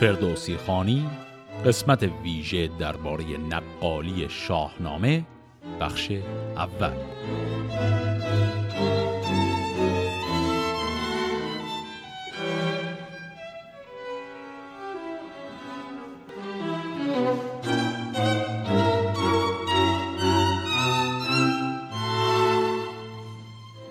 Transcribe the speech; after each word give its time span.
فردوسی 0.00 0.56
خانی 0.56 1.10
قسمت 1.64 2.02
ویژه 2.02 2.68
درباره 2.78 3.24
نقالی 3.24 4.28
شاهنامه 4.28 5.26
بخش 5.80 6.10
اول. 6.56 6.92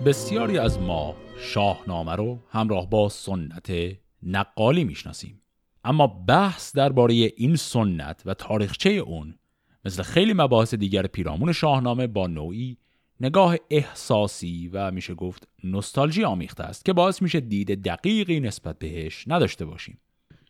بسیاری 0.06 0.58
از 0.58 0.78
ما 0.78 1.14
شاهنامه 1.38 2.12
رو 2.16 2.38
همراه 2.50 2.90
با 2.90 3.08
سنت 3.08 3.72
نقالی 4.22 4.84
می‌شناسیم. 4.84 5.39
اما 5.84 6.06
بحث 6.06 6.76
درباره 6.76 7.14
این 7.14 7.56
سنت 7.56 8.22
و 8.26 8.34
تاریخچه 8.34 8.90
اون 8.90 9.34
مثل 9.84 10.02
خیلی 10.02 10.32
مباحث 10.32 10.74
دیگر 10.74 11.06
پیرامون 11.06 11.52
شاهنامه 11.52 12.06
با 12.06 12.26
نوعی 12.26 12.76
نگاه 13.20 13.56
احساسی 13.70 14.70
و 14.72 14.90
میشه 14.90 15.14
گفت 15.14 15.48
نوستالژی 15.64 16.24
آمیخته 16.24 16.64
است 16.64 16.84
که 16.84 16.92
باعث 16.92 17.22
میشه 17.22 17.40
دید 17.40 17.82
دقیقی 17.82 18.40
نسبت 18.40 18.78
بهش 18.78 19.24
نداشته 19.26 19.64
باشیم. 19.64 19.98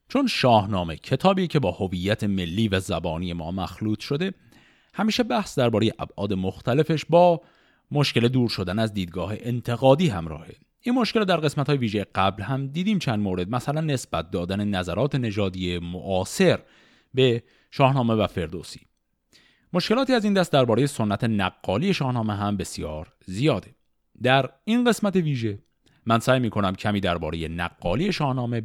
چون 0.09 0.27
شاهنامه 0.27 0.97
کتابی 0.97 1.47
که 1.47 1.59
با 1.59 1.71
هویت 1.71 2.25
ملی 2.25 2.69
و 2.69 2.81
زبانی 2.81 3.33
ما 3.33 3.51
مخلوط 3.51 4.01
شده 4.01 4.35
همیشه 4.95 5.23
بحث 5.23 5.59
درباره 5.59 5.93
ابعاد 5.99 6.33
مختلفش 6.33 7.05
با 7.09 7.41
مشکل 7.91 8.29
دور 8.29 8.49
شدن 8.49 8.79
از 8.79 8.95
دیدگاه 8.95 9.35
انتقادی 9.41 10.09
همراهه. 10.09 10.55
این 10.83 10.95
مشکل 10.95 11.25
در 11.25 11.37
قسمت 11.37 11.67
های 11.67 11.79
ویژه 11.79 12.07
قبل 12.15 12.43
هم 12.43 12.67
دیدیم 12.67 12.99
چند 12.99 13.19
مورد. 13.19 13.51
مثلا 13.51 13.81
نسبت 13.81 14.31
دادن 14.31 14.65
نظرات 14.65 15.15
نژادی 15.15 15.79
معاصر 15.79 16.59
به 17.15 17.43
شاهنامه 17.71 18.15
و 18.15 18.27
فردوسی. 18.27 18.81
مشکلاتی 19.73 20.13
از 20.13 20.25
این 20.25 20.35
دست 20.35 20.53
درباره 20.53 20.87
سنت 20.87 21.25
نقالی 21.25 21.95
شاهنامه 21.95 22.35
هم 22.35 22.57
بسیار 22.57 23.13
زیاده. 23.27 23.75
در 24.23 24.51
این 24.65 24.85
قسمت 24.85 25.17
ویژه 25.17 25.59
من 26.07 26.19
سعی 26.19 26.41
می 26.41 26.51
کنم 26.51 26.75
کمی 26.75 27.01
درباره 27.01 27.49
نقالی 27.49 28.13
شاهنامه 28.13 28.63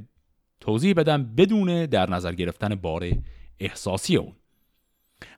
توضیح 0.60 0.94
بدم 0.94 1.36
بدون 1.36 1.86
در 1.86 2.10
نظر 2.10 2.34
گرفتن 2.34 2.76
بار 2.76 3.12
احساسی 3.60 4.16
اون. 4.18 4.34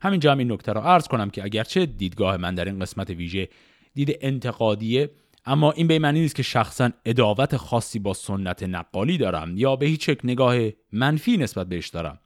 همینجا 0.02 0.32
هم 0.32 0.38
این 0.38 0.52
نکته 0.52 0.72
را 0.72 0.82
عرض 0.82 1.08
کنم 1.08 1.30
که 1.30 1.44
اگرچه 1.44 1.86
دیدگاه 1.86 2.36
من 2.36 2.54
در 2.54 2.64
این 2.64 2.78
قسمت 2.78 3.10
ویژه 3.10 3.48
دید 3.94 4.18
انتقادیه 4.20 5.10
اما 5.48 5.72
این 5.72 5.86
به 5.86 5.98
معنی 5.98 6.20
نیست 6.20 6.34
که 6.34 6.42
شخصا 6.42 6.90
اداوت 7.04 7.56
خاصی 7.56 7.98
با 7.98 8.14
سنت 8.14 8.62
نقالی 8.62 9.18
دارم 9.18 9.56
یا 9.56 9.76
به 9.76 9.86
هیچ 9.86 10.08
یک 10.08 10.20
نگاه 10.24 10.56
منفی 10.92 11.36
نسبت 11.36 11.66
بهش 11.66 11.88
دارم. 11.88 12.18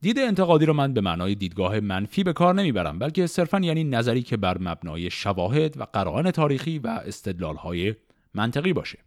دید 0.00 0.18
انتقادی 0.18 0.66
رو 0.66 0.72
من 0.72 0.94
به 0.94 1.00
معنای 1.00 1.34
دیدگاه 1.34 1.80
منفی 1.80 2.24
به 2.24 2.32
کار 2.32 2.54
نمی‌برم 2.54 2.98
بلکه 2.98 3.26
صرفا 3.26 3.60
یعنی 3.60 3.84
نظری 3.84 4.22
که 4.22 4.36
بر 4.36 4.58
مبنای 4.58 5.10
شواهد 5.10 5.80
و 5.80 5.84
قرائن 5.92 6.30
تاریخی 6.30 6.78
و 6.78 6.86
استدلالهای 6.86 7.94
منطقی 8.34 8.72
باشه. 8.72 8.98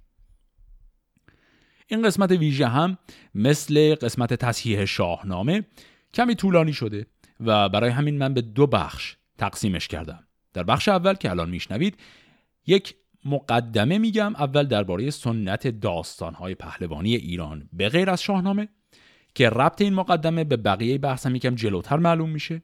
این 1.87 2.01
قسمت 2.01 2.31
ویژه 2.31 2.67
هم 2.67 2.97
مثل 3.35 3.95
قسمت 3.95 4.33
تصحیح 4.33 4.85
شاهنامه 4.85 5.65
کمی 6.13 6.35
طولانی 6.35 6.73
شده 6.73 7.05
و 7.39 7.69
برای 7.69 7.89
همین 7.89 8.17
من 8.17 8.33
به 8.33 8.41
دو 8.41 8.67
بخش 8.67 9.15
تقسیمش 9.37 9.87
کردم. 9.87 10.23
در 10.53 10.63
بخش 10.63 10.87
اول 10.87 11.13
که 11.13 11.29
الان 11.29 11.49
میشنوید 11.49 11.97
یک 12.67 12.95
مقدمه 13.25 13.97
میگم 13.97 14.35
اول 14.35 14.63
درباره 14.63 15.09
سنت 15.09 15.67
داستانهای 15.67 16.55
پهلوانی 16.55 17.15
ایران 17.15 17.69
به 17.73 17.89
غیر 17.89 18.09
از 18.09 18.21
شاهنامه 18.21 18.69
که 19.35 19.49
ربط 19.49 19.81
این 19.81 19.93
مقدمه 19.93 20.43
به 20.43 20.57
بقیه 20.57 20.97
بحثم 20.97 21.35
یکم 21.35 21.55
جلوتر 21.55 21.97
معلوم 21.97 22.29
میشه. 22.29 22.61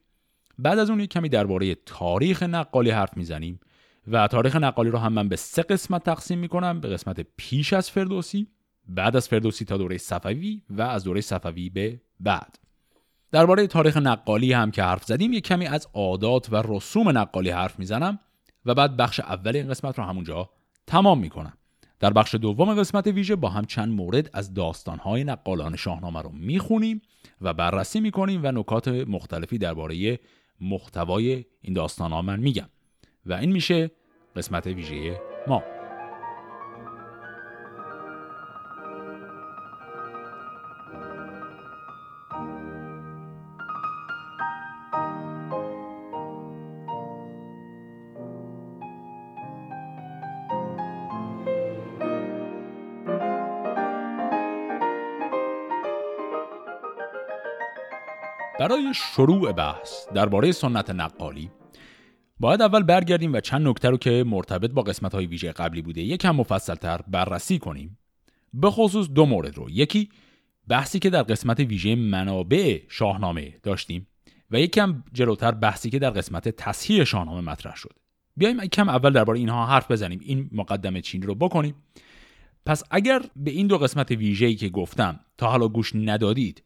بعد 0.60 0.80
از 0.80 0.90
اون 0.90 1.00
یک 1.00 1.10
کمی 1.10 1.30
درباره 1.30 1.76
تاریخ 1.76 2.44
نقالی 2.44 2.90
حرف 2.90 3.18
می‌زنیم 3.18 3.60
و 4.08 4.28
تاریخ 4.28 4.56
نقالی 4.56 4.90
رو 4.90 4.98
هم 4.98 5.14
من 5.14 5.30
به 5.30 5.36
سه 5.36 5.62
قسمت 5.62 6.04
تقسیم 6.04 6.40
می‌کنم 6.40 6.80
به 6.80 6.90
قسمت 6.90 7.26
پیش 7.38 7.74
از 7.74 7.92
فردوسی 7.92 8.48
بعد 8.88 9.16
از 9.16 9.28
فردوسی 9.28 9.66
تا 9.66 9.78
دوره 9.78 9.98
صفوی 9.98 10.62
و 10.70 10.82
از 10.82 11.04
دوره 11.04 11.22
صفوی 11.22 11.70
به 11.70 12.02
بعد. 12.20 12.60
درباره 13.32 13.68
تاریخ 13.68 13.98
نقالی 13.98 14.54
هم 14.54 14.72
که 14.72 14.84
حرف 14.84 15.04
زدیم 15.04 15.34
یک 15.34 15.44
کمی 15.44 15.68
از 15.68 15.88
عادات 15.94 16.54
و 16.54 16.64
رسوم 16.66 17.18
نقالی 17.18 17.50
حرف 17.50 17.80
می‌زنم. 17.80 18.20
و 18.66 18.74
بعد 18.74 18.98
بخش 18.98 19.20
اول 19.20 19.56
این 19.56 19.70
قسمت 19.70 20.00
رو 20.00 20.06
همونجا 20.06 20.50
تمام 20.88 21.20
می‌کنم. 21.20 21.54
در 22.00 22.14
بخش 22.14 22.36
دوم 22.36 22.74
قسمت 22.74 23.08
ویژه 23.08 23.36
با 23.36 23.50
هم 23.50 23.66
چند 23.66 23.90
مورد 23.94 24.30
از 24.34 24.54
داستانهای 24.54 25.24
نقالان 25.24 25.76
شاهنامه 25.76 26.22
رو 26.22 26.30
می‌خونیم 26.30 27.02
و 27.42 27.54
بررسی 27.54 28.00
می‌کنیم 28.00 28.42
و 28.44 28.52
نکات 28.52 28.88
مختلفی 28.88 29.58
درباره 29.58 30.20
محتوای 30.62 31.46
این 31.62 31.74
داستانها 31.74 32.22
من 32.22 32.40
میگم. 32.40 32.70
و 33.26 33.34
این 33.34 33.52
میشه 33.52 33.92
قسمت 34.36 34.68
ویژه 34.68 35.22
ما. 35.48 35.83
برای 58.64 58.94
شروع 58.94 59.52
بحث 59.52 60.08
درباره 60.14 60.52
سنت 60.52 60.90
نقالی 60.90 61.50
باید 62.40 62.62
اول 62.62 62.84
برگردیم 62.84 63.34
و 63.34 63.40
چند 63.40 63.68
نکته 63.68 63.90
رو 63.90 63.98
که 63.98 64.24
مرتبط 64.28 64.72
با 64.72 64.82
قسمت 64.82 65.16
های 65.16 65.26
ویژه 65.26 65.52
قبلی 65.52 65.82
بوده 65.82 66.02
یکم 66.02 66.32
مفصلتر 66.32 67.00
بررسی 67.08 67.60
کنیم. 67.60 67.98
به 68.54 68.72
خصوص 68.72 69.10
دو 69.10 69.26
مورد 69.26 69.58
رو. 69.58 69.70
یکی 69.70 70.10
بحثی 70.68 71.00
که 71.00 71.10
در 71.10 71.24
قسمت 71.24 71.60
ویژه 71.60 71.96
منابع 71.96 72.82
شاهنامه 72.88 73.54
داشتیم 73.64 74.08
و 74.52 74.60
یکم 74.60 75.04
جلوتر 75.14 75.52
بحثی 75.52 75.90
که 75.90 76.00
در 76.00 76.10
قسمت 76.10 76.50
تصحیح 76.50 77.04
شاهنامه 77.04 77.42
مطرح 77.42 77.76
شد. 77.76 77.94
بیایم 78.38 78.66
کم 78.66 78.90
اول 78.90 79.14
درباره 79.14 79.40
اینها 79.40 79.66
حرف 79.66 79.92
بزنیم 79.92 80.20
این 80.24 80.50
مقدمه 80.52 81.02
چینی 81.02 81.26
رو 81.26 81.36
بکنیم. 81.36 81.76
پس 82.66 82.84
اگر 82.92 83.22
به 83.36 83.52
این 83.52 83.68
دو 83.68 83.78
قسمت 83.78 84.12
ویژه‌ای 84.12 84.56
که 84.56 84.70
گفتم 84.70 85.20
تا 85.38 85.48
حالا 85.48 85.68
گوش 85.68 85.96
ندادید 85.96 86.64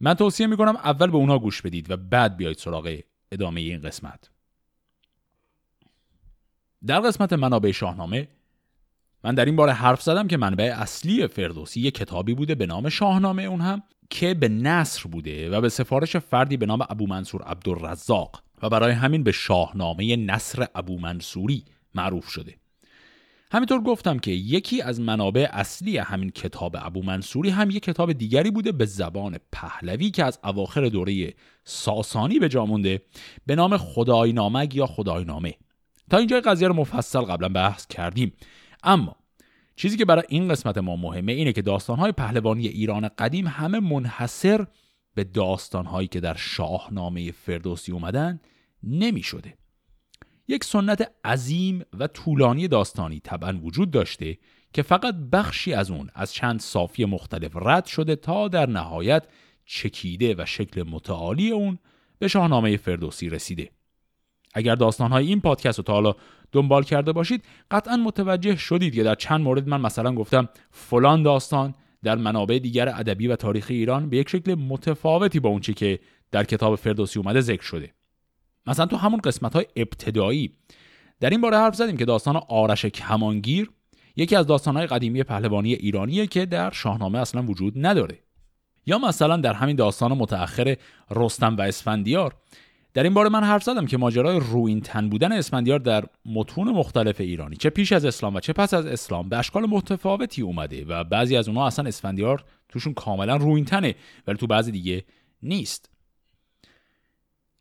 من 0.00 0.14
توصیه 0.14 0.46
می‌کنم 0.46 0.76
اول 0.76 1.10
به 1.10 1.16
اونا 1.16 1.38
گوش 1.38 1.62
بدید 1.62 1.90
و 1.90 1.96
بعد 1.96 2.36
بیایید 2.36 2.58
سراغ 2.58 2.98
ادامه 3.32 3.60
این 3.60 3.80
قسمت. 3.80 4.30
در 6.86 7.00
قسمت 7.00 7.32
منابع 7.32 7.70
شاهنامه 7.70 8.28
من 9.24 9.34
در 9.34 9.44
این 9.44 9.56
باره 9.56 9.72
حرف 9.72 10.02
زدم 10.02 10.28
که 10.28 10.36
منبع 10.36 10.74
اصلی 10.78 11.26
فردوسی 11.26 11.80
یک 11.80 11.94
کتابی 11.94 12.34
بوده 12.34 12.54
به 12.54 12.66
نام 12.66 12.88
شاهنامه 12.88 13.42
اون 13.42 13.60
هم 13.60 13.82
که 14.10 14.34
به 14.34 14.48
نصر 14.48 15.08
بوده 15.08 15.50
و 15.50 15.60
به 15.60 15.68
سفارش 15.68 16.16
فردی 16.16 16.56
به 16.56 16.66
نام 16.66 16.86
ابو 16.90 17.06
منصور 17.06 17.42
عبدالرزاق 17.42 18.42
و 18.62 18.68
برای 18.68 18.92
همین 18.92 19.22
به 19.22 19.32
شاهنامه 19.32 20.16
نصر 20.16 20.66
ابو 20.74 20.98
منصوری 20.98 21.64
معروف 21.94 22.28
شده. 22.28 22.54
همینطور 23.52 23.80
گفتم 23.80 24.18
که 24.18 24.30
یکی 24.30 24.82
از 24.82 25.00
منابع 25.00 25.48
اصلی 25.52 25.98
همین 25.98 26.30
کتاب 26.30 26.76
ابو 26.78 27.02
منصوری 27.02 27.50
هم 27.50 27.70
یک 27.70 27.82
کتاب 27.82 28.12
دیگری 28.12 28.50
بوده 28.50 28.72
به 28.72 28.86
زبان 28.86 29.36
پهلوی 29.52 30.10
که 30.10 30.24
از 30.24 30.38
اواخر 30.44 30.88
دوره 30.88 31.34
ساسانی 31.64 32.38
به 32.38 32.48
جا 32.48 32.66
مونده 32.66 33.02
به 33.46 33.54
نام 33.54 33.76
خداینامگ 33.76 34.74
یا 34.74 34.86
خداینامه 34.86 35.54
تا 36.10 36.18
اینجا 36.18 36.40
قضیه 36.40 36.68
رو 36.68 36.74
مفصل 36.74 37.20
قبلا 37.20 37.48
بحث 37.48 37.86
کردیم 37.86 38.32
اما 38.82 39.16
چیزی 39.76 39.96
که 39.96 40.04
برای 40.04 40.24
این 40.28 40.48
قسمت 40.48 40.78
ما 40.78 40.96
مهمه 40.96 41.32
اینه 41.32 41.52
که 41.52 41.62
داستانهای 41.62 42.12
پهلوانی 42.12 42.68
ایران 42.68 43.08
قدیم 43.08 43.46
همه 43.46 43.80
منحصر 43.80 44.66
به 45.14 45.24
داستانهایی 45.24 46.08
که 46.08 46.20
در 46.20 46.34
شاهنامه 46.34 47.32
فردوسی 47.32 47.92
اومدن 47.92 48.40
نمی 48.82 49.22
شده. 49.22 49.54
یک 50.48 50.64
سنت 50.64 51.12
عظیم 51.24 51.82
و 51.98 52.06
طولانی 52.06 52.68
داستانی 52.68 53.20
طبعا 53.20 53.58
وجود 53.62 53.90
داشته 53.90 54.38
که 54.72 54.82
فقط 54.82 55.14
بخشی 55.32 55.74
از 55.74 55.90
اون 55.90 56.10
از 56.14 56.32
چند 56.32 56.60
صافی 56.60 57.04
مختلف 57.04 57.52
رد 57.54 57.86
شده 57.86 58.16
تا 58.16 58.48
در 58.48 58.66
نهایت 58.68 59.26
چکیده 59.64 60.34
و 60.38 60.44
شکل 60.46 60.82
متعالی 60.82 61.50
اون 61.50 61.78
به 62.18 62.28
شاهنامه 62.28 62.76
فردوسی 62.76 63.28
رسیده. 63.28 63.70
اگر 64.54 64.74
داستانهای 64.74 65.26
این 65.26 65.40
پادکست 65.40 65.78
رو 65.78 65.84
تا 65.84 65.92
حالا 65.92 66.14
دنبال 66.52 66.82
کرده 66.82 67.12
باشید 67.12 67.44
قطعا 67.70 67.96
متوجه 67.96 68.56
شدید 68.56 68.94
که 68.94 69.02
در 69.02 69.14
چند 69.14 69.40
مورد 69.40 69.68
من 69.68 69.80
مثلا 69.80 70.14
گفتم 70.14 70.48
فلان 70.70 71.22
داستان 71.22 71.74
در 72.02 72.16
منابع 72.16 72.58
دیگر 72.58 72.88
ادبی 72.88 73.28
و 73.28 73.36
تاریخی 73.36 73.74
ایران 73.74 74.10
به 74.10 74.16
یک 74.16 74.28
شکل 74.28 74.54
متفاوتی 74.54 75.40
با 75.40 75.48
اونچه 75.48 75.72
که 75.72 75.98
در 76.30 76.44
کتاب 76.44 76.76
فردوسی 76.76 77.18
اومده 77.18 77.40
ذکر 77.40 77.62
شده. 77.62 77.95
مثلا 78.66 78.86
تو 78.86 78.96
همون 78.96 79.20
قسمت 79.20 79.52
های 79.52 79.66
ابتدایی. 79.76 80.52
در 81.20 81.30
این 81.30 81.40
باره 81.40 81.56
حرف 81.56 81.74
زدیم 81.74 81.96
که 81.96 82.04
داستان 82.04 82.40
آرش 82.48 82.86
کمانگیر 82.86 83.70
یکی 84.16 84.36
از 84.36 84.46
داستانهای 84.46 84.86
قدیمی 84.86 85.22
پهلوانی 85.22 85.74
ایرانیه 85.74 86.26
که 86.26 86.46
در 86.46 86.70
شاهنامه 86.70 87.18
اصلا 87.18 87.42
وجود 87.42 87.86
نداره. 87.86 88.18
یا 88.86 88.98
مثلا 88.98 89.36
در 89.36 89.52
همین 89.52 89.76
داستان 89.76 90.12
متأخر 90.12 90.76
رستم 91.10 91.56
و 91.56 91.60
اسفندیار. 91.60 92.34
در 92.94 93.02
این 93.02 93.14
باره 93.14 93.28
من 93.28 93.44
حرف 93.44 93.62
زدم 93.62 93.86
که 93.86 93.96
ماجرای 93.96 94.40
روین 94.40 94.80
تن 94.80 95.08
بودن 95.08 95.32
اسفندیار 95.32 95.78
در 95.78 96.04
متون 96.26 96.68
مختلف 96.68 97.20
ایرانی 97.20 97.56
چه 97.56 97.70
پیش 97.70 97.92
از 97.92 98.04
اسلام 98.04 98.34
و 98.34 98.40
چه 98.40 98.52
پس 98.52 98.74
از 98.74 98.86
اسلام 98.86 99.28
به 99.28 99.38
اشکال 99.38 99.66
متفاوتی 99.66 100.42
اومده 100.42 100.84
و 100.84 101.04
بعضی 101.04 101.36
از 101.36 101.48
اونها 101.48 101.66
اصلا 101.66 101.88
اسفندیار 101.88 102.44
توشون 102.68 102.94
کاملا 102.94 103.36
روین 103.36 103.64
تنه 103.64 103.94
ولی 104.26 104.38
تو 104.38 104.46
بعضی 104.46 104.70
دیگه 104.70 105.04
نیست. 105.42 105.90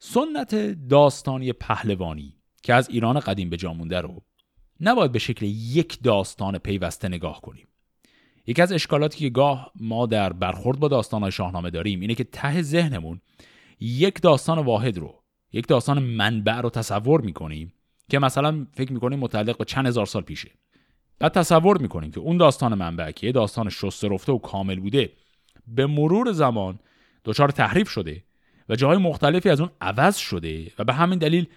سنت 0.07 0.55
داستانی 0.89 1.53
پهلوانی 1.53 2.37
که 2.63 2.73
از 2.73 2.89
ایران 2.89 3.19
قدیم 3.19 3.49
به 3.49 3.57
جا 3.57 3.73
مونده 3.73 4.01
رو 4.01 4.21
نباید 4.79 5.11
به 5.11 5.19
شکل 5.19 5.45
یک 5.45 6.03
داستان 6.03 6.57
پیوسته 6.57 7.07
نگاه 7.07 7.41
کنیم. 7.41 7.67
یکی 8.47 8.61
از 8.61 8.71
اشکالاتی 8.71 9.19
که 9.19 9.29
گاه 9.29 9.71
ما 9.79 10.05
در 10.05 10.33
برخورد 10.33 10.79
با 10.79 10.87
داستانهای 10.87 11.31
شاهنامه 11.31 11.69
داریم 11.69 11.99
اینه 11.99 12.15
که 12.15 12.23
ته 12.23 12.61
ذهنمون 12.61 13.21
یک 13.79 14.21
داستان 14.21 14.59
واحد 14.59 14.97
رو 14.97 15.23
یک 15.53 15.67
داستان 15.67 15.99
منبع 15.99 16.61
رو 16.61 16.69
تصور 16.69 17.21
می‌کنیم 17.21 17.73
که 18.09 18.19
مثلا 18.19 18.67
فکر 18.73 18.93
می‌کنیم 18.93 19.19
متعلق 19.19 19.57
به 19.57 19.65
چند 19.65 19.87
هزار 19.87 20.05
سال 20.05 20.21
پیشه. 20.21 20.51
بعد 21.19 21.31
تصور 21.31 21.77
می‌کنیم 21.77 22.11
که 22.11 22.19
اون 22.19 22.37
داستان 22.37 22.73
منبع 22.73 23.11
که 23.11 23.31
داستان 23.31 23.69
شسته 23.69 24.07
رفته 24.07 24.31
و 24.31 24.37
کامل 24.37 24.79
بوده 24.79 25.13
به 25.67 25.85
مرور 25.85 26.31
زمان 26.31 26.79
دچار 27.25 27.49
تحریف 27.49 27.89
شده 27.89 28.23
و 28.69 28.75
جاهای 28.75 28.97
مختلفی 28.97 29.49
از 29.49 29.59
اون 29.59 29.69
عوض 29.81 30.17
شده 30.17 30.71
و 30.79 30.83
به 30.83 30.93
همین 30.93 31.19
دلیل 31.19 31.47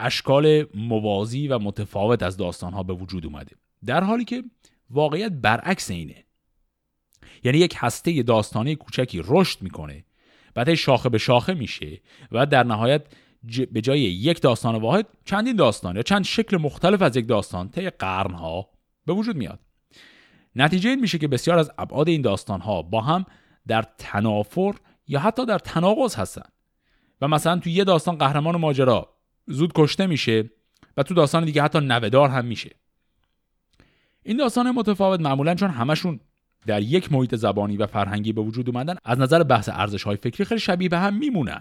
اشکال 0.00 0.64
موازی 0.74 1.48
و 1.48 1.58
متفاوت 1.58 2.22
از 2.22 2.36
داستانها 2.36 2.82
به 2.82 2.92
وجود 2.92 3.26
اومده. 3.26 3.56
در 3.86 4.04
حالی 4.04 4.24
که 4.24 4.44
واقعیت 4.90 5.32
برعکس 5.32 5.90
اینه. 5.90 6.24
یعنی 7.44 7.58
یک 7.58 7.74
هسته 7.78 8.22
داستانی 8.22 8.76
کوچکی 8.76 9.22
رشد 9.24 9.62
می‌کنه 9.62 10.04
بعد 10.54 10.74
شاخه 10.74 11.08
به 11.08 11.18
شاخه 11.18 11.54
میشه 11.54 12.00
و 12.32 12.46
در 12.46 12.62
نهایت 12.62 13.02
به 13.72 13.80
جای 13.80 14.00
یک 14.00 14.40
داستان 14.40 14.74
واحد 14.74 15.06
چندین 15.24 15.56
داستان 15.56 15.96
یا 15.96 16.02
چند 16.02 16.24
شکل 16.24 16.56
مختلف 16.56 17.02
از 17.02 17.16
یک 17.16 17.28
داستان 17.28 17.68
طی 17.68 17.90
قرنها 17.90 18.68
به 19.06 19.12
وجود 19.12 19.36
میاد. 19.36 19.58
نتیجه 20.56 20.90
این 20.90 21.00
میشه 21.00 21.18
که 21.18 21.28
بسیار 21.28 21.58
از 21.58 21.70
ابعاد 21.78 22.08
این 22.08 22.22
داستانها 22.22 22.82
با 22.82 23.00
هم 23.00 23.26
در 23.66 23.84
تنافر 23.98 24.72
یا 25.10 25.20
حتی 25.20 25.46
در 25.46 25.58
تناقض 25.58 26.14
هستن. 26.14 26.48
و 27.20 27.28
مثلا 27.28 27.58
تو 27.58 27.70
یه 27.70 27.84
داستان 27.84 28.18
قهرمان 28.18 28.56
ماجرا 28.56 29.08
زود 29.46 29.72
کشته 29.74 30.06
میشه 30.06 30.50
و 30.96 31.02
تو 31.02 31.14
داستان 31.14 31.44
دیگه 31.44 31.62
حتی 31.62 31.80
نودار 31.80 32.28
هم 32.28 32.44
میشه. 32.44 32.70
این 34.22 34.36
داستان 34.36 34.70
متفاوت 34.70 35.20
معمولا 35.20 35.54
چون 35.54 35.70
همشون 35.70 36.20
در 36.66 36.82
یک 36.82 37.12
محیط 37.12 37.34
زبانی 37.34 37.76
و 37.76 37.86
فرهنگی 37.86 38.32
به 38.32 38.40
وجود 38.40 38.68
اومدن 38.68 38.94
از 39.04 39.18
نظر 39.18 39.42
بحث 39.42 39.68
ارزش 39.72 40.02
های 40.02 40.16
فکری 40.16 40.44
خیلی 40.44 40.60
شبیه 40.60 40.88
به 40.88 40.98
هم 40.98 41.14
میمونن. 41.14 41.60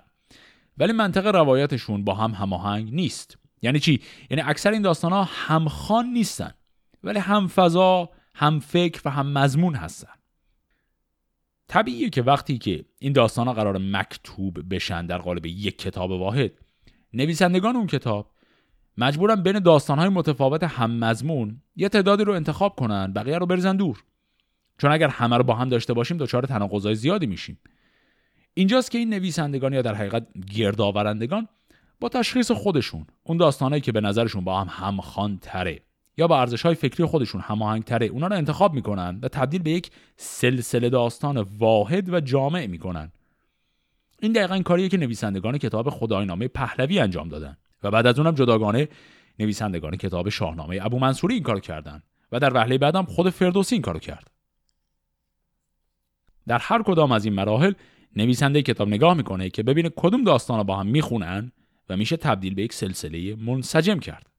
ولی 0.78 0.94
منطق 0.94 1.28
روایتشون 1.28 2.04
با 2.04 2.14
هم 2.14 2.32
هماهنگ 2.32 2.94
نیست. 2.94 3.38
یعنی 3.62 3.80
چی؟ 3.80 4.02
یعنی 4.30 4.44
اکثر 4.46 4.72
این 4.72 4.82
داستان 4.82 5.12
ها 5.12 5.24
همخوان 5.32 6.06
نیستن 6.06 6.52
ولی 7.04 7.20
هم 7.20 7.48
فضا 7.48 8.10
هم 8.36 8.60
فکر 8.60 9.02
و 9.06 9.10
هم 9.10 9.34
مضمون 9.34 9.76
هستن. 9.76 10.19
طبیعیه 11.70 12.10
که 12.10 12.22
وقتی 12.22 12.58
که 12.58 12.86
این 13.00 13.14
داستان 13.14 13.48
ها 13.48 13.54
قرار 13.54 13.78
مکتوب 13.78 14.74
بشن 14.76 15.06
در 15.06 15.18
قالب 15.18 15.46
یک 15.46 15.78
کتاب 15.78 16.12
واحد 16.12 16.52
نویسندگان 17.14 17.76
اون 17.76 17.88
کتاب 17.88 18.32
مجبورن 18.98 19.44
بین 19.44 19.60
داستانهای 19.60 20.10
متفاوت 20.10 20.64
هم 20.64 20.92
مضمون 20.92 21.62
یه 21.76 21.90
تعدادی 21.90 22.24
رو 22.24 22.34
انتخاب 22.34 22.76
کنن 22.76 23.14
بقیه 23.14 23.38
رو 23.38 23.46
بریزن 23.46 23.76
دور. 23.76 24.04
چون 24.78 24.92
اگر 24.92 25.08
همه 25.08 25.38
رو 25.38 25.44
با 25.44 25.54
هم 25.54 25.70
داشته 25.70 25.94
باشیم 25.94 26.18
دچار 26.18 26.44
تناقضای 26.44 26.96
زیادی 26.96 27.28
میشیم. 27.28 27.60
اینجاست 28.54 28.92
که 28.92 28.98
این 28.98 29.10
نویسندگان 29.10 29.74
یا 29.74 29.82
در 29.82 29.96
حقیقت 29.96 30.28
گردآورندگان 30.56 31.48
با 32.00 32.10
تشخیص 32.10 32.52
خودشون 32.52 33.08
اون 33.24 33.38
داستانهایی 33.38 33.82
که 33.82 33.92
به 33.92 34.02
نظرشون 34.02 34.44
با 34.44 34.62
هم 34.62 34.68
همخوان 34.88 35.40
تره 35.42 35.82
یا 36.20 36.28
با 36.28 36.40
ارزش 36.40 36.62
های 36.62 36.76
فکری 36.76 37.06
خودشون 37.06 37.42
هماهنگ 37.42 37.84
تره 37.84 38.06
اونا 38.06 38.28
رو 38.28 38.36
انتخاب 38.36 38.74
می‌کنن 38.74 39.20
و 39.22 39.28
تبدیل 39.28 39.62
به 39.62 39.72
یک 39.72 39.92
سلسله 40.18 40.90
داستان 40.90 41.38
واحد 41.38 42.14
و 42.14 42.20
جامع 42.20 42.66
می‌کنن. 42.66 43.12
این 44.22 44.32
دقیقا 44.32 44.60
کاریه 44.60 44.90
که 44.90 44.98
نویسندگان 44.98 45.58
کتاب 45.58 45.90
خداینامه 45.90 46.48
پهلوی 46.48 47.00
انجام 47.00 47.30
دادن 47.30 47.58
و 47.84 47.92
بعد 47.92 48.08
از 48.08 48.20
اونم 48.20 48.36
جداگانه 48.36 48.88
نویسندگان 49.40 49.96
کتاب 49.96 50.30
شاهنامه 50.30 50.80
ابو 50.82 51.00
منصوری 51.00 51.34
این 51.34 51.44
کارو 51.44 51.60
کردن 51.60 52.04
و 52.32 52.40
در 52.40 52.54
وهله 52.54 52.78
بعدم 52.78 53.04
خود 53.04 53.30
فردوسی 53.30 53.76
این 53.76 53.82
کارو 53.82 54.00
کرد. 54.00 54.32
در 56.48 56.58
هر 56.58 56.84
کدام 56.84 57.12
از 57.12 57.26
این 57.26 57.34
مراحل 57.34 57.74
نویسنده 58.16 58.62
کتاب 58.62 58.88
نگاه 58.88 59.14
می‌کنه 59.14 59.50
که 59.50 59.64
ببینه 59.64 59.90
کدوم 59.96 60.24
داستان 60.24 60.64
با 60.64 60.76
هم 60.76 60.88
می‌خونن 60.88 61.52
و 61.90 61.98
میشه 61.98 62.18
تبدیل 62.18 62.54
به 62.54 62.62
یک 62.62 62.74
سلسله 62.74 63.36
منسجم 63.36 64.00
کرد. 64.00 64.30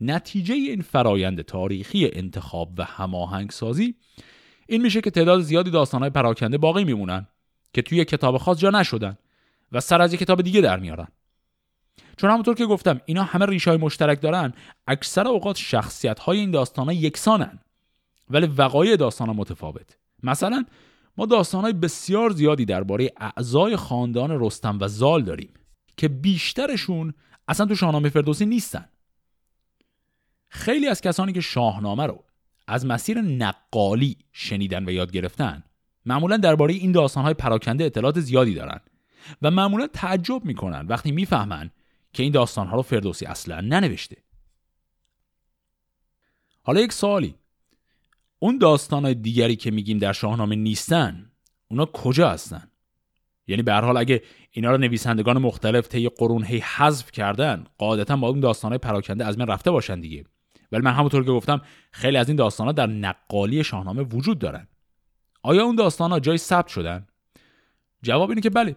نتیجه 0.00 0.54
این 0.54 0.82
فرایند 0.82 1.42
تاریخی 1.42 2.10
انتخاب 2.12 2.72
و 2.78 2.84
هماهنگ 2.84 3.50
سازی 3.50 3.94
این 4.66 4.82
میشه 4.82 5.00
که 5.00 5.10
تعداد 5.10 5.40
زیادی 5.40 5.70
داستانهای 5.70 6.10
پراکنده 6.10 6.58
باقی 6.58 6.84
میمونن 6.84 7.26
که 7.72 7.82
توی 7.82 8.04
کتاب 8.04 8.38
خاص 8.38 8.58
جا 8.58 8.70
نشدن 8.70 9.18
و 9.72 9.80
سر 9.80 10.02
از 10.02 10.14
کتاب 10.14 10.42
دیگه 10.42 10.60
در 10.60 10.78
میارن. 10.78 11.08
چون 12.16 12.30
همونطور 12.30 12.54
که 12.54 12.66
گفتم 12.66 13.00
اینا 13.04 13.22
همه 13.22 13.46
ریشه 13.46 13.70
های 13.70 13.78
مشترک 13.78 14.20
دارن 14.20 14.52
اکثر 14.86 15.28
اوقات 15.28 15.56
شخصیت 15.56 16.18
های 16.18 16.38
این 16.38 16.50
داستان 16.50 16.90
یکسانن 16.90 17.58
ولی 18.30 18.46
وقایع 18.46 18.96
داستان 18.96 19.30
متفاوت. 19.30 19.96
مثلا 20.22 20.64
ما 21.16 21.26
داستان 21.26 21.60
های 21.60 21.72
بسیار 21.72 22.30
زیادی 22.30 22.64
درباره 22.64 23.10
اعضای 23.16 23.76
خاندان 23.76 24.40
رستم 24.40 24.78
و 24.80 24.88
زال 24.88 25.22
داریم 25.22 25.54
که 25.96 26.08
بیشترشون 26.08 27.14
اصلا 27.48 27.66
تو 27.66 27.74
شاهنامه 27.74 28.08
فردوسی 28.08 28.46
نیستن. 28.46 28.88
خیلی 30.48 30.88
از 30.88 31.00
کسانی 31.00 31.32
که 31.32 31.40
شاهنامه 31.40 32.06
رو 32.06 32.24
از 32.66 32.86
مسیر 32.86 33.20
نقالی 33.20 34.16
شنیدن 34.32 34.88
و 34.88 34.90
یاد 34.90 35.12
گرفتن 35.12 35.62
معمولا 36.04 36.36
درباره 36.36 36.74
این 36.74 36.92
داستانهای 36.92 37.34
پراکنده 37.34 37.84
اطلاعات 37.84 38.20
زیادی 38.20 38.54
دارن 38.54 38.80
و 39.42 39.50
معمولا 39.50 39.86
تعجب 39.86 40.44
می‌کنن 40.44 40.86
وقتی 40.86 41.12
می‌فهمن 41.12 41.70
که 42.12 42.22
این 42.22 42.32
داستانها 42.32 42.76
رو 42.76 42.82
فردوسی 42.82 43.26
اصلا 43.26 43.60
ننوشته. 43.60 44.16
حالا 46.62 46.80
یک 46.80 46.92
سوالی. 46.92 47.34
اون 48.38 48.58
داستانهای 48.58 49.14
دیگری 49.14 49.56
که 49.56 49.70
میگیم 49.70 49.98
در 49.98 50.12
شاهنامه 50.12 50.56
نیستن 50.56 51.30
اونا 51.68 51.86
کجا 51.86 52.30
هستن؟ 52.30 52.70
یعنی 53.46 53.62
به 53.62 53.72
هر 53.72 53.80
حال 53.80 53.96
اگه 53.96 54.22
اینا 54.50 54.70
رو 54.70 54.78
نویسندگان 54.78 55.38
مختلف 55.38 55.88
طی 55.88 56.08
قرون 56.08 56.44
هی 56.44 56.58
حذف 56.58 57.10
کردن 57.10 57.64
قاعدتا 57.78 58.16
با 58.16 58.28
اون 58.28 58.40
داستانهای 58.40 58.78
پراکنده 58.78 59.24
از 59.24 59.38
من 59.38 59.46
رفته 59.46 59.70
باشن 59.70 60.00
دیگه. 60.00 60.24
ولی 60.72 60.82
من 60.82 60.92
همونطور 60.92 61.24
که 61.24 61.30
گفتم 61.30 61.60
خیلی 61.90 62.16
از 62.16 62.28
این 62.28 62.36
داستانها 62.36 62.72
در 62.72 62.86
نقالی 62.86 63.64
شاهنامه 63.64 64.02
وجود 64.02 64.38
دارن. 64.38 64.68
آیا 65.42 65.64
اون 65.64 65.76
داستان 65.76 66.10
ها 66.10 66.20
جای 66.20 66.38
ثبت 66.38 66.68
شدن؟ 66.68 67.06
جواب 68.02 68.28
اینه 68.28 68.40
که 68.40 68.50
بله. 68.50 68.76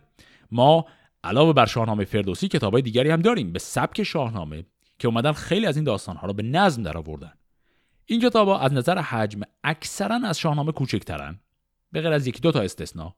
ما 0.51 0.85
علاوه 1.23 1.53
بر 1.53 1.65
شاهنامه 1.65 2.05
فردوسی 2.05 2.47
کتابای 2.47 2.81
دیگری 2.81 3.09
هم 3.09 3.21
داریم 3.21 3.53
به 3.53 3.59
سبک 3.59 4.03
شاهنامه 4.03 4.65
که 4.99 5.07
اومدن 5.07 5.31
خیلی 5.31 5.65
از 5.65 5.75
این 5.75 5.85
داستان 5.85 6.15
ها 6.15 6.27
رو 6.27 6.33
به 6.33 6.43
نظم 6.43 6.83
درآوردن. 6.83 7.33
این 8.05 8.21
کتاب 8.21 8.47
ها 8.47 8.59
از 8.59 8.73
نظر 8.73 8.97
حجم 8.97 9.41
اکثرا 9.63 10.19
از 10.25 10.39
شاهنامه 10.39 10.71
کوچکترن 10.71 11.39
به 11.91 12.01
غیر 12.01 12.11
از 12.11 12.27
یک 12.27 12.41
دو 12.41 12.51
تا 12.51 12.61
استثنا 12.61 13.15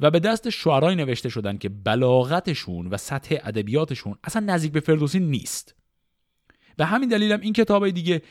و 0.00 0.10
به 0.10 0.20
دست 0.20 0.50
شعرای 0.50 0.94
نوشته 0.94 1.28
شدن 1.28 1.58
که 1.58 1.68
بلاغتشون 1.68 2.86
و 2.86 2.96
سطح 2.96 3.36
ادبیاتشون 3.42 4.18
اصلا 4.24 4.46
نزدیک 4.46 4.72
به 4.72 4.80
فردوسی 4.80 5.20
نیست. 5.20 5.75
به 6.76 6.84
همین 6.86 7.08
دلیل 7.08 7.32
هم 7.32 7.40
این 7.40 7.52
کتابای 7.52 7.92
دیگه 7.92 8.22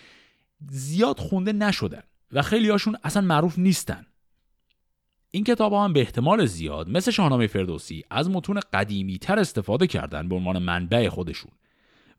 زیاد 0.70 1.20
خونده 1.20 1.54
نشدن 1.54 2.04
و 2.32 2.42
خیلی 2.42 2.70
هاشون 2.70 2.98
اصلا 3.04 3.22
معروف 3.22 3.60
نیستن. 3.60 4.06
این 5.32 5.44
کتاب 5.44 5.74
هم 5.74 5.94
به 5.94 6.00
احتمال 6.00 6.46
زیاد 6.46 6.90
مثل 6.90 7.12
شاهنامه 7.12 7.48
فردوسی 7.48 8.04
از 8.12 8.30
متون 8.30 8.60
قدیمی 8.74 9.18
تر 9.18 9.40
استفاده 9.40 9.88
کردن 9.88 10.30
به 10.30 10.36
عنوان 10.36 10.60
منبع 10.60 11.10
خودشون. 11.10 11.52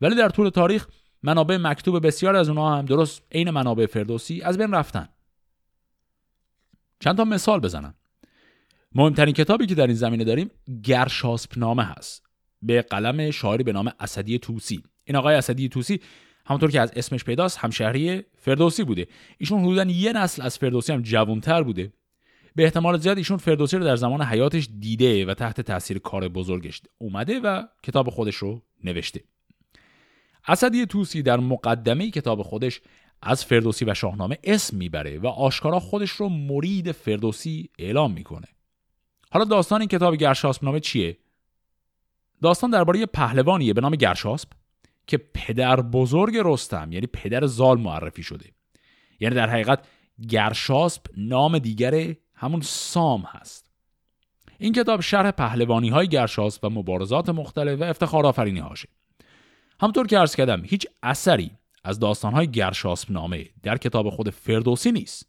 ولی 0.01 0.17
در 0.17 0.29
طول 0.29 0.49
تاریخ 0.49 0.87
منابع 1.23 1.57
مکتوب 1.57 2.07
بسیار 2.07 2.37
از 2.37 2.49
اونها 2.49 2.77
هم 2.79 2.85
درست 2.85 3.23
عین 3.33 3.51
منابع 3.51 3.87
فردوسی 3.87 4.43
از 4.43 4.59
بین 4.59 4.75
رفتن. 4.75 5.09
چند 7.01 7.17
تا 7.17 7.25
مثال 7.25 7.61
بزنم. 7.61 7.95
مهمترین 8.95 9.35
کتابی 9.35 9.67
که 9.67 9.75
در 9.75 9.87
این 9.87 9.97
زمینه 9.97 10.25
داریم 10.25 10.51
گرشاسپ 10.83 11.59
نامه 11.59 11.85
هست. 11.85 12.27
به 12.63 12.83
قلم 12.83 13.31
شاعری 13.31 13.65
به 13.65 13.73
نام 13.73 13.93
اسدی 14.01 14.39
توسی 14.39 14.83
این 15.07 15.17
آقای 15.17 15.35
اسدی 15.35 15.69
توسی 15.69 16.01
همونطور 16.47 16.71
که 16.71 16.81
از 16.81 16.93
اسمش 16.97 17.25
پیداست 17.25 17.59
همشهری 17.59 18.23
فردوسی 18.39 18.85
بوده. 18.85 19.07
ایشون 19.39 19.61
حدودا 19.61 19.85
یه 19.85 20.13
نسل 20.13 20.43
از 20.43 20.59
فردوسی 20.59 20.93
هم 20.93 21.03
جوانتر 21.03 21.63
بوده. 21.63 21.93
به 22.57 22.65
احتمال 22.65 22.99
زیاد 22.99 23.19
ایشون 23.19 23.37
فردوسی 23.37 23.77
رو 23.77 23.85
در 23.85 23.97
زمان 23.97 24.23
حیاتش 24.23 24.69
دیده 24.81 25.27
و 25.27 25.35
تحت 25.35 25.61
تاثیر 25.61 25.99
کار 25.99 26.29
بزرگش 26.29 26.83
اومده 26.99 27.41
و 27.41 27.63
کتاب 27.83 28.11
خودش 28.11 28.35
رو 28.35 28.63
نوشته. 28.85 29.25
اسدی 30.49 30.87
توسی 30.87 31.23
در 31.23 31.37
مقدمه 31.37 32.11
کتاب 32.11 32.43
خودش 32.43 32.81
از 33.23 33.45
فردوسی 33.45 33.85
و 33.85 33.95
شاهنامه 33.95 34.39
اسم 34.45 34.77
می‌بره 34.77 35.19
و 35.19 35.27
آشکارا 35.27 35.81
خودش 35.81 36.11
رو 36.11 36.29
مرید 36.29 36.93
فردوسی 36.93 37.71
اعلام 37.79 38.13
می‌کنه. 38.13 38.47
حالا 39.31 39.45
داستان 39.45 39.81
این 39.81 39.89
کتاب 39.89 40.17
گرشاسب 40.17 40.65
نامه 40.65 40.81
چیه؟ 40.81 41.17
داستان 42.43 42.71
درباره 42.71 43.07
پهلوانیه 43.07 43.73
به 43.73 43.81
نام 43.81 43.97
گرشاسب 43.97 44.49
که 45.07 45.17
پدر 45.17 45.81
بزرگ 45.81 46.37
رستم 46.45 46.93
یعنی 46.93 47.07
پدر 47.07 47.47
زال 47.47 47.81
معرفی 47.81 48.23
شده. 48.23 48.53
یعنی 49.21 49.35
در 49.35 49.51
حقیقت 49.51 49.87
گرشاسب 50.29 51.03
نام 51.17 51.59
دیگر 51.59 52.15
همون 52.35 52.61
سام 52.61 53.21
هست. 53.21 53.71
این 54.59 54.73
کتاب 54.73 55.01
شرح 55.01 55.31
پهلوانی 55.31 55.89
های 55.89 56.09
گرشاسب 56.09 56.65
و 56.65 56.71
مبارزات 56.71 57.29
مختلف 57.29 57.81
و 57.81 57.85
افتخار 57.85 58.27
آفرینی 58.27 58.61
هاشه. 58.61 58.89
همطور 59.81 60.07
که 60.07 60.19
عرض 60.19 60.37
کردم 60.37 60.63
هیچ 60.65 60.87
اثری 61.03 61.51
از 61.85 61.99
داستان 61.99 62.33
های 62.33 62.51
گرشاسب 62.51 63.11
نامه 63.11 63.47
در 63.63 63.77
کتاب 63.77 64.11
خود 64.11 64.31
فردوسی 64.31 64.93
نیست. 64.93 65.29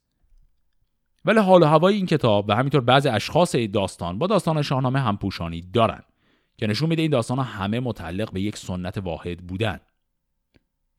ولی 1.25 1.39
حال 1.39 1.63
و 1.63 1.65
هوای 1.65 1.96
این 1.96 2.05
کتاب 2.05 2.50
و 2.50 2.55
همینطور 2.55 2.81
بعضی 2.81 3.10
اشخاص 3.10 3.55
داستان 3.55 4.17
با 4.17 4.27
داستان 4.27 4.62
شاهنامه 4.62 5.00
همپوشانی 5.00 5.62
دارن. 5.62 6.03
که 6.57 6.67
نشون 6.67 6.89
میده 6.89 7.01
این 7.01 7.11
داستان 7.11 7.37
ها 7.37 7.43
همه 7.43 7.79
متعلق 7.79 8.31
به 8.31 8.41
یک 8.41 8.57
سنت 8.57 8.97
واحد 8.97 9.37
بودن. 9.37 9.79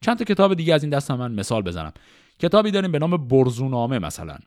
چند 0.00 0.18
تا 0.18 0.24
کتاب 0.24 0.54
دیگه 0.54 0.74
از 0.74 0.82
این 0.82 0.90
دست 0.90 1.10
من 1.10 1.32
مثال 1.32 1.62
بزنم. 1.62 1.92
کتابی 2.38 2.70
داریم 2.70 2.92
به 2.92 2.98
نام 2.98 3.28
برزونامه 3.28 3.98
مثلا 3.98 4.38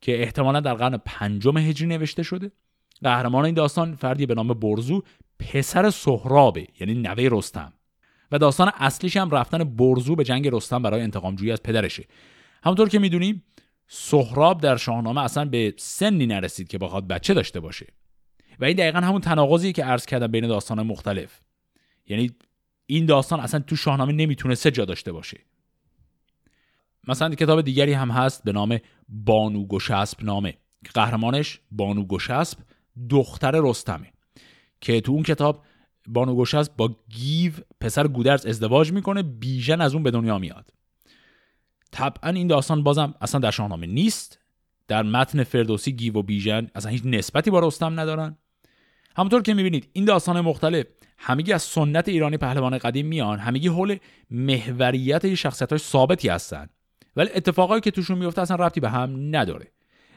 که 0.00 0.22
احتمالا 0.22 0.60
در 0.60 0.74
قرن 0.74 0.96
پنجم 0.96 1.58
هجری 1.58 1.86
نوشته 1.86 2.22
شده. 2.22 2.50
قهرمان 3.02 3.44
این 3.44 3.54
داستان 3.54 3.94
فردی 3.94 4.26
به 4.26 4.34
نام 4.34 4.48
برزو 4.48 5.02
پسر 5.38 5.90
سهرابه 5.90 6.66
یعنی 6.80 6.94
نوه 6.94 7.28
رستم. 7.32 7.72
و 8.32 8.38
داستان 8.38 8.70
اصلیش 8.74 9.16
هم 9.16 9.30
رفتن 9.30 9.64
برزو 9.64 10.16
به 10.16 10.24
جنگ 10.24 10.48
رستم 10.52 10.82
برای 10.82 11.02
انتقام 11.02 11.34
جویی 11.34 11.52
از 11.52 11.62
پدرشه. 11.62 12.04
همونطور 12.64 12.88
که 12.88 12.98
می‌دونیم 12.98 13.44
سهراب 13.88 14.60
در 14.60 14.76
شاهنامه 14.76 15.20
اصلا 15.20 15.44
به 15.44 15.74
سنی 15.76 16.26
نرسید 16.26 16.68
که 16.68 16.78
بخواد 16.78 17.08
بچه 17.08 17.34
داشته 17.34 17.60
باشه. 17.60 17.86
و 18.58 18.64
این 18.64 18.76
دقیقا 18.76 18.98
همون 18.98 19.20
تناقضی 19.20 19.72
که 19.72 19.84
عرض 19.84 20.06
کردم 20.06 20.26
بین 20.26 20.48
داستان 20.48 20.82
مختلف. 20.82 21.40
یعنی 22.06 22.30
این 22.86 23.06
داستان 23.06 23.40
اصلا 23.40 23.60
تو 23.60 23.76
شاهنامه 23.76 24.12
نمی‌تونسته 24.12 24.70
جا 24.70 24.84
داشته 24.84 25.12
باشه. 25.12 25.40
مثلا 27.08 27.34
کتاب 27.34 27.60
دیگری 27.60 27.92
هم 27.92 28.10
هست 28.10 28.44
به 28.44 28.52
نام 28.52 28.78
بانو 29.08 29.66
گشسب 29.66 30.22
نامه. 30.22 30.52
که 30.84 30.90
قهرمانش 30.94 31.60
بانو 31.70 32.04
گشسب 32.04 32.58
دختر 33.10 33.52
رستمه. 33.54 34.12
که 34.80 35.00
تو 35.00 35.12
اون 35.12 35.22
کتاب 35.22 35.64
بانو 36.08 36.36
گشسب 36.36 36.76
با 36.76 36.96
گیو 37.08 37.52
پسر 37.80 38.06
گودرز 38.06 38.46
ازدواج 38.46 38.92
می‌کنه 38.92 39.22
بیژن 39.22 39.80
از 39.80 39.94
اون 39.94 40.02
به 40.02 40.10
دنیا 40.10 40.38
میاد. 40.38 40.70
طبعا 41.90 42.30
این 42.30 42.46
داستان 42.46 42.82
بازم 42.82 43.14
اصلا 43.20 43.40
در 43.40 43.50
شاهنامه 43.50 43.86
نیست. 43.86 44.38
در 44.88 45.02
متن 45.02 45.42
فردوسی 45.42 45.92
گیو 45.92 46.18
و 46.18 46.22
بیژن 46.22 46.66
اصلا 46.74 46.90
هیچ 46.90 47.02
نسبتی 47.04 47.50
با 47.50 47.60
رستم 47.60 48.00
ندارن. 48.00 48.36
همونطور 49.18 49.42
که 49.42 49.54
می‌بینید 49.54 49.88
این 49.92 50.04
داستان 50.04 50.40
مختلف. 50.40 50.86
همگی 51.18 51.52
از 51.52 51.62
سنت 51.62 52.08
ایرانی 52.08 52.36
پهلوان 52.36 52.78
قدیم 52.78 53.06
میان. 53.06 53.38
همگی 53.38 53.68
حول 53.68 53.96
محوریت 54.30 55.34
شخصیت 55.34 55.70
های 55.70 55.78
ثابتی 55.78 56.28
هستن. 56.28 56.68
ولی 57.16 57.30
اتفاقایی 57.34 57.80
که 57.80 57.90
توشون 57.90 58.18
میفته 58.18 58.42
اصلا 58.42 58.56
ربطی 58.56 58.80
به 58.80 58.90
هم 58.90 59.36
نداره. 59.36 59.72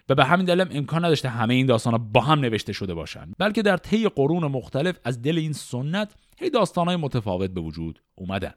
و 0.09 0.15
به 0.15 0.25
همین 0.25 0.45
دلیل 0.45 0.77
امکان 0.77 1.05
نداشته 1.05 1.29
همه 1.29 1.53
این 1.53 1.65
داستان 1.65 1.93
ها 1.93 1.97
با 2.13 2.21
هم 2.21 2.39
نوشته 2.39 2.73
شده 2.73 2.93
باشن. 2.93 3.31
بلکه 3.37 3.61
در 3.61 3.77
طی 3.77 4.09
قرون 4.09 4.43
مختلف 4.43 4.99
از 5.03 5.21
دل 5.21 5.37
این 5.37 5.53
سنت 5.53 6.15
هی 6.39 6.49
داستان 6.49 6.87
های 6.87 6.95
متفاوت 6.95 7.49
به 7.49 7.61
وجود 7.61 8.01
اومدن. 8.15 8.53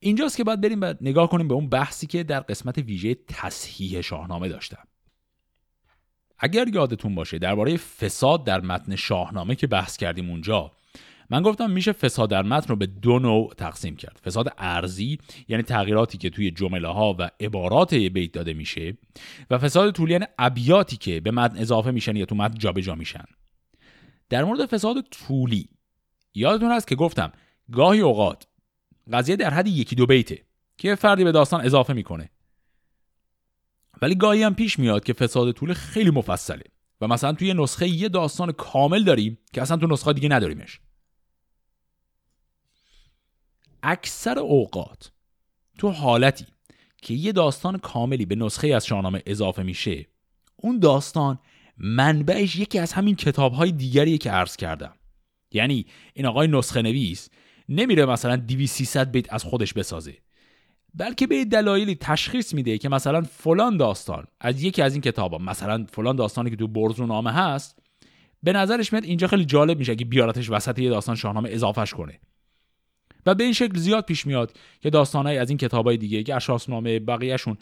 اینجاست 0.00 0.36
که 0.36 0.44
باید 0.44 0.60
بریم 0.60 0.80
و 0.80 0.94
نگاه 1.00 1.28
کنیم 1.28 1.48
به 1.48 1.54
اون 1.54 1.68
بحثی 1.68 2.06
که 2.06 2.22
در 2.22 2.40
قسمت 2.40 2.78
ویژه 2.78 3.16
تصحیح 3.28 4.00
شاهنامه 4.00 4.48
داشتم. 4.48 4.89
اگر 6.40 6.68
یادتون 6.68 7.14
باشه 7.14 7.38
درباره 7.38 7.76
فساد 7.76 8.44
در 8.44 8.60
متن 8.60 8.96
شاهنامه 8.96 9.54
که 9.54 9.66
بحث 9.66 9.96
کردیم 9.96 10.30
اونجا 10.30 10.70
من 11.30 11.42
گفتم 11.42 11.70
میشه 11.70 11.92
فساد 11.92 12.30
در 12.30 12.42
متن 12.42 12.68
رو 12.68 12.76
به 12.76 12.86
دو 12.86 13.18
نوع 13.18 13.54
تقسیم 13.56 13.96
کرد. 13.96 14.20
فساد 14.24 14.52
ارزی 14.58 15.18
یعنی 15.48 15.62
تغییراتی 15.62 16.18
که 16.18 16.30
توی 16.30 16.50
جمله 16.50 16.88
ها 16.88 17.16
و 17.18 17.30
عبارات 17.40 17.94
بیت 17.94 18.32
داده 18.32 18.52
میشه 18.52 18.96
و 19.50 19.58
فساد 19.58 19.90
طولی 19.94 20.12
یعنی 20.12 20.26
ابیاتی 20.38 20.96
که 20.96 21.20
به 21.20 21.30
متن 21.30 21.58
اضافه 21.58 21.90
میشن 21.90 22.16
یا 22.16 22.24
تو 22.24 22.34
متن 22.34 22.58
جابجا 22.58 22.94
میشن. 22.94 23.24
در 24.28 24.44
مورد 24.44 24.66
فساد 24.66 25.04
طولی 25.10 25.68
یادتون 26.34 26.72
هست 26.72 26.88
که 26.88 26.94
گفتم 26.94 27.32
گاهی 27.72 28.00
اوقات 28.00 28.46
قضیه 29.12 29.36
در 29.36 29.50
حد 29.54 29.66
یکی 29.66 29.96
دو 29.96 30.06
بیته 30.06 30.44
که 30.76 30.94
فردی 30.94 31.24
به 31.24 31.32
داستان 31.32 31.60
اضافه 31.60 31.92
می‌کنه. 31.92 32.30
ولی 34.02 34.14
گاهی 34.14 34.42
هم 34.42 34.54
پیش 34.54 34.78
میاد 34.78 35.04
که 35.04 35.12
فساد 35.12 35.52
طول 35.52 35.74
خیلی 35.74 36.10
مفصله 36.10 36.64
و 37.00 37.08
مثلا 37.08 37.32
توی 37.32 37.54
نسخه 37.54 37.88
یه 37.88 38.08
داستان 38.08 38.52
کامل 38.52 39.04
داریم 39.04 39.38
که 39.52 39.62
اصلا 39.62 39.76
تو 39.76 39.86
نسخه 39.86 40.12
دیگه 40.12 40.28
نداریمش. 40.28 40.80
اکثر 43.82 44.38
اوقات 44.38 45.12
تو 45.78 45.90
حالتی 45.90 46.46
که 47.02 47.14
یه 47.14 47.32
داستان 47.32 47.78
کاملی 47.78 48.26
به 48.26 48.34
نسخه 48.34 48.68
از 48.68 48.86
شاهنامه 48.86 49.22
اضافه 49.26 49.62
میشه 49.62 50.06
اون 50.56 50.78
داستان 50.78 51.38
منبعش 51.76 52.56
یکی 52.56 52.78
از 52.78 52.92
همین 52.92 53.16
کتاب 53.16 53.52
های 53.52 53.72
دیگریه 53.72 54.18
که 54.18 54.30
عرض 54.30 54.56
کردم. 54.56 54.94
یعنی 55.52 55.86
این 56.14 56.26
آقای 56.26 56.48
نسخه 56.48 56.82
نویس 56.82 57.28
نمیره 57.68 58.06
مثلا 58.06 58.36
2300 58.36 59.10
بیت 59.10 59.32
از 59.32 59.44
خودش 59.44 59.72
بسازه. 59.72 60.16
بلکه 60.94 61.26
به 61.26 61.44
دلایلی 61.44 61.94
تشخیص 61.94 62.54
میده 62.54 62.78
که 62.78 62.88
مثلا 62.88 63.22
فلان 63.22 63.76
داستان 63.76 64.24
از 64.40 64.62
یکی 64.62 64.82
از 64.82 64.92
این 64.92 65.00
کتابا 65.00 65.38
مثلا 65.38 65.86
فلان 65.92 66.16
داستانی 66.16 66.50
که 66.50 66.56
تو 66.56 66.68
برزو 66.68 67.06
نامه 67.06 67.32
هست 67.32 67.82
به 68.42 68.52
نظرش 68.52 68.92
میاد 68.92 69.04
اینجا 69.04 69.26
خیلی 69.26 69.44
جالب 69.44 69.78
میشه 69.78 69.96
که 69.96 70.04
بیارتش 70.04 70.50
وسط 70.50 70.78
یه 70.78 70.90
داستان 70.90 71.14
شاهنامه 71.14 71.50
اضافهش 71.52 71.94
کنه. 71.94 72.20
و 73.26 73.34
به 73.34 73.44
این 73.44 73.52
شکل 73.52 73.78
زیاد 73.78 74.04
پیش 74.04 74.26
میاد 74.26 74.52
که 74.80 74.90
داستانهایی 74.90 75.38
از 75.38 75.48
این 75.48 75.58
کتابای 75.58 75.96
دیگه 75.96 76.22
گرشاسنامه 76.22 76.98
بقیهشون 76.98 77.56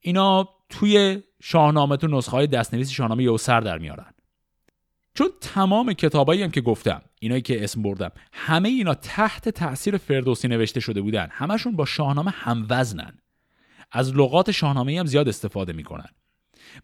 اینا 0.00 0.48
توی 0.68 1.22
شاهنامه 1.42 1.96
تو 1.96 2.06
نسخه 2.06 2.30
های 2.30 2.46
دستنویس 2.46 2.90
شاهنامه 2.90 3.24
یه 3.24 3.36
سر 3.36 3.60
در 3.60 3.78
میارن. 3.78 4.15
چون 5.16 5.28
تمام 5.40 5.92
کتابایی 5.92 6.42
هم 6.42 6.50
که 6.50 6.60
گفتم 6.60 7.02
اینایی 7.20 7.42
که 7.42 7.64
اسم 7.64 7.82
بردم 7.82 8.10
همه 8.32 8.68
اینا 8.68 8.94
تحت 8.94 9.48
تاثیر 9.48 9.96
فردوسی 9.96 10.48
نوشته 10.48 10.80
شده 10.80 11.00
بودن. 11.00 11.28
همشون 11.30 11.76
با 11.76 11.84
شاهنامه 11.84 12.30
هم 12.30 12.66
وزنن 12.70 13.18
از 13.92 14.16
لغات 14.16 14.50
شاهنامه 14.50 15.00
هم 15.00 15.06
زیاد 15.06 15.28
استفاده 15.28 15.72
می‌کنن. 15.72 16.08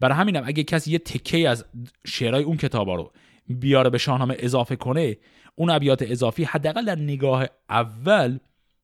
برای 0.00 0.16
همینم 0.16 0.42
اگه 0.46 0.64
کسی 0.64 0.92
یه 0.92 0.98
تکه 0.98 1.48
از 1.48 1.64
شعرهای 2.06 2.44
اون 2.44 2.56
کتابا 2.56 2.94
رو 2.94 3.12
بیاره 3.48 3.90
به 3.90 3.98
شاهنامه 3.98 4.36
اضافه 4.38 4.76
کنه 4.76 5.16
اون 5.54 5.70
ابیات 5.70 6.02
اضافی 6.02 6.44
حداقل 6.44 6.84
در 6.84 6.98
نگاه 6.98 7.46
اول 7.70 8.38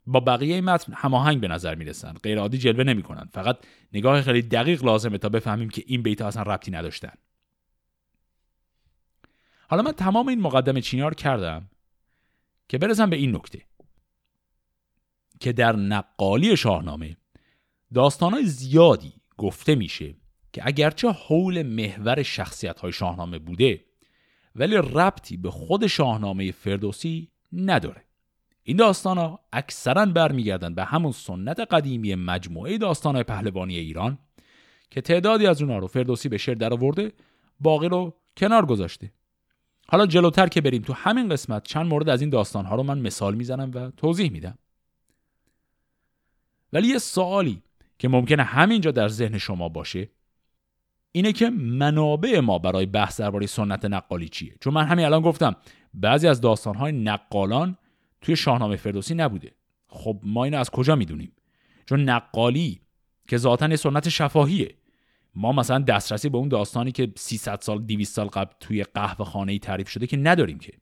با 0.06 0.20
بقیه 0.20 0.60
متن 0.60 0.92
هماهنگ 0.96 1.40
به 1.40 1.48
نظر 1.48 1.74
می‌رسن. 1.74 2.12
غیر 2.22 2.38
عادی 2.38 2.58
جلوه 2.58 2.84
نمی‌کنن. 2.84 3.28
فقط 3.32 3.56
نگاه 3.92 4.22
خیلی 4.22 4.42
دقیق 4.42 4.84
لازمه 4.84 5.18
تا 5.18 5.28
بفهمیم 5.28 5.70
که 5.70 5.82
این 5.86 6.02
بیت 6.02 6.22
اصلا 6.22 6.42
ربطی 6.42 6.70
نداشتن. 6.70 7.12
حالا 9.68 9.82
من 9.82 9.92
تمام 9.92 10.28
این 10.28 10.40
مقدمه 10.40 10.80
چینار 10.80 11.14
کردم؟ 11.14 11.70
که 12.68 12.78
برسم 12.78 13.10
به 13.10 13.16
این 13.16 13.36
نکته. 13.36 13.62
که 15.40 15.52
در 15.52 15.76
نقالی 15.76 16.56
شاهنامه 16.56 17.16
داستانهای 17.94 18.46
زیادی 18.46 19.12
گفته 19.36 19.74
میشه 19.74 20.14
که 20.52 20.62
اگرچه 20.64 21.10
حول 21.10 21.62
محور 21.62 22.22
شخصیت 22.22 22.80
های 22.80 22.92
شاهنامه 22.92 23.38
بوده 23.38 23.84
ولی 24.54 24.76
ربطی 24.76 25.36
به 25.36 25.50
خود 25.50 25.86
شاهنامه 25.86 26.52
فردوسی 26.52 27.30
نداره. 27.52 28.04
این 28.62 28.76
داستان 28.76 29.18
ها 29.18 29.40
اکثرا 29.52 30.06
برمیگردن 30.06 30.74
به 30.74 30.84
همون 30.84 31.12
سنت 31.12 31.60
قدیمی 31.60 32.14
مجموعه 32.14 32.78
داستان 32.78 33.14
های 33.14 33.24
پهلوانی 33.24 33.76
ایران 33.76 34.18
که 34.90 35.00
تعدادی 35.00 35.46
از 35.46 35.62
اونها 35.62 35.78
رو 35.78 35.86
فردوسی 35.86 36.28
به 36.28 36.38
شعر 36.38 36.54
درآورده 36.54 37.12
باقی 37.60 37.88
رو 37.88 38.14
کنار 38.36 38.66
گذاشته. 38.66 39.12
حالا 39.90 40.06
جلوتر 40.06 40.46
که 40.46 40.60
بریم 40.60 40.82
تو 40.82 40.92
همین 40.92 41.28
قسمت 41.28 41.62
چند 41.62 41.86
مورد 41.86 42.08
از 42.08 42.20
این 42.20 42.30
داستان 42.30 42.64
ها 42.66 42.76
رو 42.76 42.82
من 42.82 42.98
مثال 42.98 43.34
می‌زنم 43.34 43.70
و 43.74 43.90
توضیح 43.90 44.30
میدم. 44.30 44.58
ولی 46.72 46.88
یه 46.88 46.98
سوالی 46.98 47.62
که 47.98 48.08
ممکنه 48.08 48.42
همینجا 48.42 48.90
در 48.90 49.08
ذهن 49.08 49.38
شما 49.38 49.68
باشه 49.68 50.08
اینه 51.12 51.32
که 51.32 51.50
منابع 51.50 52.40
ما 52.40 52.58
برای 52.58 52.86
بحث 52.86 53.20
درباره 53.20 53.46
سنت 53.46 53.84
نقالی 53.84 54.28
چیه؟ 54.28 54.54
چون 54.60 54.74
من 54.74 54.84
همین 54.84 55.04
الان 55.04 55.22
گفتم 55.22 55.56
بعضی 55.94 56.28
از 56.28 56.40
داستانهای 56.40 56.92
نقالان 56.92 57.78
توی 58.20 58.36
شاهنامه 58.36 58.76
فردوسی 58.76 59.14
نبوده. 59.14 59.52
خب 59.88 60.20
ما 60.22 60.44
اینو 60.44 60.58
از 60.58 60.70
کجا 60.70 60.96
می‌دونیم؟ 60.96 61.32
چون 61.86 62.00
نقالی 62.00 62.80
که 63.28 63.36
ذاتا 63.36 63.76
سنت 63.76 64.08
شفاهیه. 64.08 64.74
ما 65.38 65.52
مثلا 65.52 65.78
دسترسی 65.78 66.28
به 66.28 66.38
اون 66.38 66.48
داستانی 66.48 66.92
که 66.92 67.12
300 67.16 67.58
سال 67.60 67.82
200 67.82 68.14
سال 68.14 68.26
قبل 68.26 68.52
توی 68.60 68.82
قهوه 68.82 69.24
خانه 69.24 69.52
ای 69.52 69.58
تعریف 69.58 69.88
شده 69.88 70.06
که 70.06 70.16
نداریم 70.16 70.58
که. 70.58 70.72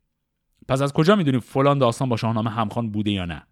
پس 0.68 0.82
از 0.82 0.92
کجا 0.92 1.16
می‌دونیم 1.16 1.40
فلان 1.40 1.78
داستان 1.78 2.08
با 2.08 2.16
شاهنامه 2.16 2.50
همخوان 2.50 2.90
بوده 2.90 3.10
یا 3.10 3.24
نه؟ 3.24 3.46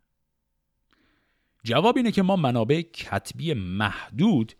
جواب 1.65 1.97
اینه 1.97 2.13
که 2.13 2.23
ما 2.23 2.37
منابع 2.37 2.83
کتبی 2.83 3.55
محدود 3.55 4.53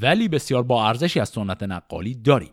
ولی 0.00 0.28
بسیار 0.28 0.62
با 0.62 0.88
ارزشی 0.88 1.20
از 1.20 1.28
سنت 1.28 1.62
نقالی 1.62 2.14
داریم. 2.14 2.52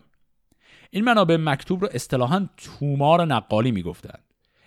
این 0.90 1.04
منابع 1.04 1.36
مکتوب 1.36 1.80
رو 1.80 1.88
اصطلاحا 1.92 2.48
تومار 2.56 3.24
نقالی 3.24 3.72
می‌گفتند. 3.72 4.24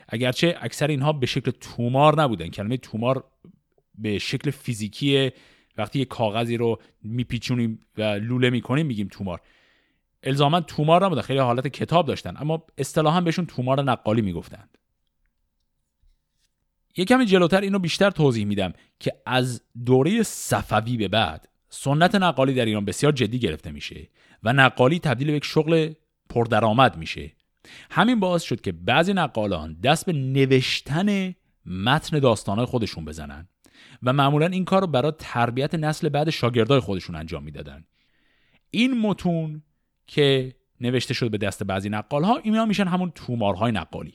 اگرچه 0.09 0.57
اکثر 0.61 0.87
اینها 0.87 1.13
به 1.13 1.25
شکل 1.25 1.51
تومار 1.51 2.21
نبودن. 2.21 2.47
کلمه 2.47 2.77
تومار 2.77 3.23
به 3.95 4.19
شکل 4.19 4.51
فیزیکی 4.51 5.31
وقتی 5.77 5.99
یه 5.99 6.05
کاغذی 6.05 6.57
رو 6.57 6.81
میپیچونیم 7.03 7.79
و 7.97 8.01
لوله 8.01 8.49
می‌کنیم 8.49 8.85
میگیم 8.85 9.07
تومار. 9.11 9.41
الزاما 10.23 10.61
تومار 10.61 11.05
نبودن 11.05 11.21
خیلی 11.21 11.39
حالت 11.39 11.67
کتاب 11.67 12.05
داشتن 12.05 12.37
اما 12.37 12.65
اصطلاحا 12.77 13.21
بهشون 13.21 13.45
تومار 13.45 13.83
نقالی 13.83 14.21
می‌گفتند. 14.21 14.77
یه 16.97 17.05
کمی 17.05 17.25
جلوتر 17.25 17.61
اینو 17.61 17.79
بیشتر 17.79 18.09
توضیح 18.09 18.45
میدم 18.45 18.73
که 18.99 19.13
از 19.25 19.61
دوره 19.85 20.23
صفوی 20.23 20.97
به 20.97 21.07
بعد 21.07 21.49
سنت 21.69 22.15
نقالی 22.15 22.53
در 22.53 22.65
ایران 22.65 22.85
بسیار 22.85 23.11
جدی 23.11 23.39
گرفته 23.39 23.71
میشه 23.71 24.09
و 24.43 24.53
نقالی 24.53 24.99
تبدیل 24.99 25.27
به 25.27 25.33
یک 25.33 25.45
شغل 25.45 25.93
پردرآمد 26.29 26.97
میشه. 26.97 27.31
همین 27.91 28.19
باعث 28.19 28.43
شد 28.43 28.61
که 28.61 28.71
بعضی 28.71 29.13
نقالان 29.13 29.73
دست 29.73 30.05
به 30.05 30.13
نوشتن 30.13 31.35
متن 31.65 32.19
داستانهای 32.19 32.65
خودشون 32.65 33.05
بزنن. 33.05 33.47
و 34.03 34.13
معمولا 34.13 34.45
این 34.45 34.65
کار 34.65 34.81
رو 34.81 34.87
برای 34.87 35.13
تربیت 35.19 35.75
نسل 35.75 36.09
بعد 36.09 36.29
شاگردای 36.29 36.79
خودشون 36.79 37.15
انجام 37.15 37.43
می‌دادن. 37.43 37.85
این 38.69 39.01
متون 39.01 39.63
که 40.07 40.55
نوشته 40.81 41.13
شد 41.13 41.31
به 41.31 41.37
دست 41.37 41.63
بعضی 41.63 41.89
نقال 41.89 42.23
ها 42.23 42.37
اینا 42.37 42.65
میشن 42.65 42.87
همون 42.87 43.11
تومارهای 43.11 43.71
نقالی. 43.71 44.13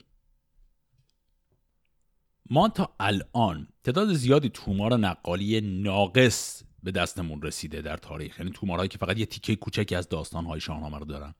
ما 2.49 2.69
تا 2.69 2.95
الان 2.99 3.67
تعداد 3.83 4.13
زیادی 4.13 4.49
تومار 4.49 4.97
نقالی 4.97 5.61
ناقص 5.61 6.63
به 6.83 6.91
دستمون 6.91 7.41
رسیده 7.41 7.81
در 7.81 7.97
تاریخ. 7.97 8.39
یعنی 8.39 8.51
تومارهایی 8.51 8.89
که 8.89 8.97
فقط 8.97 9.17
یه 9.17 9.25
تیکه 9.25 9.55
کوچکی 9.55 9.95
از 9.95 10.09
داستانهای 10.09 10.59
شاهنامه 10.59 10.97
رو 10.97 11.05
دارن. 11.05 11.35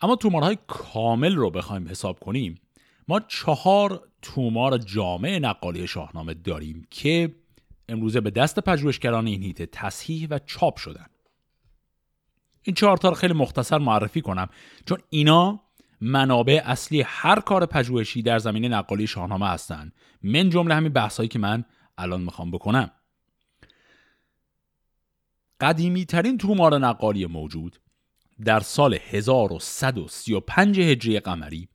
اما 0.00 0.16
تومارهای 0.16 0.58
کامل 0.66 1.34
رو 1.34 1.50
بخوایم 1.50 1.88
حساب 1.88 2.20
کنیم 2.20 2.60
ما 3.08 3.20
چهار 3.20 4.08
تومار 4.22 4.78
جامع 4.78 5.38
نقالی 5.38 5.86
شاهنامه 5.86 6.34
داریم 6.34 6.86
که 6.90 7.34
امروزه 7.88 8.20
به 8.20 8.30
دست 8.30 8.60
پژوهشگران 8.60 9.26
این 9.26 9.42
هیته 9.42 9.66
تصحیح 9.66 10.28
و 10.30 10.38
چاپ 10.38 10.76
شدن. 10.76 11.06
این 12.62 12.74
چهار 12.74 12.96
تا 12.96 13.08
رو 13.08 13.14
خیلی 13.14 13.34
مختصر 13.34 13.78
معرفی 13.78 14.20
کنم 14.20 14.48
چون 14.86 14.98
اینا 15.10 15.60
منابع 16.00 16.62
اصلی 16.64 17.02
هر 17.06 17.40
کار 17.40 17.66
پژوهشی 17.66 18.22
در 18.22 18.38
زمینه 18.38 18.68
نقالی 18.68 19.06
شاهنامه 19.06 19.48
هستند 19.48 19.92
من 20.22 20.50
جمله 20.50 20.74
همین 20.74 20.92
بحثایی 20.92 21.28
که 21.28 21.38
من 21.38 21.64
الان 21.98 22.20
می‌خوام 22.20 22.50
بکنم. 22.50 22.90
قدیمی 25.60 26.04
ترین 26.04 26.38
تومار 26.38 26.78
نقالی 26.78 27.26
موجود 27.26 27.76
در 28.44 28.60
سال 28.60 28.98
1135 29.10 30.80
هجری 30.80 31.20
قمری 31.20 31.68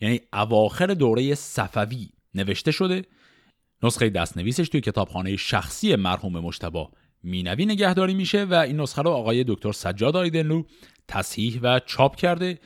یعنی 0.00 0.20
اواخر 0.32 0.86
دوره 0.86 1.34
صفوی 1.34 2.08
نوشته 2.34 2.70
شده 2.70 3.04
نسخه 3.82 4.10
دستنویسش 4.10 4.68
توی 4.68 4.80
کتابخانه 4.80 5.36
شخصی 5.36 5.96
مرحوم 5.96 6.32
مشتبا 6.32 6.90
مینوی 7.22 7.66
نگهداری 7.66 8.14
میشه 8.14 8.44
و 8.44 8.54
این 8.54 8.80
نسخه 8.80 9.02
رو 9.02 9.10
آقای 9.10 9.44
دکتر 9.48 9.72
سجاد 9.72 10.16
آیدنلو 10.16 10.62
تصحیح 11.08 11.60
و 11.62 11.80
چاپ 11.86 12.16
کرده 12.16 12.58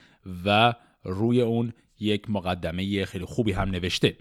و 0.44 0.74
روی 1.04 1.40
اون 1.40 1.72
یک 2.00 2.30
مقدمه 2.30 3.04
خیلی 3.04 3.24
خوبی 3.24 3.52
هم 3.52 3.70
نوشته. 3.70 4.16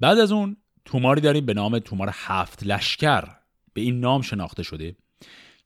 بعد 0.00 0.18
از 0.18 0.32
اون 0.32 0.56
توماری 0.84 1.20
داریم 1.20 1.46
به 1.46 1.54
نام 1.54 1.78
تومار 1.78 2.10
هفت 2.12 2.66
لشکر. 2.66 3.24
به 3.74 3.80
این 3.80 4.00
نام 4.00 4.22
شناخته 4.22 4.62
شده 4.62 4.96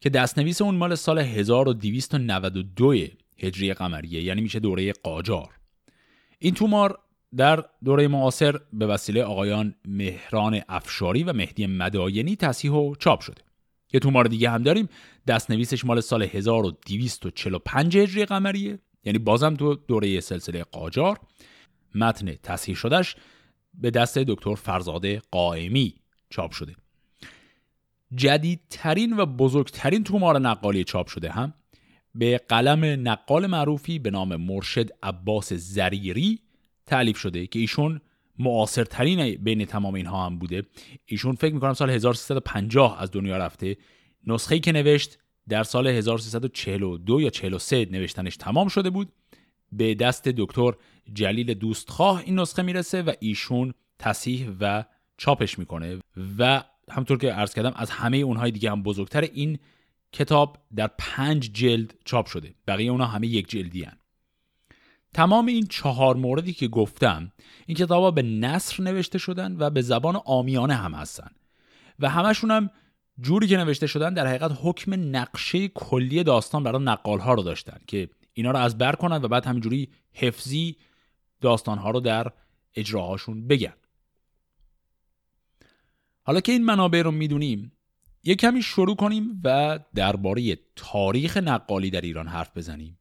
که 0.00 0.11
دستنویس 0.11 0.62
اون 0.62 0.75
مال 0.75 0.95
سال 0.95 1.19
1292 1.19 2.95
هجری 3.39 3.75
قمریه 3.75 4.23
یعنی 4.23 4.41
میشه 4.41 4.60
دوره 4.60 4.93
قاجار. 4.93 5.49
این 6.39 6.54
تومار 6.54 6.99
در 7.36 7.64
دوره 7.84 8.08
معاصر 8.08 8.60
به 8.73 8.86
وسیله 8.86 9.23
آقایان 9.23 9.75
مهران 9.84 10.60
افشاری 10.69 11.25
و 11.25 11.32
مهدی 11.32 11.66
مداینی 11.66 12.36
تصحیح 12.36 12.73
و 12.73 12.95
چاپ 12.95 13.21
شده 13.21 13.43
یه 13.93 14.00
تومار 14.00 14.25
دیگه 14.25 14.50
هم 14.50 14.62
داریم 14.62 14.88
دستنویسش 15.26 15.84
مال 15.84 16.00
سال 16.00 16.23
1245 16.23 17.97
هجری 17.97 18.25
قمریه 18.25 18.78
یعنی 19.04 19.19
بازم 19.19 19.54
تو 19.54 19.75
دوره 19.75 20.21
سلسله 20.21 20.64
قاجار. 20.64 21.19
متن 21.95 22.34
تصحیح 22.43 22.76
شدهش 22.76 23.16
به 23.75 23.90
دست 23.90 24.19
دکتر 24.19 24.54
فرزاده 24.54 25.23
قائمی 25.30 25.95
چاپ 26.30 26.50
شده. 26.50 26.76
جدیدترین 28.14 29.16
و 29.16 29.26
بزرگترین 29.26 30.04
تومار 30.04 30.38
نقالی 30.38 30.84
چاپ 30.84 31.06
شده 31.06 31.30
هم 31.30 31.54
به 32.14 32.40
قلم 32.49 33.08
نقال 33.08 33.47
معروفی 33.47 33.99
به 33.99 34.10
نام 34.10 34.36
مرشد 34.36 34.90
عباس 35.02 35.52
زریری 35.52 36.38
تعلیف 36.90 37.18
شده 37.18 37.46
که 37.46 37.58
ایشون 37.58 38.00
معاصرترین 38.38 39.34
بین 39.34 39.64
تمام 39.64 39.94
اینها 39.94 40.26
هم 40.26 40.38
بوده. 40.38 40.62
ایشون 41.06 41.34
فکر 41.34 41.54
می‌کنم 41.54 41.74
سال 41.74 41.90
1350 41.90 43.02
از 43.02 43.10
دنیا 43.10 43.36
رفته. 43.36 43.76
نسخه 44.26 44.58
که 44.58 44.72
نوشت 44.72 45.18
در 45.48 45.62
سال 45.62 45.86
1342 45.86 47.20
یا 47.20 47.30
43 47.30 47.88
نوشتنش 47.90 48.36
تمام 48.36 48.68
شده 48.68 48.90
بود. 48.90 49.12
به 49.72 49.94
دست 49.94 50.28
دکتر 50.28 50.72
جلیل 51.12 51.54
دوستخواه 51.54 52.22
این 52.26 52.38
نسخه 52.38 52.62
می‌رسه 52.62 53.02
و 53.02 53.12
ایشون 53.20 53.74
تصیح 53.98 54.50
و 54.60 54.84
چاپش 55.16 55.58
می‌کنه. 55.58 55.98
و 56.38 56.64
همطور 56.90 57.18
که 57.18 57.32
عرض 57.32 57.54
کردم 57.54 57.72
از 57.76 57.90
همه 57.90 58.16
اونهای 58.16 58.50
دیگه 58.50 58.70
هم 58.70 58.82
بزرگتر 58.82 59.20
این 59.20 59.58
کتاب 60.12 60.58
در 60.76 60.90
پنج 60.98 61.50
جلد 61.52 61.94
چاپ 62.04 62.26
شده. 62.26 62.54
بقیه 62.66 62.90
اونها 62.90 63.06
همه 63.06 63.26
یک 63.26 63.48
جلدی 63.48 63.82
هن. 63.82 64.00
تمام 65.14 65.46
این 65.46 65.66
چهار 65.66 66.16
موردی 66.16 66.52
که 66.52 66.68
گفتم 66.68 67.32
این 67.66 67.76
کتاب 67.76 68.14
به 68.14 68.23
نصر 68.23 68.82
نوشته 68.82 69.18
شدن 69.18 69.56
و 69.58 69.70
به 69.70 69.82
زبان 69.82 70.20
آمیانه 70.25 70.75
هم 70.75 70.94
هستن. 70.94 71.30
و 71.99 72.08
همشون 72.08 72.50
هم 72.50 72.70
جوری 73.20 73.46
که 73.46 73.56
نوشته 73.56 73.86
شدن 73.86 74.14
در 74.14 74.26
حقیقت 74.26 74.58
حکم 74.62 75.16
نقشه 75.16 75.68
کلی 75.68 76.25
داستان 76.25 76.62
برای 76.62 76.84
نقال 76.84 77.18
ها 77.18 77.34
رو 77.34 77.42
داشتن 77.42 77.78
که 77.86 78.10
اینا 78.32 78.50
رو 78.50 78.58
از 78.58 78.78
بر 78.78 78.92
کنن 78.92 79.16
و 79.16 79.28
بعد 79.28 79.46
همینجوری 79.46 79.88
حفظی 80.12 80.76
داستان 81.40 81.78
ها 81.78 81.90
رو 81.90 82.00
در 82.00 82.32
اجراهاشون 82.75 83.49
بگن. 83.49 83.75
حالا 86.23 86.40
که 86.40 86.52
این 86.52 86.64
منابع 86.64 87.02
رو 87.02 87.10
می‌دونیم 87.10 87.73
یه 88.25 88.34
کمی 88.34 88.62
شروع 88.62 88.96
کنیم 88.96 89.40
و 89.44 89.78
درباره 89.94 90.58
تاریخ 90.76 91.36
نقالی 91.36 91.90
در 91.90 92.00
ایران 92.00 92.28
حرف 92.28 92.56
بزنیم. 92.56 92.99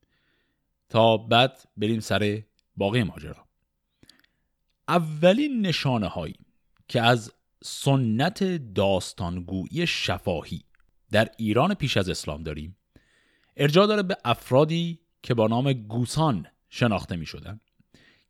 تا 0.89 1.17
بعد 1.17 1.59
بریم 1.77 1.99
سر 1.99 2.43
باقی 2.75 3.03
ماجرا. 3.03 3.45
اولین 4.87 5.61
نشانه 5.65 6.07
هایی 6.07 6.35
که 6.87 7.01
از 7.01 7.33
سنت 7.63 8.43
داستانگویی 8.73 9.87
شفاهی 9.87 10.63
در 11.11 11.29
ایران 11.37 11.73
پیش 11.73 11.97
از 11.97 12.09
اسلام 12.09 12.43
داریم 12.43 12.77
ارجاع 13.57 13.87
داره 13.87 14.03
به 14.03 14.17
افرادی 14.25 14.99
که 15.23 15.33
با 15.33 15.47
نام 15.47 15.73
گوسان 15.73 16.47
شناخته 16.69 17.15
می 17.15 17.25
شدن 17.25 17.59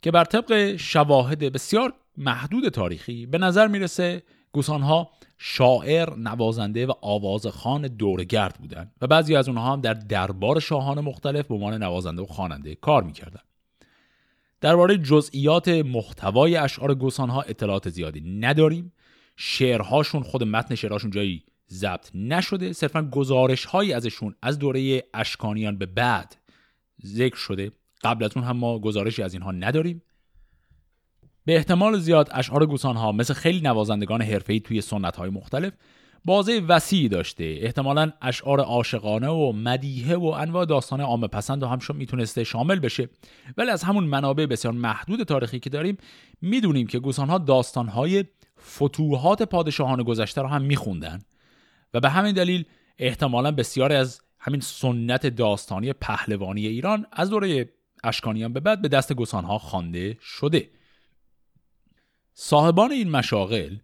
که 0.01 0.11
بر 0.11 0.23
طبق 0.23 0.75
شواهد 0.75 1.39
بسیار 1.39 1.93
محدود 2.17 2.69
تاریخی 2.69 3.25
به 3.25 3.37
نظر 3.37 3.67
می‌رسه 3.67 4.23
گوسانها 4.51 5.09
شاعر، 5.38 6.15
نوازنده 6.15 6.85
و 6.85 6.93
آوازخان 7.01 7.88
دورگرد 7.88 8.57
بودند 8.59 8.91
و 9.01 9.07
بعضی 9.07 9.35
از 9.35 9.47
اونها 9.47 9.73
هم 9.73 9.81
در 9.81 9.93
دربار 9.93 10.59
شاهان 10.59 10.99
مختلف 10.99 11.47
به 11.47 11.55
عنوان 11.55 11.83
نوازنده 11.83 12.21
و 12.21 12.25
خواننده 12.25 12.75
کار 12.75 13.03
می‌کردند. 13.03 13.43
درباره 14.62 14.97
جزئیات 14.97 15.67
محتوای 15.67 16.55
اشعار 16.55 16.95
گوسانها 16.95 17.41
اطلاعات 17.41 17.89
زیادی 17.89 18.21
نداریم. 18.21 18.91
شعرهاشون 19.38 20.23
خود 20.23 20.43
متن 20.43 20.75
شعرهاشون 20.75 21.12
جایی 21.12 21.43
ضبط 21.71 22.09
نشده 22.13 22.73
صرفا 22.73 23.01
گزارش 23.01 23.65
هایی 23.65 23.93
ازشون 23.93 24.35
از 24.41 24.59
دوره 24.59 25.03
اشکانیان 25.13 25.77
به 25.77 25.85
بعد 25.85 26.38
ذکر 27.05 27.35
شده 27.35 27.71
قبل 28.03 28.23
از 28.23 28.31
اون 28.35 28.45
هم 28.45 28.57
ما 28.57 28.79
گزارشی 28.79 29.23
از 29.23 29.33
اینها 29.33 29.51
نداریم 29.51 30.01
به 31.49 31.55
احتمال 31.55 31.99
زیاد 31.99 32.29
اشعار 32.31 32.65
گوسان 32.65 32.95
ها 32.95 33.12
مثل 33.12 33.33
خیلی 33.33 33.62
نوازندگان 33.62 34.21
حرفه‌ای 34.21 34.59
توی 34.59 34.81
سنت 34.81 35.15
های 35.15 35.29
مختلف 35.29 35.73
بازه 36.25 36.59
وسیعی 36.67 37.09
داشته. 37.09 37.57
احتمالا 37.62 38.12
اشعار 38.21 38.59
عاشقانه 38.59 39.27
و 39.29 39.51
مدیحه 39.51 40.15
و 40.15 40.25
انواع 40.25 40.65
داستان 40.65 41.01
عامه 41.01 41.27
پسند 41.27 41.63
هم 41.63 41.79
می‌تونسته 41.93 42.43
شامل 42.43 42.79
بشه. 42.79 43.09
ولی 43.57 43.69
از 43.69 43.83
همون 43.83 44.03
منابع 44.03 44.45
بسیار 44.45 44.73
محدود 44.73 45.23
تاریخی 45.23 45.59
که 45.59 45.69
داریم 45.69 45.97
می‌دونیم 46.41 46.88
که 46.88 46.99
گوسان 46.99 47.29
ها 47.29 47.38
داستان 47.38 47.88
های 47.88 48.25
فتوحات 48.62 49.43
پادشاهان 49.43 50.03
گذشته 50.03 50.41
رو 50.41 50.47
هم 50.47 50.62
میخوندن. 50.62 51.19
و 51.93 51.99
به 51.99 52.09
همین 52.09 52.33
دلیل 52.33 52.65
احتمالا 52.97 53.51
بسیاری 53.51 53.95
از 53.95 54.21
همین 54.39 54.62
سنت 54.62 55.27
داستانی 55.27 55.93
پهلوانی 55.93 56.67
ایران 56.67 57.05
از 57.12 57.29
دوره 57.29 57.69
اشکانیان 58.03 58.53
به 58.53 58.59
بعد 58.59 58.81
به 58.81 58.88
دست 58.88 59.13
گوسان 59.13 59.43
ها 59.43 59.57
خوانده 59.57 60.17
شده. 60.21 60.69
صاحبان 62.41 62.91
این 62.91 63.10
مشاغل 63.10 63.75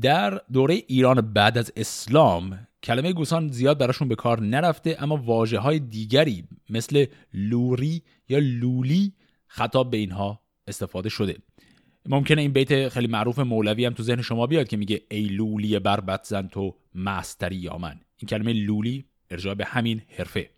در 0.00 0.40
دوره 0.52 0.74
ایران 0.74 1.20
بعد 1.20 1.58
از 1.58 1.72
اسلام 1.76 2.66
کلمه 2.82 3.12
گوسان 3.12 3.48
زیاد 3.48 3.78
براشون 3.78 4.08
به 4.08 4.14
کار 4.14 4.40
نرفته 4.40 4.96
اما 5.00 5.16
واجه 5.16 5.58
های 5.58 5.78
دیگری 5.78 6.44
مثل 6.70 7.06
لوری 7.34 8.02
یا 8.28 8.38
لولی 8.42 9.12
خطاب 9.46 9.90
به 9.90 9.96
اینها 9.96 10.40
استفاده 10.68 11.08
شده. 11.08 11.36
ممکنه 12.06 12.40
این 12.40 12.52
بیت 12.52 12.88
خیلی 12.88 13.06
معروف 13.06 13.38
مولوی 13.38 13.84
هم 13.84 13.92
تو 13.92 14.02
ذهن 14.02 14.22
شما 14.22 14.46
بیاد 14.46 14.68
که 14.68 14.76
میگه 14.76 15.02
ای 15.10 15.24
لولی 15.24 15.78
بربت 15.78 16.24
زن 16.24 16.48
تو 16.48 16.74
مستری 16.94 17.56
یا 17.56 17.78
من. 17.78 18.00
این 18.16 18.28
کلمه 18.28 18.52
لولی 18.52 19.04
ارجاع 19.30 19.54
به 19.54 19.64
همین 19.64 20.02
حرفه. 20.08 20.50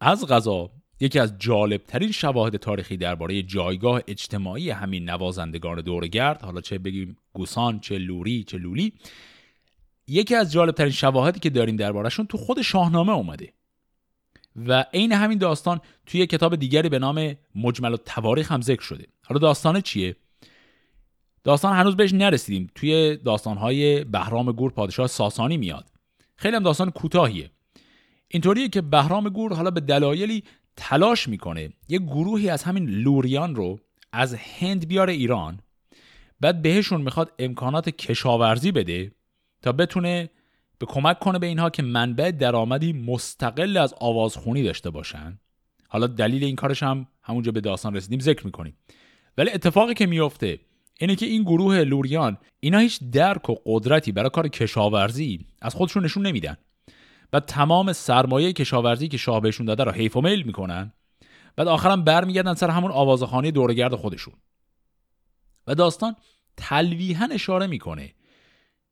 از 0.00 0.26
غذا 0.26 0.70
یکی 1.00 1.18
از 1.18 1.38
جالبترین 1.38 2.12
شواهد 2.12 2.56
تاریخی 2.56 2.96
درباره 2.96 3.42
جایگاه 3.42 4.00
اجتماعی 4.06 4.70
همین 4.70 5.10
نوازندگان 5.10 5.80
دورگرد 5.80 6.42
حالا 6.42 6.60
چه 6.60 6.78
بگیم 6.78 7.16
گوسان 7.32 7.80
چه 7.80 7.98
لوری 7.98 8.44
چه 8.44 8.58
لولی 8.58 8.92
یکی 10.08 10.34
از 10.34 10.52
جالبترین 10.52 10.92
شواهدی 10.92 11.40
که 11.40 11.50
داریم 11.50 11.76
دربارهشون 11.76 12.26
تو 12.26 12.38
خود 12.38 12.62
شاهنامه 12.62 13.12
اومده. 13.12 13.52
و 14.56 14.84
عین 14.94 15.12
همین 15.12 15.38
داستان 15.38 15.80
توی 16.06 16.26
کتاب 16.26 16.56
دیگری 16.56 16.88
به 16.88 16.98
نام 16.98 17.34
مجمل 17.54 17.94
و 17.94 17.96
تواریخ 17.96 18.52
هم 18.52 18.60
ذکر 18.60 18.82
شده. 18.82 19.06
حالا 19.24 19.38
داستان 19.38 19.80
چیه؟ 19.80 20.16
داستان 21.44 21.76
هنوز 21.76 21.96
بهش 21.96 22.12
نرسیدیم. 22.12 22.70
توی 22.74 23.16
داستانهای 23.16 24.04
بهرام 24.04 24.52
گور 24.52 24.72
پادشاه 24.72 25.06
ساسانی 25.06 25.56
میاد. 25.56 25.90
خیلی 26.36 26.56
هم 26.56 26.62
داستان 26.62 26.90
کوتاهیه. 26.90 27.50
اینطوریه 28.28 28.68
که 28.68 28.80
بهرام 28.80 29.28
گور 29.28 29.54
حالا 29.54 29.70
به 29.70 29.80
دلایلی 29.80 30.44
تلاش 30.80 31.28
می‌کنه 31.28 31.72
یه 31.88 31.98
گروهی 31.98 32.48
از 32.48 32.62
همین 32.62 32.90
لوریان 32.90 33.54
رو 33.54 33.78
از 34.12 34.34
هند 34.34 34.88
بیاره 34.88 35.12
ایران 35.12 35.60
بعد 36.40 36.62
بهشون 36.62 37.00
می‌خواد 37.00 37.32
امکانات 37.38 37.88
کشاورزی 37.88 38.72
بده 38.72 39.12
تا 39.62 39.72
بتونه 39.72 40.30
به 40.78 40.86
کمک 40.86 41.18
کنه 41.18 41.38
به 41.38 41.46
اینها 41.46 41.70
که 41.70 41.82
منبع 41.82 42.30
درآمدی 42.30 42.92
مستقل 42.92 43.76
از 43.76 43.94
آوازخونی 44.00 44.62
داشته 44.62 44.90
باشن. 44.90 45.38
حالا 45.88 46.06
دلیل 46.06 46.44
این 46.44 46.56
کارش 46.56 46.82
هم 46.82 47.06
همونجا 47.22 47.52
به 47.52 47.60
داستان 47.60 47.96
رسیدیم 47.96 48.20
ذکر 48.20 48.46
می‌کنیم. 48.46 48.76
ولی 49.38 49.50
اتفاقی 49.50 49.94
که 49.94 50.06
میفته 50.06 50.60
اینه 51.00 51.16
که 51.16 51.26
این 51.26 51.42
گروه 51.42 51.84
لوریان 51.84 52.38
اینا 52.60 52.78
هیچ 52.78 53.00
درک 53.12 53.50
و 53.50 53.54
قدرتی 53.66 54.12
برای 54.12 54.30
کار 54.30 54.48
کشاورزی 54.48 55.46
از 55.62 55.74
خودشون 55.74 56.04
نشون 56.04 56.26
نمیدن. 56.26 56.56
و 57.32 57.40
تمام 57.40 57.92
سرمایه 57.92 58.52
کشاورزی 58.52 59.08
که 59.08 59.16
شاه 59.16 59.40
بهشون 59.40 59.66
داده 59.66 59.84
رو 59.84 59.92
حیف 59.92 60.16
و 60.16 60.20
میل 60.20 60.42
می‌کنن. 60.42 60.92
بعد 61.56 61.68
آخرم 61.68 62.04
برمیگردن 62.04 62.54
سر 62.54 62.70
همون 62.70 62.90
آوازخانی 62.90 63.50
دورگرد 63.50 63.94
خودشون. 63.94 64.34
و 65.66 65.74
داستان 65.74 66.16
تلویحا 66.56 67.28
اشاره 67.32 67.66
می‌کنه 67.66 68.14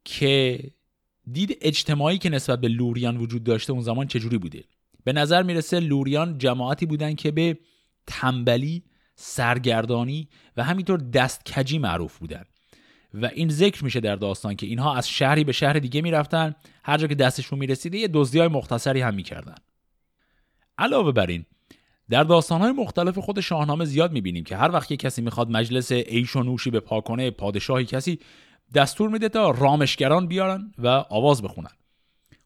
که 0.05 0.61
دید 1.33 1.59
اجتماعی 1.61 2.19
که 2.19 2.29
نسبت 2.31 2.61
به 2.61 2.69
لوریان 2.69 3.17
وجود 3.17 3.45
داشته 3.45 3.73
اون 3.73 3.83
زمان 3.83 4.07
چجوری 4.07 4.39
بوده. 4.39 4.65
به 5.05 5.13
نظر 5.13 5.43
می‌رسه 5.43 5.81
لوریان 5.81 6.39
جماعتی 6.39 6.87
بودن 6.87 7.15
که 7.15 7.31
به 7.31 7.59
تنبلی 8.07 8.85
سرگردانی 9.15 10.29
و 10.57 10.65
همینطور 10.65 10.99
دستکجی 10.99 11.79
معروف 11.79 12.19
بودن. 12.19 12.45
و 13.15 13.27
این 13.27 13.49
ذکر 13.49 13.85
میشه 13.85 14.01
در 14.01 14.17
داستان 14.17 14.57
که 14.57 14.67
اینها 14.67 14.95
از 14.95 15.09
شهری 15.09 15.45
به 15.45 15.53
شهر 15.53 15.73
دیگه 15.73 16.03
می‌رفتن. 16.03 16.55
هر 16.85 16.99
جا 16.99 17.07
که 17.07 17.15
دستشون 17.15 17.59
می‌رسیده 17.59 17.99
یه 17.99 18.09
دزدی 18.09 18.39
های 18.39 18.49
مختصری 18.49 19.01
هم 19.01 19.15
می‌کردن. 19.15 19.55
علاوه 20.79 21.13
بر 21.13 21.27
این 21.27 21.47
در 22.11 22.25
داستانهای 22.25 22.73
مختلف 22.73 23.19
خود 23.19 23.41
شاهنامه 23.41 23.85
زیاد 23.85 24.13
می‌بینیم 24.13 24.45
که 24.45 24.57
هر 24.57 24.73
وقت 24.73 24.93
کسی 24.93 25.23
می‌خواد 25.23 25.51
مجلس 25.51 25.93
عیش 25.93 26.37
و 26.37 26.43
نوشی 26.43 26.71
به 26.71 26.81
پاکنه 26.81 27.31
پادشاهی 27.31 27.85
کسی 27.85 28.19
دستور 28.75 29.11
میده 29.11 29.29
تا 29.29 29.51
رامشگران 29.51 30.27
بیارن 30.27 30.73
و 30.79 30.87
آواز 30.89 31.43
بخونن. 31.43 31.71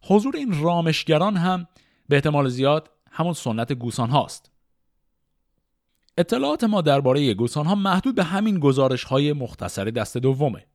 حضور 0.03 0.37
این 0.37 0.63
رامشگران 0.63 1.37
هم 1.37 1.67
به 2.09 2.17
احتمال 2.17 2.49
زیاد 2.49 2.91
همون 3.11 3.33
سنت 3.33 3.73
گوسان 3.73 4.11
هاست 4.11 4.51
اطلاعات 6.21 6.65
ما 6.65 6.81
درباره 6.81 7.35
گوسان 7.35 7.67
ها 7.67 7.75
محدود 7.75 8.15
به 8.15 8.25
همین 8.25 8.59
گزارش 8.59 9.05
های 9.05 9.33
مختصر 9.33 9.85
دست 9.85 10.17
دومه. 10.17 10.67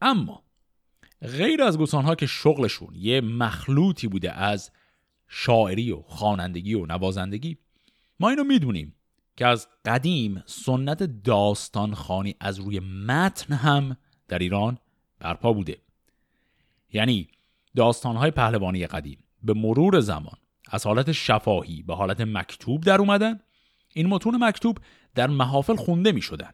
اما 0.00 0.42
غیر 1.22 1.62
از 1.62 1.78
گوسان 1.78 2.04
ها 2.04 2.14
که 2.14 2.26
شغلشون 2.26 2.88
یه 2.94 3.20
مخلوطی 3.20 4.08
بوده 4.08 4.32
از 4.32 4.70
شاعری 5.28 5.92
و 5.92 6.02
خوانندگی 6.02 6.74
و 6.74 6.86
نوازندگی 6.86 7.58
ما 8.20 8.28
اینو 8.28 8.44
می‌دونیم 8.44 8.94
که 9.36 9.46
از 9.46 9.68
قدیم 9.84 10.42
سنت 10.46 11.02
داستان 11.02 11.94
خانی 11.94 12.34
از 12.40 12.58
روی 12.58 12.80
متن 12.80 13.54
هم 13.54 13.96
در 14.28 14.38
ایران 14.38 14.78
برپا 15.18 15.52
بوده. 15.52 15.78
یعنی 16.92 17.28
داستانهای 17.76 18.30
پهلوانی 18.30 18.86
قدیم 18.86 19.18
به 19.42 19.54
مرور 19.54 20.00
زمان 20.00 20.36
از 20.70 20.86
حالت 20.86 21.12
شفاهی 21.12 21.82
به 21.82 21.94
حالت 21.94 22.20
مکتوب 22.20 22.84
در 22.84 22.98
اومدن 22.98 23.40
این 23.94 24.06
متون 24.06 24.44
مکتوب 24.44 24.78
در 25.14 25.26
محافل 25.26 25.76
خونده 25.76 26.12
می 26.12 26.22
شدن 26.22 26.50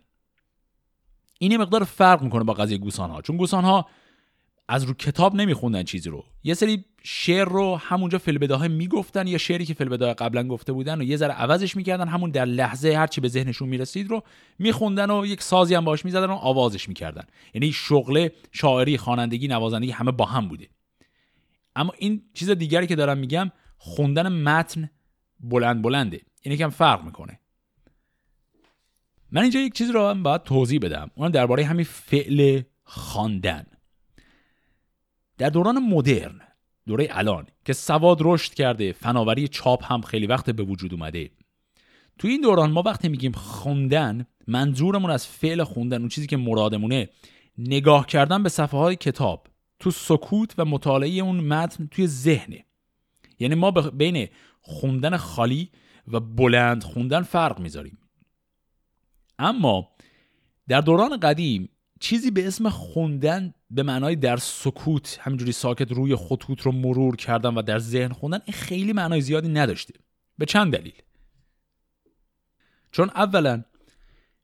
این 1.38 1.56
مقدار 1.56 1.84
فرق 1.84 2.22
می‌کنه 2.22 2.44
با 2.44 2.52
قضیه 2.52 2.78
گوسان 2.78 3.10
ها 3.10 3.22
چون 3.22 3.36
گوسان 3.36 3.64
ها 3.64 3.88
از 4.68 4.84
رو 4.84 4.94
کتاب 4.94 5.34
نمیخوندن 5.34 5.82
چیزی 5.82 6.10
رو. 6.10 6.24
یه 6.42 6.54
سری 6.54 6.84
شعر 7.02 7.48
رو 7.48 7.76
همونجا 7.76 8.18
فلبداه 8.18 8.68
می‌گفتن 8.68 9.26
یا 9.26 9.38
شعری 9.38 9.64
که 9.64 9.74
فلبداه 9.74 10.14
قبلا 10.14 10.48
گفته 10.48 10.72
بودن 10.72 11.00
و 11.00 11.04
یه 11.04 11.16
ذره 11.16 11.32
عوضش 11.32 11.76
می‌کردن 11.76 12.08
همون 12.08 12.30
در 12.30 12.44
لحظه 12.44 12.94
هرچی 12.96 13.20
به 13.20 13.28
ذهنشون 13.28 13.68
می‌رسید 13.68 14.10
رو 14.10 14.22
میخوندن 14.58 15.10
و 15.10 15.26
یک 15.26 15.42
سازی 15.42 15.74
هم 15.74 15.84
باش 15.84 16.04
می‌زدن 16.04 16.26
و 16.26 16.32
آوازش 16.32 16.88
می‌کردن. 16.88 17.24
یعنی 17.54 17.72
شغل 17.72 18.28
شاعری 18.52 18.98
خوانندگی 18.98 19.48
نوازندگی 19.48 19.90
همه 19.90 20.12
با 20.12 20.24
هم 20.24 20.48
بوده. 20.48 20.68
اما 21.76 21.92
این 21.98 22.22
چیز 22.34 22.50
دیگری 22.50 22.86
که 22.86 22.96
دارم 22.96 23.18
میگم 23.18 23.50
خوندن 23.76 24.28
متن 24.42 24.90
بلند 25.40 25.82
بلنده. 25.82 26.20
این 26.42 26.54
یکم 26.54 26.70
فرق 26.70 27.04
می‌کنه. 27.04 27.40
من 29.30 29.42
اینجا 29.42 29.60
یک 29.60 29.74
چیز 29.74 29.90
رو 29.90 30.08
هم 30.08 30.22
باید 30.22 30.42
توضیح 30.42 30.78
بدم. 30.78 31.10
اونم 31.14 31.30
درباره 31.30 31.64
همین 31.64 31.84
فعل 31.84 32.62
خواندن. 32.84 33.66
در 35.38 35.50
دوران 35.50 35.78
مدرن 35.78 36.40
دوره 36.86 37.08
الان 37.10 37.46
که 37.64 37.72
سواد 37.72 38.18
رشد 38.20 38.54
کرده 38.54 38.92
فناوری 38.92 39.48
چاپ 39.48 39.92
هم 39.92 40.02
خیلی 40.02 40.26
وقت 40.26 40.50
به 40.50 40.62
وجود 40.62 40.92
اومده. 40.92 41.30
تو 42.18 42.28
این 42.28 42.40
دوران 42.40 42.70
ما 42.70 42.82
وقتی 42.82 43.08
میگیم 43.08 43.32
خوندن 43.32 44.26
منظورمون 44.46 45.10
از 45.10 45.26
فعل 45.26 45.64
خوندن 45.64 45.98
اون 45.98 46.08
چیزی 46.08 46.26
که 46.26 46.36
مرادمونه 46.36 47.08
نگاه 47.58 48.06
کردن 48.06 48.42
به 48.42 48.48
صفحه 48.48 48.80
های 48.80 48.96
کتاب 48.96 49.46
تو 49.78 49.90
سکوت 49.90 50.54
و 50.58 50.64
مطالعه 50.64 51.10
اون 51.10 51.40
متن 51.40 51.86
توی 51.86 52.06
ذهنه. 52.06 52.64
یعنی 53.38 53.54
ما 53.54 53.70
بین 53.70 54.28
خوندن 54.60 55.16
خالی 55.16 55.70
و 56.12 56.20
بلند 56.20 56.82
خوندن 56.82 57.22
فرق 57.22 57.58
می‌ذاریم. 57.58 57.98
اما 59.38 59.88
در 60.68 60.80
دوران 60.80 61.20
قدیم 61.20 61.68
چیزی 62.00 62.30
به 62.30 62.46
اسم 62.46 62.68
خوندن 62.68 63.54
به 63.70 63.82
معنای 63.82 64.16
در 64.16 64.36
سکوت 64.36 65.18
همینجوری 65.22 65.52
ساکت 65.52 65.92
روی 65.92 66.16
خطوط 66.16 66.60
رو 66.60 66.72
مرور 66.72 67.16
کردن 67.16 67.54
و 67.54 67.62
در 67.62 67.78
ذهن 67.78 68.12
خوندن 68.12 68.38
این 68.44 68.54
خیلی 68.54 68.92
معنای 68.92 69.20
زیادی 69.20 69.48
نداشته. 69.48 69.94
به 70.38 70.46
چند 70.46 70.72
دلیل؟ 70.72 71.02
چون 72.92 73.10
اولا 73.14 73.64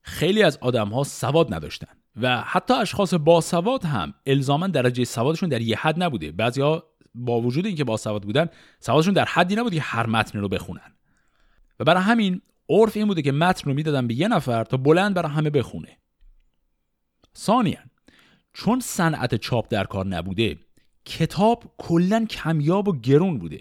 خیلی 0.03 0.43
از 0.43 0.57
آدم 0.57 0.89
ها 0.89 1.05
سواد 1.05 1.55
نداشتن 1.55 1.95
و 2.17 2.41
حتی 2.41 2.75
اشخاص 2.75 3.15
با 3.15 3.41
سواد 3.41 3.85
هم 3.85 4.15
الزاما 4.27 4.67
درجه 4.67 5.05
سوادشون 5.05 5.49
در 5.49 5.61
یه 5.61 5.77
حد 5.77 6.03
نبوده. 6.03 6.33
بعضیا 6.33 6.85
با 7.15 7.41
وجود 7.41 7.67
اینکه 7.67 7.85
با 7.85 7.97
سواد 7.97 8.23
بودن 8.23 8.49
سوادشون 8.81 9.15
در 9.15 9.25
حدی 9.25 9.57
نبود 9.57 9.75
که 9.75 9.81
هر 9.81 10.07
متن 10.07 10.39
رو 10.39 10.49
بخونن. 10.49 10.94
و 11.81 11.85
برای 11.85 12.03
همین 12.03 12.43
عرف 12.69 12.97
این 12.97 13.07
بوده 13.07 13.23
که 13.23 13.33
متن 13.33 13.71
رو 13.71 13.75
می‌دادن 13.77 14.07
به 14.07 14.15
یه 14.15 14.29
نفر 14.29 14.65
تا 14.65 14.77
بلند 14.77 15.15
برای 15.15 15.33
همه 15.33 15.51
بخونه. 15.51 15.99
ثانیا 17.37 17.79
چون 18.53 18.81
صنعت 18.81 19.35
چاپ 19.35 19.67
در 19.71 19.85
کار 19.85 20.07
نبوده 20.07 20.59
کتاب 21.05 21.75
کلا 21.79 22.25
کمیاب 22.25 22.89
و 22.89 23.01
گرون 23.01 23.39
بوده 23.39 23.61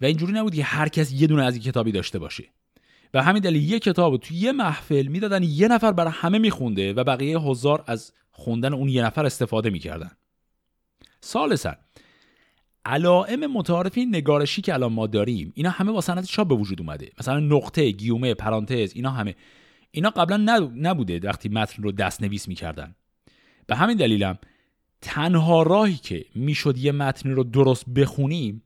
و 0.00 0.04
اینجوری 0.04 0.32
نبود 0.32 0.54
که 0.54 0.64
هر 0.64 0.88
کس 0.88 1.12
یه 1.12 1.26
دونه 1.26 1.44
از 1.44 1.54
این 1.54 1.62
کتابی 1.62 1.92
داشته 1.92 2.18
باشه. 2.18 2.44
و 3.14 3.22
همین 3.22 3.42
دلیل 3.42 3.70
یه 3.70 3.78
کتاب 3.78 4.16
تو 4.16 4.34
یه 4.34 4.52
محفل 4.52 5.06
می‌دادن 5.06 5.42
یه 5.42 5.68
نفر 5.68 5.92
برای 5.92 6.12
همه 6.14 6.38
میخونده 6.38 6.92
و 6.92 7.04
بقیه 7.04 7.40
هزار 7.40 7.84
از 7.86 8.12
خوندن 8.30 8.74
اون 8.74 8.88
یه 8.88 9.04
نفر 9.04 9.26
استفاده 9.26 9.70
می‌کردن. 9.70 10.10
سالسا 11.20 11.76
علائم 12.84 13.46
متعارفی 13.46 14.06
نگارشی 14.06 14.62
که 14.62 14.74
الان 14.74 14.92
ما 14.92 15.06
داریم 15.06 15.52
اینا 15.54 15.70
همه 15.70 15.92
با 15.92 16.00
صنعت 16.00 16.24
چاپ 16.24 16.48
به 16.48 16.54
وجود 16.54 16.80
اومده. 16.80 17.10
مثلا 17.18 17.40
نقطه 17.40 17.90
گیومه 17.90 18.34
پرانتز 18.34 18.92
اینا 18.94 19.10
همه. 19.10 19.34
اینا 19.90 20.10
قبلا 20.10 20.70
نبوده 20.76 21.20
وقتی 21.22 21.48
متن 21.48 21.82
رو 21.82 21.92
دست 21.92 22.22
نویس 22.22 22.48
می‌کردن. 22.48 22.94
به 23.66 23.76
همین 23.76 23.96
دلیلم 23.96 24.38
تنها 25.00 25.62
راهی 25.62 25.94
که 25.94 26.24
می‌شد 26.34 26.78
یه 26.78 26.92
متنی 26.92 27.32
رو 27.32 27.44
درست 27.44 27.88
بخونیم 27.90 28.62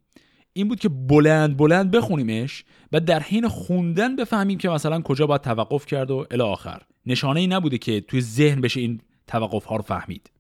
این 0.52 0.68
بود 0.68 0.80
که 0.80 0.88
بلند 0.88 1.56
بلند 1.56 1.90
بخونیمش 1.90 2.64
و 2.92 3.00
در 3.00 3.22
حین 3.22 3.48
خوندن 3.48 4.16
بفهمیم 4.16 4.58
که 4.58 4.68
مثلا 4.68 5.00
کجا 5.00 5.26
باید 5.26 5.40
توقف 5.40 5.86
کرد 5.86 6.10
و 6.10 6.26
الی 6.30 6.42
آخر. 6.42 6.82
نشانه 7.06 7.40
ای 7.40 7.46
نبوده 7.46 7.78
که 7.78 8.00
توی 8.00 8.20
ذهن 8.20 8.60
بشه 8.60 8.80
این 8.80 9.00
توقف 9.26 9.64
ها 9.64 9.76
رو 9.76 9.82
فهمید. 9.82 10.30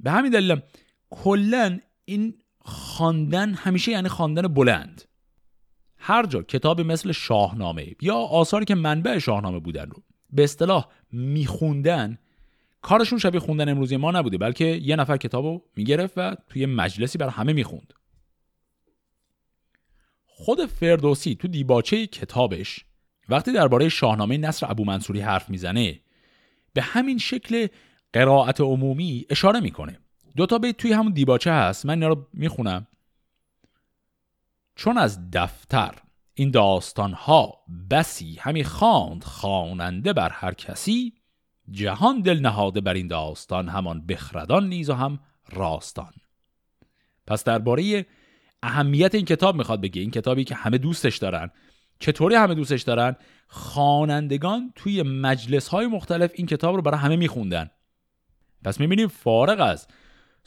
به 0.00 0.10
همین 0.10 0.32
دلیل 0.32 0.60
کلا 1.10 1.78
این 2.04 2.34
خواندن 2.58 3.54
همیشه 3.54 3.92
یعنی 3.92 4.08
خواندن 4.08 4.42
بلند. 4.42 5.02
هر 5.98 6.26
جا 6.26 6.42
کتابی 6.42 6.82
مثل 6.82 7.12
شاهنامه 7.12 7.86
یا 8.00 8.14
آثاری 8.14 8.64
که 8.64 8.74
منبع 8.74 9.18
شاهنامه 9.18 9.58
بودن 9.58 9.86
رو 9.90 10.02
به 10.32 10.44
اصطلاح 10.44 10.88
میخوندن 11.12 12.18
کارشون 12.82 13.18
شبیه 13.18 13.40
خوندن 13.40 13.68
امروزی 13.68 13.96
ما 13.96 14.10
نبوده 14.10 14.38
بلکه 14.38 14.64
یه 14.64 14.96
نفر 14.96 15.16
کتابو 15.16 15.62
می‌گرفت 15.76 16.14
و 16.16 16.36
توی 16.48 16.66
مجلسی 16.66 17.18
بر 17.18 17.28
همه 17.28 17.52
می‌خوند. 17.52 17.94
خود 20.26 20.66
فردوسی 20.66 21.34
تو 21.34 21.48
دیباچه 21.48 22.06
کتابش 22.06 22.84
وقتی 23.28 23.52
درباره 23.52 23.88
شاهنامه 23.88 24.38
نصر 24.38 24.70
ابو 24.70 24.84
منصوری 24.84 25.20
حرف 25.20 25.50
می‌زنه 25.50 26.00
به 26.72 26.82
همین 26.82 27.18
شکل 27.18 27.66
قرائت 28.12 28.60
عمومی 28.60 29.26
اشاره 29.30 29.60
می‌کنه. 29.60 29.98
دو 30.36 30.46
تا 30.46 30.58
بیت 30.58 30.76
توی 30.76 30.92
همون 30.92 31.12
دیباچه 31.12 31.52
هست. 31.52 31.86
من 31.86 31.94
اینا 31.94 32.08
رو 32.08 32.26
می‌خونم. 32.32 32.86
چون 34.74 34.98
از 34.98 35.30
دفتر 35.30 35.94
این 36.34 36.50
داستان 36.50 37.12
ها 37.12 37.58
بسی 37.90 38.36
همی 38.40 38.64
خواند 38.64 39.24
خواننده 39.24 40.12
بر 40.12 40.28
هر 40.28 40.54
کسی 40.54 41.14
جهان 41.70 42.20
دل 42.20 42.40
نهاده 42.40 42.80
بر 42.80 42.94
این 42.94 43.06
داستان 43.06 43.68
همان 43.68 44.06
بخردان 44.06 44.68
نیز 44.68 44.90
و 44.90 44.94
هم 44.94 45.20
راستان. 45.52 46.12
پس 47.26 47.44
درباره 47.44 48.06
اهمیت 48.62 49.14
این 49.14 49.24
کتاب 49.24 49.56
می‌خواد 49.56 49.80
بگه. 49.80 50.00
این 50.00 50.10
کتابی 50.10 50.44
که 50.44 50.54
همه 50.54 50.78
دوستش 50.78 51.16
دارن. 51.16 51.50
چطوری 51.98 52.34
همه 52.34 52.54
دوستش 52.54 52.82
دارن؟ 52.82 53.16
خوانندگان 53.48 54.72
توی 54.74 55.02
مجلس 55.02 55.68
های 55.68 55.86
مختلف 55.86 56.30
این 56.34 56.46
کتاب 56.46 56.76
رو 56.76 56.82
برای 56.82 57.00
همه 57.00 57.16
میخوندن. 57.16 57.70
پس 58.64 58.80
می‌بینیم 58.80 59.08
فارغ 59.08 59.60
از 59.60 59.86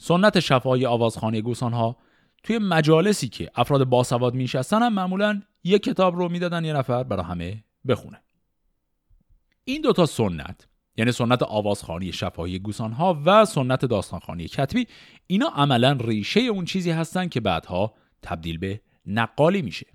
سنت 0.02 0.40
شفاهی 0.40 0.86
آوازخانی 0.86 1.42
گوسان 1.42 1.72
ها 1.72 1.96
توی 2.42 2.58
مجالسی 2.58 3.28
که 3.28 3.50
افراد 3.54 3.84
باسواد 3.84 4.34
میشستن 4.34 4.82
هم 4.82 4.92
معمولا 4.92 5.42
یک 5.64 5.82
کتاب 5.82 6.16
رو 6.16 6.28
می‌دادن 6.28 6.64
یه 6.64 6.72
نفر 6.72 7.02
برای 7.02 7.24
همه 7.24 7.64
بخونه. 7.88 8.22
این 9.64 9.82
دوتا 9.82 10.06
سنت 10.06 10.68
یعنی 10.96 11.12
سنت 11.12 11.42
آوازخانی 11.42 12.12
شفاهی 12.12 12.58
گوسان 12.58 12.92
ها 12.92 13.22
و 13.24 13.44
سنت 13.44 13.84
داستانخانی 13.84 14.48
کتبی 14.48 14.86
اینا 15.26 15.46
عملا 15.46 15.92
ریشه 15.92 16.40
اون 16.40 16.64
چیزی 16.64 16.90
هستن 16.90 17.28
که 17.28 17.40
بعدها 17.40 17.94
تبدیل 18.22 18.58
به 18.58 18.80
نقالی 19.06 19.62
میشه. 19.62 19.86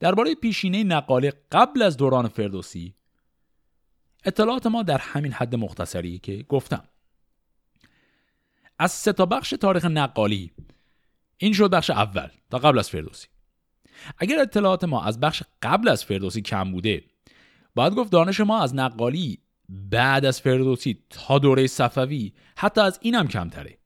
درباره 0.00 0.34
پیشینه 0.34 0.84
نقاله 0.84 1.32
قبل 1.52 1.82
از 1.82 1.96
دوران 1.96 2.28
فردوسی 2.28 2.94
اطلاعات 4.24 4.66
ما 4.66 4.82
در 4.82 4.98
همین 4.98 5.32
حد 5.32 5.54
مختصری 5.54 6.18
که 6.18 6.44
گفتم. 6.48 6.84
از 8.82 8.90
سه 8.92 9.12
تا 9.12 9.26
بخش 9.26 9.50
تاریخ 9.50 9.84
نقالی. 9.84 10.50
این 11.36 11.52
شد 11.52 11.70
بخش 11.70 11.90
اول 11.90 12.28
تا 12.50 12.58
قبل 12.58 12.78
از 12.78 12.90
فردوسی. 12.90 13.28
اگر 14.18 14.38
اطلاعات 14.38 14.84
ما 14.84 15.02
از 15.02 15.20
بخش 15.20 15.42
قبل 15.62 15.88
از 15.88 16.04
فردوسی 16.04 16.42
کم 16.42 16.72
بوده 16.72 17.04
باید 17.74 17.94
گفت 17.94 18.12
دانش 18.12 18.40
ما 18.40 18.60
از 18.62 18.74
نقالی 18.74 19.38
بعد 19.68 20.24
از 20.24 20.40
فردوسی 20.40 20.98
تا 21.10 21.38
دوره 21.38 21.66
صفوی 21.66 22.32
حتی 22.56 22.80
از 22.80 22.98
اینم 23.02 23.28
کمتره. 23.28 23.78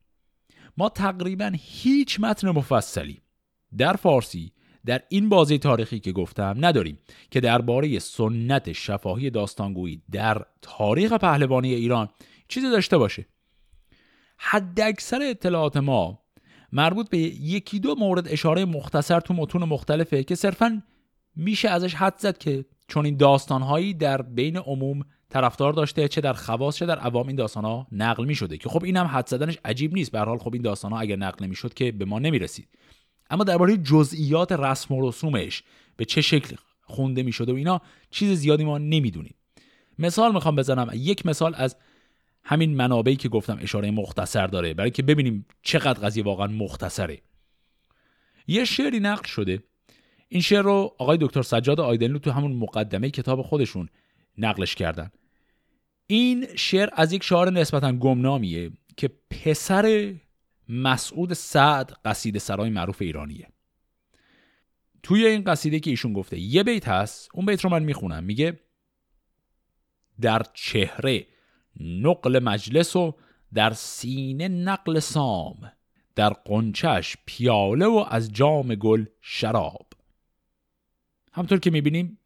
ما 0.76 0.88
تقریبا 0.88 1.52
هیچ 1.54 2.20
متن 2.20 2.50
مفصلی 2.50 3.20
در 3.78 3.92
فارسی 3.92 4.52
در 4.86 5.02
این 5.08 5.28
بازی 5.28 5.58
تاریخی 5.58 6.00
که 6.00 6.12
گفتم 6.12 6.56
نداریم 6.60 6.98
که 7.30 7.40
درباره 7.40 7.98
سنت 7.98 8.72
شفاهی 8.72 9.30
داستانگویی 9.30 10.02
در 10.12 10.42
تاریخ 10.62 11.12
پهلوانی 11.12 11.74
ایران 11.74 12.08
چیزی 12.48 12.70
داشته 12.70 12.98
باشه. 12.98 13.26
حد 14.38 14.80
اکثر 14.80 15.22
اطلاعات 15.22 15.76
ما 15.76 16.22
مربوط 16.72 17.10
به 17.10 17.18
یکی 17.18 17.80
دو 17.80 17.94
مورد 17.94 18.28
اشاره 18.28 18.64
مختصر 18.64 19.20
تو 19.20 19.34
متون 19.34 19.64
مختلفه 19.64 20.24
که 20.24 20.34
صرفا 20.34 20.82
میشه 21.36 21.68
ازش 21.68 21.94
حد 21.94 22.14
زد 22.18 22.38
که 22.38 22.64
چون 22.88 23.04
این 23.04 23.16
داستانهایی 23.16 23.94
در 23.94 24.22
بین 24.22 24.56
عموم 24.56 25.02
طرفدار 25.30 25.72
داشته 25.72 26.08
چه 26.08 26.20
در 26.20 26.32
خواص 26.32 26.76
چه 26.76 26.86
در 26.86 26.98
عوام 26.98 27.26
این 27.26 27.36
داستان 27.36 27.64
ها 27.64 27.86
نقل 27.92 28.24
می 28.24 28.34
شده 28.34 28.58
که 28.58 28.68
خب 28.68 28.84
این 28.84 28.96
هم 28.96 29.06
حد 29.06 29.28
زدنش 29.28 29.58
عجیب 29.64 29.94
نیست. 29.94 30.12
به 30.12 30.18
حال 30.18 30.38
خب 30.38 30.52
این 30.52 30.62
داستان 30.62 30.92
ها 30.92 31.00
اگر 31.00 31.16
نقل 31.16 31.44
نمی 31.44 31.54
شد 31.54 31.74
که 31.74 31.92
به 31.92 32.04
ما 32.04 32.18
نمی 32.18 32.38
رسید 32.38 32.68
اما 33.30 33.44
درباره 33.44 33.76
جزئیات 33.76 34.52
رسم 34.52 34.94
و 34.94 35.08
رسومش 35.08 35.62
به 35.96 36.04
چه 36.04 36.20
شکل 36.20 36.56
خونده 36.82 37.22
می 37.22 37.32
شده 37.32 37.52
و 37.52 37.56
اینا 37.56 37.80
چیز 38.10 38.38
زیادی 38.38 38.64
ما 38.64 38.78
نمی‌دونیم. 38.78 39.34
مثال 39.98 40.32
می‌خوام 40.32 40.56
بزنم. 40.56 40.90
یک 40.94 41.26
مثال 41.26 41.54
از 41.54 41.76
همین 42.48 42.76
منابعی 42.76 43.16
که 43.16 43.28
گفتم 43.28 43.58
اشاره 43.60 43.90
مختصر 43.90 44.46
داره 44.46 44.74
برای 44.74 44.90
که 44.90 45.02
ببینیم 45.02 45.46
چقدر 45.62 46.00
قضیه 46.00 46.24
واقعا 46.24 46.46
مختصره. 46.46 47.22
یه 48.46 48.64
شعری 48.64 49.00
نقل 49.00 49.28
شده. 49.28 49.62
این 50.28 50.40
شعر 50.40 50.62
رو 50.62 50.94
آقای 50.98 51.18
دکتر 51.20 51.42
سجاد 51.42 51.80
آیدنلو 51.80 52.18
تو 52.18 52.30
همون 52.30 52.52
مقدمه 52.52 53.10
کتاب 53.10 53.42
خودشون 53.42 53.88
نقلش 54.38 54.74
کردن. 54.74 55.10
این 56.06 56.46
شعر 56.56 56.88
از 56.92 57.12
یک 57.12 57.22
شاعر 57.22 57.50
نسبتا 57.50 57.92
گمنامیه 57.92 58.70
که 58.96 59.10
پسر 59.30 60.14
مسعود 60.68 61.32
سعد 61.32 61.92
قصیده 62.04 62.38
سرای 62.38 62.70
معروف 62.70 63.02
ایرانیه. 63.02 63.48
توی 65.02 65.26
این 65.26 65.44
قصیده 65.44 65.80
که 65.80 65.90
ایشون 65.90 66.12
گفته 66.12 66.38
یه 66.38 66.62
بیت 66.62 66.88
هست 66.88 67.28
اون 67.34 67.46
بیت 67.46 67.64
رو 67.64 67.70
من 67.70 67.82
می‌خونم. 67.82 68.24
میگه 68.24 68.60
در 70.20 70.42
چهره 70.54 71.26
نقل 71.80 72.38
مجلس 72.42 72.96
و 72.96 73.14
در 73.54 73.72
سینه 73.72 74.48
نقل 74.48 74.98
سام 74.98 75.72
در 76.14 76.30
قنچش 76.30 77.16
پیاله 77.26 77.86
و 77.86 78.04
از 78.08 78.32
جام 78.32 78.74
گل 78.74 79.04
شراب. 79.20 79.86
همطور 81.32 81.58
که 81.58 81.70
می‌بینیم 81.70 82.18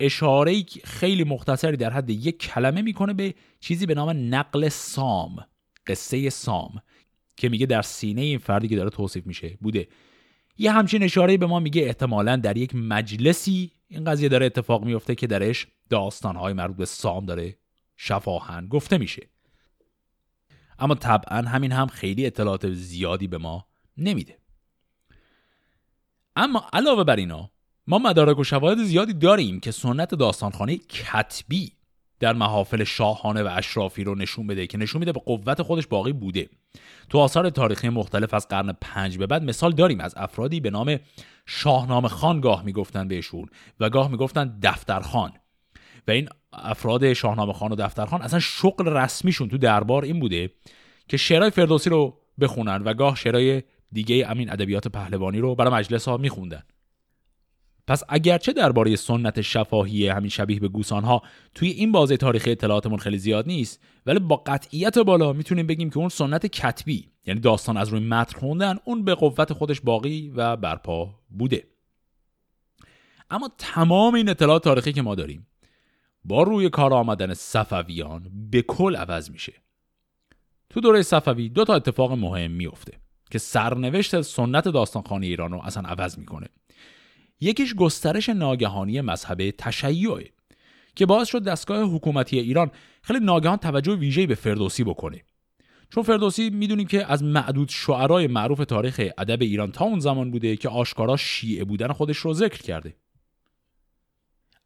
اشاره 0.00 0.62
خیلی 0.84 1.24
مختصری 1.24 1.76
در 1.76 1.90
حد 1.90 2.10
یک 2.10 2.38
کلمه 2.38 2.82
می‌کنه 2.82 3.12
به 3.12 3.34
چیزی 3.60 3.86
به 3.86 3.94
نام 3.94 4.34
نقل 4.34 4.68
سام 4.68 5.46
قصه 5.86 6.30
سام 6.30 6.82
که 7.36 7.48
میگه 7.48 7.66
در 7.66 7.82
سینه 7.82 8.20
این 8.20 8.38
فردی 8.38 8.68
که 8.68 8.76
داره 8.76 8.90
توصیف 8.90 9.26
میشه 9.26 9.58
بوده. 9.60 9.88
یه 10.58 10.72
همچین 10.72 11.02
اشاره 11.02 11.36
به 11.36 11.46
ما 11.46 11.60
میگه 11.60 11.82
احتمالا 11.82 12.36
در 12.36 12.56
یک 12.56 12.74
مجلسی 12.74 13.72
این 13.88 14.04
قضیه 14.04 14.28
داره 14.28 14.46
اتفاق 14.46 14.84
میفته 14.84 15.14
که 15.14 15.26
درش 15.26 15.66
داستانهای 15.90 16.52
مربوط 16.52 16.76
به 16.76 16.84
سام 16.84 17.26
داره 17.26 17.56
شفاهن 18.04 18.66
گفته 18.66 18.98
میشه. 18.98 19.28
اما 20.78 20.94
طبعا 20.94 21.42
همین 21.42 21.72
هم 21.72 21.86
خیلی 21.86 22.26
اطلاعات 22.26 22.72
زیادی 22.72 23.26
به 23.26 23.38
ما 23.38 23.66
نمیده. 23.96 24.38
اما 26.36 26.66
علاوه 26.72 27.04
بر 27.04 27.16
اینا 27.16 27.50
ما 27.86 27.98
مدارک 27.98 28.38
و 28.38 28.44
شواهد 28.44 28.84
زیادی 28.84 29.12
داریم 29.12 29.60
که 29.60 29.70
سنت 29.70 30.14
داستانخانه 30.14 30.76
کتبی 30.76 31.72
در 32.20 32.32
محافل 32.32 32.84
شاهانه 32.84 33.42
و 33.42 33.48
اشرافی 33.56 34.04
رو 34.04 34.14
نشون 34.14 34.46
بده 34.46 34.66
که 34.66 34.78
نشون 34.78 34.98
میده 34.98 35.12
به 35.12 35.20
قوت 35.20 35.62
خودش 35.62 35.86
باقی 35.86 36.12
بوده. 36.12 36.50
تو 37.08 37.18
آثار 37.18 37.50
تاریخی 37.50 37.88
مختلف 37.88 38.34
از 38.34 38.48
قرن 38.48 38.72
پنج 38.72 39.18
به 39.18 39.26
بعد 39.26 39.44
مثال 39.44 39.72
داریم 39.72 40.00
از 40.00 40.14
افرادی 40.16 40.60
به 40.60 40.70
نام 40.70 40.98
شاهنامه 41.46 42.08
خان 42.08 42.40
گاه 42.40 42.62
می‌گفتن 42.62 43.08
بهشون 43.08 43.48
و 43.80 43.90
گاه 43.90 44.10
می‌گفتن 44.10 44.58
دفترخان. 44.62 45.32
و 46.08 46.10
این 46.10 46.28
افراد 46.52 47.12
شاهنامه 47.12 47.52
خان 47.52 47.72
و 47.72 47.76
دفترخان 47.76 48.22
اصلا 48.22 48.40
شغل 48.40 48.88
رسمیشون 48.88 49.48
تو 49.48 49.58
دربار 49.58 50.04
این 50.04 50.20
بوده 50.20 50.50
که 51.08 51.16
شعرهای 51.16 51.50
فردوسی 51.50 51.90
رو 51.90 52.18
بخونن 52.40 52.82
و 52.82 52.94
گاه 52.94 53.16
شعرهای 53.16 53.62
دیگه 53.92 54.26
امین 54.30 54.50
ادبیات 54.50 54.88
پهلوانی 54.88 55.38
رو 55.38 55.54
برای 55.54 55.72
مجلس 55.72 56.08
ها 56.08 56.16
میخوندن. 56.16 56.62
پس 57.86 58.02
اگرچه 58.08 58.52
درباره 58.52 58.96
سنت 58.96 59.40
شفاهی 59.40 60.08
همین 60.08 60.30
شبیه 60.30 60.60
به 60.60 60.68
گوسان 60.68 61.04
ها 61.04 61.22
توی 61.54 61.68
این 61.68 61.92
بازه 61.92 62.16
تاریخی 62.16 62.50
اطلاعاتمون 62.50 62.98
خیلی 62.98 63.18
زیاد 63.18 63.46
نیست 63.46 63.82
ولی 64.06 64.18
با 64.18 64.36
قطعیت 64.36 64.98
بالا 64.98 65.32
می‌تونیم 65.32 65.66
بگیم 65.66 65.90
که 65.90 65.98
اون 65.98 66.08
سنت 66.08 66.46
کتبی 66.46 67.08
یعنی 67.26 67.40
داستان 67.40 67.76
از 67.76 67.88
روی 67.88 68.00
متن 68.00 68.38
خوندن 68.38 68.78
اون 68.84 69.04
به 69.04 69.14
قوت 69.14 69.52
خودش 69.52 69.80
باقی 69.80 70.32
و 70.36 70.56
برپا 70.56 71.14
بوده. 71.30 71.64
اما 73.30 73.50
تمام 73.58 74.14
این 74.14 74.28
اطلاعات 74.28 74.64
تاریخی 74.64 74.92
که 74.92 75.02
ما 75.02 75.14
داریم 75.14 75.46
با 76.24 76.42
روی 76.42 76.68
کار 76.68 76.94
آمدن 76.94 77.34
صفویان 77.34 78.30
به 78.50 78.62
کل 78.62 78.96
عوض 78.96 79.30
میشه. 79.30 79.52
تو 80.70 80.80
دوره 80.80 81.02
صفوی 81.02 81.48
دو 81.48 81.64
تا 81.64 81.74
اتفاق 81.74 82.12
مهم 82.12 82.50
میفته 82.50 82.92
که 83.30 83.38
سرنوشت 83.38 84.20
سنت 84.20 84.68
داستانخوانی 84.68 85.26
ایران 85.26 85.52
رو 85.52 85.60
اصلا 85.62 85.88
عوض 85.88 86.18
می‌کنه. 86.18 86.46
یکیش 87.40 87.74
گسترش 87.74 88.28
ناگهانی 88.28 89.00
مذهب 89.00 89.50
تشیعه 89.50 90.24
که 90.96 91.06
باعث 91.06 91.28
شد 91.28 91.44
دستگاه 91.44 91.82
حکومتی 91.82 92.38
ایران 92.38 92.70
خیلی 93.02 93.20
ناگهان 93.20 93.56
توجه 93.56 93.92
ویژه‌ای 93.92 94.26
به 94.26 94.34
فردوسی 94.34 94.84
بکنه. 94.84 95.24
چون 95.90 96.02
فردوسی 96.02 96.50
می‌دونیم 96.50 96.86
که 96.86 97.12
از 97.12 97.22
معدود 97.22 97.68
شعرای 97.68 98.26
معروف 98.26 98.58
تاریخ 98.58 99.00
ادب 99.18 99.42
ایران 99.42 99.72
تا 99.72 99.84
اون 99.84 100.00
زمان 100.00 100.30
بوده 100.30 100.56
که 100.56 100.68
آشکارا 100.68 101.16
شیعه 101.16 101.64
بودن 101.64 101.92
خودش 101.92 102.16
رو 102.16 102.34
ذکر 102.34 102.62
کرده. 102.62 102.96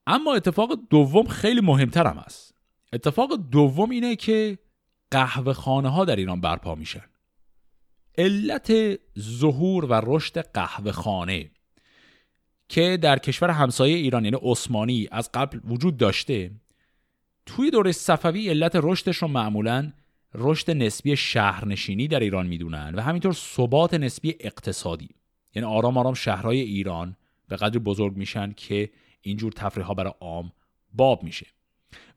اما 0.07 0.35
اتفاق 0.35 0.79
دوم 0.91 1.27
خیلی 1.27 1.61
مهمتر 1.61 2.07
هم 2.07 2.19
است. 2.19 2.55
اتفاق 2.93 3.37
دوم 3.51 3.91
اینه 3.91 4.17
که 4.17 4.59
قهوه 5.11 5.53
خانه 5.53 5.89
ها 5.89 6.05
در 6.05 6.17
ایران 6.17 6.41
برپا 6.41 6.75
میشن. 6.75 7.05
علت 8.19 8.99
ظهور 9.19 9.85
و 9.85 10.01
رشد 10.05 10.39
قهوه 10.39 10.93
خانه 10.93 11.51
که 12.69 12.99
در 13.03 13.19
کشور 13.19 13.51
همسایه 13.51 13.97
ایران 13.97 14.25
یعنی 14.25 14.37
عثمانی 14.43 15.09
از 15.13 15.31
قبل 15.35 15.61
وجود 15.65 15.97
داشته 15.97 16.51
توی 17.47 17.71
دوره 17.71 17.93
صفوی 17.93 18.49
علت 18.49 18.73
رشدش 18.75 19.17
رو 19.17 19.29
معمولا 19.29 19.93
رشد 20.35 20.71
نسبی 20.71 21.17
شهرنشینی 21.17 22.09
در 22.09 22.21
ایران 22.21 22.47
می‌دونن 22.47 22.95
و 22.95 23.01
همینطور 23.01 23.33
ثبات 23.33 23.95
نسبی 23.95 24.37
اقتصادی. 24.41 25.09
یعنی 25.55 25.69
آرام 25.69 25.99
آرام 25.99 26.15
شهرهای 26.15 26.61
ایران 26.61 27.17
به 27.49 27.57
قدر 27.57 27.79
بزرگ 27.79 28.17
میشن 28.17 28.53
که 28.53 28.91
اینجور 29.27 29.53
تفریح 29.53 29.87
ها 29.87 29.95
برای 29.95 30.13
عام 30.21 30.53
باب 30.93 31.23
میشه 31.23 31.47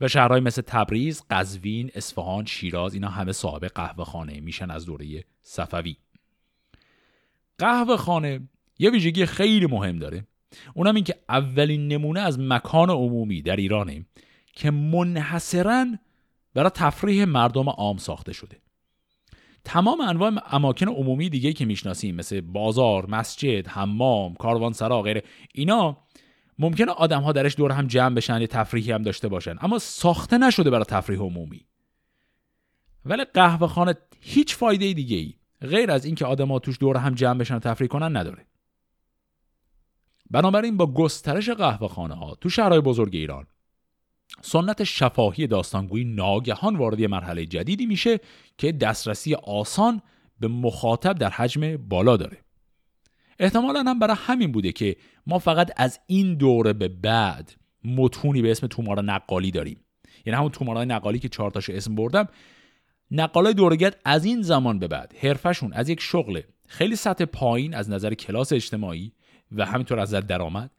و 0.02 0.08
شهرهای 0.08 0.42
مثل 0.42 0.62
تبریز، 0.62 1.24
قزوین، 1.30 1.92
اصفهان، 1.96 2.46
شیراز 2.46 2.94
اینا 2.94 3.10
همه 3.10 3.32
صاحب 3.32 3.66
قهوه 3.66 4.06
خانه 4.06 4.40
میشن 4.40 4.72
از 4.72 4.86
دوره 4.86 5.24
صفوی. 5.42 5.96
قهوه 7.58 7.98
خانه 7.98 8.50
یه 8.80 8.90
ویژگی 8.90 9.26
خیلی 9.26 9.66
مهم 9.66 10.00
داره. 10.00 10.28
اونم 10.74 10.96
این 10.96 11.04
که 11.04 11.16
اولین 11.30 11.88
نمونه 11.88 12.20
از 12.20 12.40
مکان 12.40 12.90
عمومی 12.90 13.42
در 13.42 13.56
ایرانه 13.56 14.06
که 14.54 14.72
منحصرا 14.72 15.86
برای 16.54 16.70
تفریح 16.70 17.26
مردم 17.26 17.70
عام 17.70 17.98
ساخته 17.98 18.34
شده. 18.34 18.58
تمام 19.64 20.02
انواع 20.02 20.32
اماکن 20.52 20.88
عمومی 20.88 21.30
دیگه 21.30 21.54
که 21.54 21.66
می‌شناسیم 21.66 22.16
مثل 22.16 22.42
بازار، 22.42 23.06
مسجد، 23.10 23.68
حمام، 23.68 24.34
کاروانسرا 24.34 25.02
غیره 25.02 25.24
اینا 25.54 25.98
ممکنه 26.60 26.92
آدم 26.92 27.22
ها 27.22 27.32
درش 27.32 27.56
دور 27.56 27.72
هم 27.72 27.88
جمع 27.88 28.16
بشن 28.16 28.42
یه 28.42 28.48
تفریحی 28.48 28.92
هم 28.92 29.04
داشته 29.04 29.28
باشن. 29.28 29.56
اما 29.62 29.80
ساخته 29.80 30.38
نشده 30.38 30.70
برای 30.70 30.86
تفریح 30.86 31.20
عمومی. 31.20 31.66
ولی 33.06 33.24
قهوه 33.24 33.68
خانه 33.68 33.96
هیچ 34.22 34.56
فایده 34.56 34.94
دیگه 34.94 35.18
ای 35.18 35.34
غیر 35.62 35.92
از 35.92 36.06
اینکه 36.06 36.26
ها 36.26 36.60
توش 36.60 36.80
دور 36.80 36.98
هم 36.98 37.14
جمع 37.14 37.40
بشن 37.40 37.56
و 37.56 37.60
تفریح 37.60 37.88
کنن 37.88 38.18
نداره. 38.18 38.46
بنابراین 40.32 40.78
با 40.78 40.94
گسترش 40.94 41.50
قهوه 41.50 41.88
خانه 41.88 42.16
ها 42.16 42.36
تو 42.36 42.50
شهرهای 42.50 42.82
بزرگ 42.82 43.16
ایران 43.16 43.48
سنت 44.42 44.84
شفاهی 44.84 45.48
داستانگویی 45.48 46.06
ناگهان 46.06 46.76
وارد 46.76 47.02
مرحله 47.02 47.46
جدیدی 47.46 47.86
میشه 47.86 48.20
که 48.58 48.72
دسترسی 48.72 49.36
آسان 49.36 50.02
به 50.40 50.48
مخاطب 50.48 51.18
در 51.18 51.30
حجم 51.30 51.78
بالا 51.78 52.18
داره. 52.18 52.38
احتمالا 53.40 53.84
هم 53.88 54.00
برای 54.00 54.16
همین 54.20 54.52
بوده 54.52 54.72
که 54.72 54.96
ما 55.28 55.40
فقط 55.40 55.72
از 55.78 56.00
این 56.08 56.36
دوره 56.36 56.74
به 56.74 56.88
بعد 56.88 57.54
متونی 57.84 58.42
به 58.42 58.52
اسم 58.52 58.68
تومارا 58.68 59.02
نقالی 59.02 59.52
داریم. 59.52 59.86
یعنی 60.26 60.38
همون 60.38 60.52
تومارای 60.52 60.86
نقالی 60.86 61.20
که 61.20 61.30
چهار 61.30 61.52
تاشو 61.52 61.74
اسم 61.74 61.96
بردم 61.96 62.28
نقالای 63.12 63.54
دورگت 63.54 63.96
از 64.06 64.26
این 64.26 64.42
زمان 64.42 64.80
به 64.80 64.88
بعد 64.88 65.14
حرفشون 65.22 65.74
از 65.74 65.90
یک 65.90 66.02
شغل 66.02 66.42
خیلی 66.68 66.96
سطح 66.96 67.26
پایین 67.26 67.74
از 67.74 67.90
نظر 67.90 68.14
کلاس 68.14 68.54
اجتماعی 68.54 69.14
و 69.52 69.66
همینطور 69.66 70.00
از 70.00 70.14
درآمد 70.14 70.72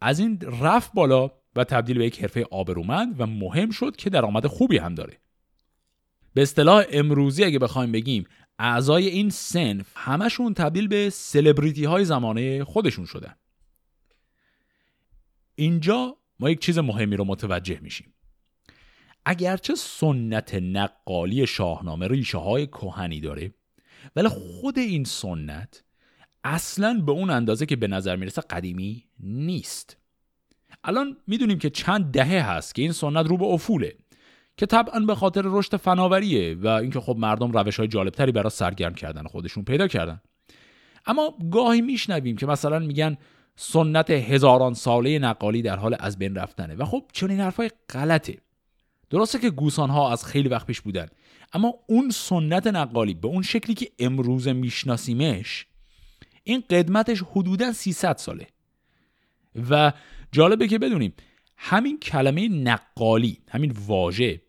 از 0.00 0.18
این 0.18 0.38
رفت 0.60 0.92
بالا 0.94 1.30
و 1.56 1.64
تبدیل 1.64 1.98
به 1.98 2.06
یک 2.06 2.20
حرفه 2.20 2.46
آبرومند 2.50 3.20
و 3.20 3.26
مهم 3.26 3.70
شد 3.70 3.96
که 3.96 4.10
درآمد 4.10 4.46
خوبی 4.46 4.78
هم 4.78 4.94
داره. 4.94 5.20
به 6.34 6.42
اصطلاح 6.42 6.84
امروزی 6.90 7.44
اگه 7.44 7.58
بخوایم 7.58 7.92
بگیم 7.92 8.24
اعضای 8.62 9.08
این 9.08 9.30
سنف 9.30 9.92
همشون 9.96 10.54
تبدیل 10.54 10.88
به 10.88 11.10
سلبریتی 11.10 11.84
های 11.84 12.04
زمانه 12.04 12.64
خودشون 12.64 13.04
شدن 13.04 13.34
اینجا 15.54 16.16
ما 16.40 16.50
یک 16.50 16.60
چیز 16.60 16.78
مهمی 16.78 17.16
رو 17.16 17.24
متوجه 17.24 17.80
میشیم. 17.80 18.14
اگرچه 19.24 19.74
سنت 19.74 20.54
نقالی 20.54 21.46
شاهنامه 21.46 22.08
ریشه 22.08 22.38
های 22.38 22.66
کهنی 22.66 23.20
داره 23.20 23.54
ولی 24.16 24.28
خود 24.28 24.78
این 24.78 25.04
سنت 25.04 25.84
اصلا 26.44 27.02
به 27.06 27.12
اون 27.12 27.30
اندازه 27.30 27.66
که 27.66 27.76
به 27.76 27.86
نظر 27.86 28.16
می‌رسه 28.16 28.40
قدیمی 28.40 29.04
نیست. 29.20 29.96
الان 30.84 31.16
می‌دونیم 31.26 31.58
که 31.58 31.70
چند 31.70 32.12
دهه 32.12 32.50
هست 32.50 32.74
که 32.74 32.82
این 32.82 32.92
سنت 32.92 33.26
رو 33.26 33.36
به 33.36 33.44
افوله. 33.44 33.96
که 34.60 34.66
طبعا 34.66 35.00
به 35.00 35.14
خاطر 35.14 35.42
رشد 35.44 35.76
فناوریه 35.76 36.54
و 36.54 36.66
اینکه 36.66 37.00
خب 37.00 37.16
مردم 37.18 37.52
روش 37.52 37.76
های 37.76 37.88
جالبتری 37.88 38.32
برای 38.32 38.50
سرگرم 38.50 38.94
کردن 38.94 39.24
خودشون 39.24 39.64
پیدا 39.64 39.88
کردن. 39.88 40.20
اما 41.06 41.34
گاهی 41.50 41.80
میشنویم 41.80 42.36
که 42.36 42.46
مثلا 42.46 42.78
میگن 42.78 43.16
سنت 43.56 44.10
هزاران 44.10 44.74
ساله 44.74 45.18
نقالی 45.18 45.62
در 45.62 45.76
حال 45.76 45.96
از 46.00 46.18
بین 46.18 46.34
رفتنه 46.34 46.74
و 46.74 46.84
خب 46.84 47.04
چون 47.12 47.30
این 47.30 47.40
حرفای 47.40 47.70
غلطه. 47.90 48.38
درسته 49.10 49.38
که 49.38 49.50
گوسان 49.50 49.90
ها 49.90 50.12
از 50.12 50.24
خیلی 50.24 50.48
وقت 50.48 50.66
پیش 50.66 50.80
بودن 50.80 51.06
اما 51.52 51.74
اون 51.86 52.10
سنت 52.10 52.66
نقالی 52.66 53.14
به 53.14 53.28
اون 53.28 53.42
شکلی 53.42 53.74
که 53.74 53.90
امروز 53.98 54.48
میشناسیمش 54.48 55.66
این 56.44 56.62
قدمتش 56.70 57.22
حدودا 57.32 57.72
300 57.72 58.16
ساله. 58.16 58.46
و 59.70 59.92
جالبه 60.32 60.68
که 60.68 60.78
بدونیم 60.78 61.12
همین 61.56 61.98
کلمه 61.98 62.48
نقالی 62.48 63.38
همین 63.50 63.72
واژه 63.86 64.40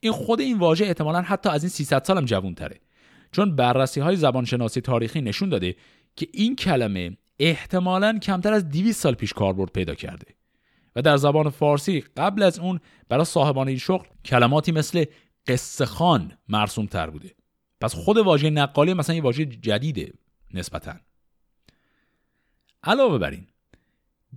این 0.00 0.12
خود 0.12 0.40
این 0.40 0.58
واژه 0.58 0.84
احتمالا 0.84 1.22
حتی 1.22 1.48
از 1.48 1.62
این 1.62 1.70
300 1.70 2.04
سال 2.04 2.16
هم 2.16 2.24
جوون 2.24 2.54
تره 2.54 2.80
چون 3.32 3.56
بررسی 3.56 4.00
های 4.00 4.16
زبانشناسی 4.16 4.80
تاریخی 4.80 5.20
نشون 5.20 5.48
داده 5.48 5.76
که 6.16 6.28
این 6.32 6.56
کلمه 6.56 7.16
احتمالا 7.38 8.18
کمتر 8.18 8.52
از 8.52 8.68
200 8.68 9.02
سال 9.02 9.14
پیش 9.14 9.32
کاربرد 9.32 9.72
پیدا 9.72 9.94
کرده 9.94 10.26
و 10.96 11.02
در 11.02 11.16
زبان 11.16 11.50
فارسی 11.50 12.04
قبل 12.16 12.42
از 12.42 12.58
اون 12.58 12.80
برای 13.08 13.24
صاحبان 13.24 13.68
این 13.68 13.78
شغل 13.78 14.06
کلماتی 14.24 14.72
مثل 14.72 15.04
قصه 15.46 15.86
خان 15.86 16.32
مرسوم 16.48 16.86
تر 16.86 17.10
بوده. 17.10 17.30
پس 17.80 17.94
خود 17.94 18.18
واژه 18.18 18.50
نقالی 18.50 18.94
مثلا 18.94 19.16
یه 19.16 19.22
واژه 19.22 19.46
جدیده 19.46 20.12
نسبتا. 20.54 20.94
علاوه 22.84 23.18
بر 23.18 23.30
این 23.30 23.46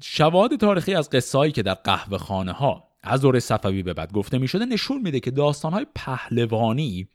شواهد 0.02 0.56
تاریخی 0.56 0.96
از 0.96 1.10
قصه 1.10 1.52
که 1.52 1.64
در 1.64 1.74
قهوه 1.74 2.18
خانه 2.18 2.52
ها 2.52 2.93
از 3.04 3.22
دوره 3.22 3.40
صفوی 3.40 3.84
به 3.84 3.94
بعد 3.94 4.14
گفته 4.14 4.38
می 4.38 4.48
شده 4.48 4.66
نشون 4.66 5.02
میده 5.02 5.20
که 5.20 5.32
داستان 5.32 5.74
های 5.74 5.86
پهلوانی 5.96 7.08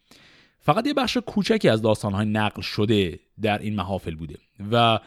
فقط 0.61 0.87
یه 0.87 0.95
بخش 0.95 1.17
کوچکی 1.17 1.69
از 1.69 1.83
داستان 1.83 2.13
های 2.13 2.27
نقل 2.27 2.63
شده 2.63 3.21
در 3.43 3.59
این 3.59 3.77
محافل 3.77 4.15
بوده 4.15 4.39
و 4.73 4.99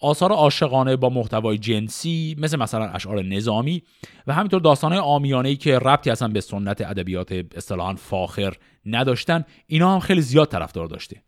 آثار 0.00 0.32
عاشقانه 0.32 0.96
با 0.96 1.08
محتوای 1.08 1.58
جنسی 1.58 2.36
مثل 2.38 2.58
مثلا 2.58 2.84
اشعار 2.88 3.22
نظامی 3.22 3.82
و 4.26 4.34
همینطور 4.34 4.60
داستان 4.60 4.92
های 4.92 5.00
آمیانه 5.00 5.56
که 5.56 5.78
ربطی 5.78 6.10
اصلا 6.10 6.28
به 6.28 6.40
سنت 6.40 6.80
ادبیات 6.80 7.32
اصطلاحا 7.32 7.94
فاخر 7.94 8.54
نداشتن 8.86 9.44
اینا 9.66 9.94
هم 9.94 10.00
خیلی 10.00 10.20
زیاد 10.20 10.48
طرفدار 10.48 10.86
داشته. 10.86 11.22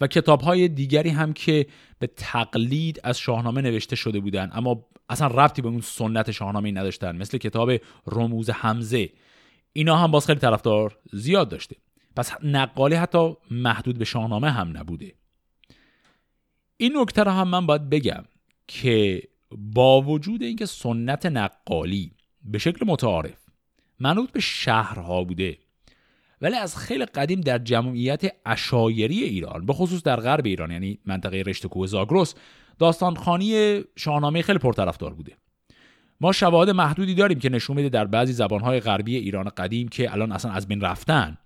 و 0.00 0.06
کتاب 0.06 0.40
های 0.40 0.68
دیگری 0.68 1.10
هم 1.10 1.32
که 1.32 1.66
به 1.98 2.06
تقلید 2.06 3.00
از 3.04 3.18
شاهنامه 3.18 3.60
نوشته 3.60 3.96
شده 3.96 4.20
بودن 4.20 4.50
اما 4.52 4.86
اصلا 5.08 5.26
ربطی 5.26 5.62
به 5.62 5.68
اون 5.68 5.80
سنت 5.80 6.30
شاهنامه 6.30 6.70
نداشتن 6.70 7.16
مثل 7.16 7.38
کتاب 7.38 7.70
رموز 8.06 8.50
حمزه. 8.50 9.10
اینا 9.72 9.96
هم 9.96 10.10
باز 10.10 10.26
خیلی 10.26 10.40
طرفدار 10.40 10.98
زیاد 11.12 11.48
داشته. 11.48 11.76
پس 12.16 12.32
نقالی 12.42 12.94
حتی 12.94 13.36
محدود 13.50 13.98
به 13.98 14.04
شاهنامه 14.04 14.50
هم 14.50 14.76
نبوده. 14.76 15.14
این 16.76 16.92
نکته 16.96 17.22
رو 17.22 17.30
هم 17.30 17.48
من 17.48 17.66
باید 17.66 17.90
بگم 17.90 18.24
که 18.66 19.22
با 19.50 20.02
وجود 20.02 20.42
اینکه 20.42 20.66
سنت 20.66 21.26
نقالی 21.26 22.12
به 22.44 22.58
شکل 22.58 22.86
متعارف 22.86 23.46
منوط 24.00 24.32
به 24.32 24.40
شهرها 24.40 25.24
بوده 25.24 25.58
ولی 26.40 26.56
از 26.56 26.76
خیلی 26.76 27.04
قدیم 27.04 27.40
در 27.40 27.58
جمعیت 27.58 28.22
اشایری 28.46 29.22
ایران 29.22 29.66
به 29.66 29.72
خصوص 29.72 30.02
در 30.02 30.16
غرب 30.16 30.46
ایران 30.46 30.70
یعنی 30.70 30.98
منطقه 31.04 31.42
رشت 31.46 31.66
کوه 31.66 31.86
زاگرس 31.86 32.34
داستانخانی 32.78 33.80
شاهنامه 33.96 34.42
خیلی 34.42 34.58
پرطرفدار 34.58 35.14
بوده. 35.14 35.32
ما 36.20 36.32
شواهد 36.32 36.70
محدودی 36.70 37.14
داریم 37.14 37.38
که 37.38 37.48
نشون 37.48 37.76
میده 37.76 37.88
در 37.88 38.04
بعضی 38.04 38.32
زبانهای 38.32 38.80
غربی 38.80 39.16
ایران 39.16 39.48
قدیم 39.48 39.88
که 39.88 40.12
الان 40.12 40.32
اصلا 40.32 40.50
از 40.50 40.68
بین 40.68 40.80
رفتن 40.80 41.38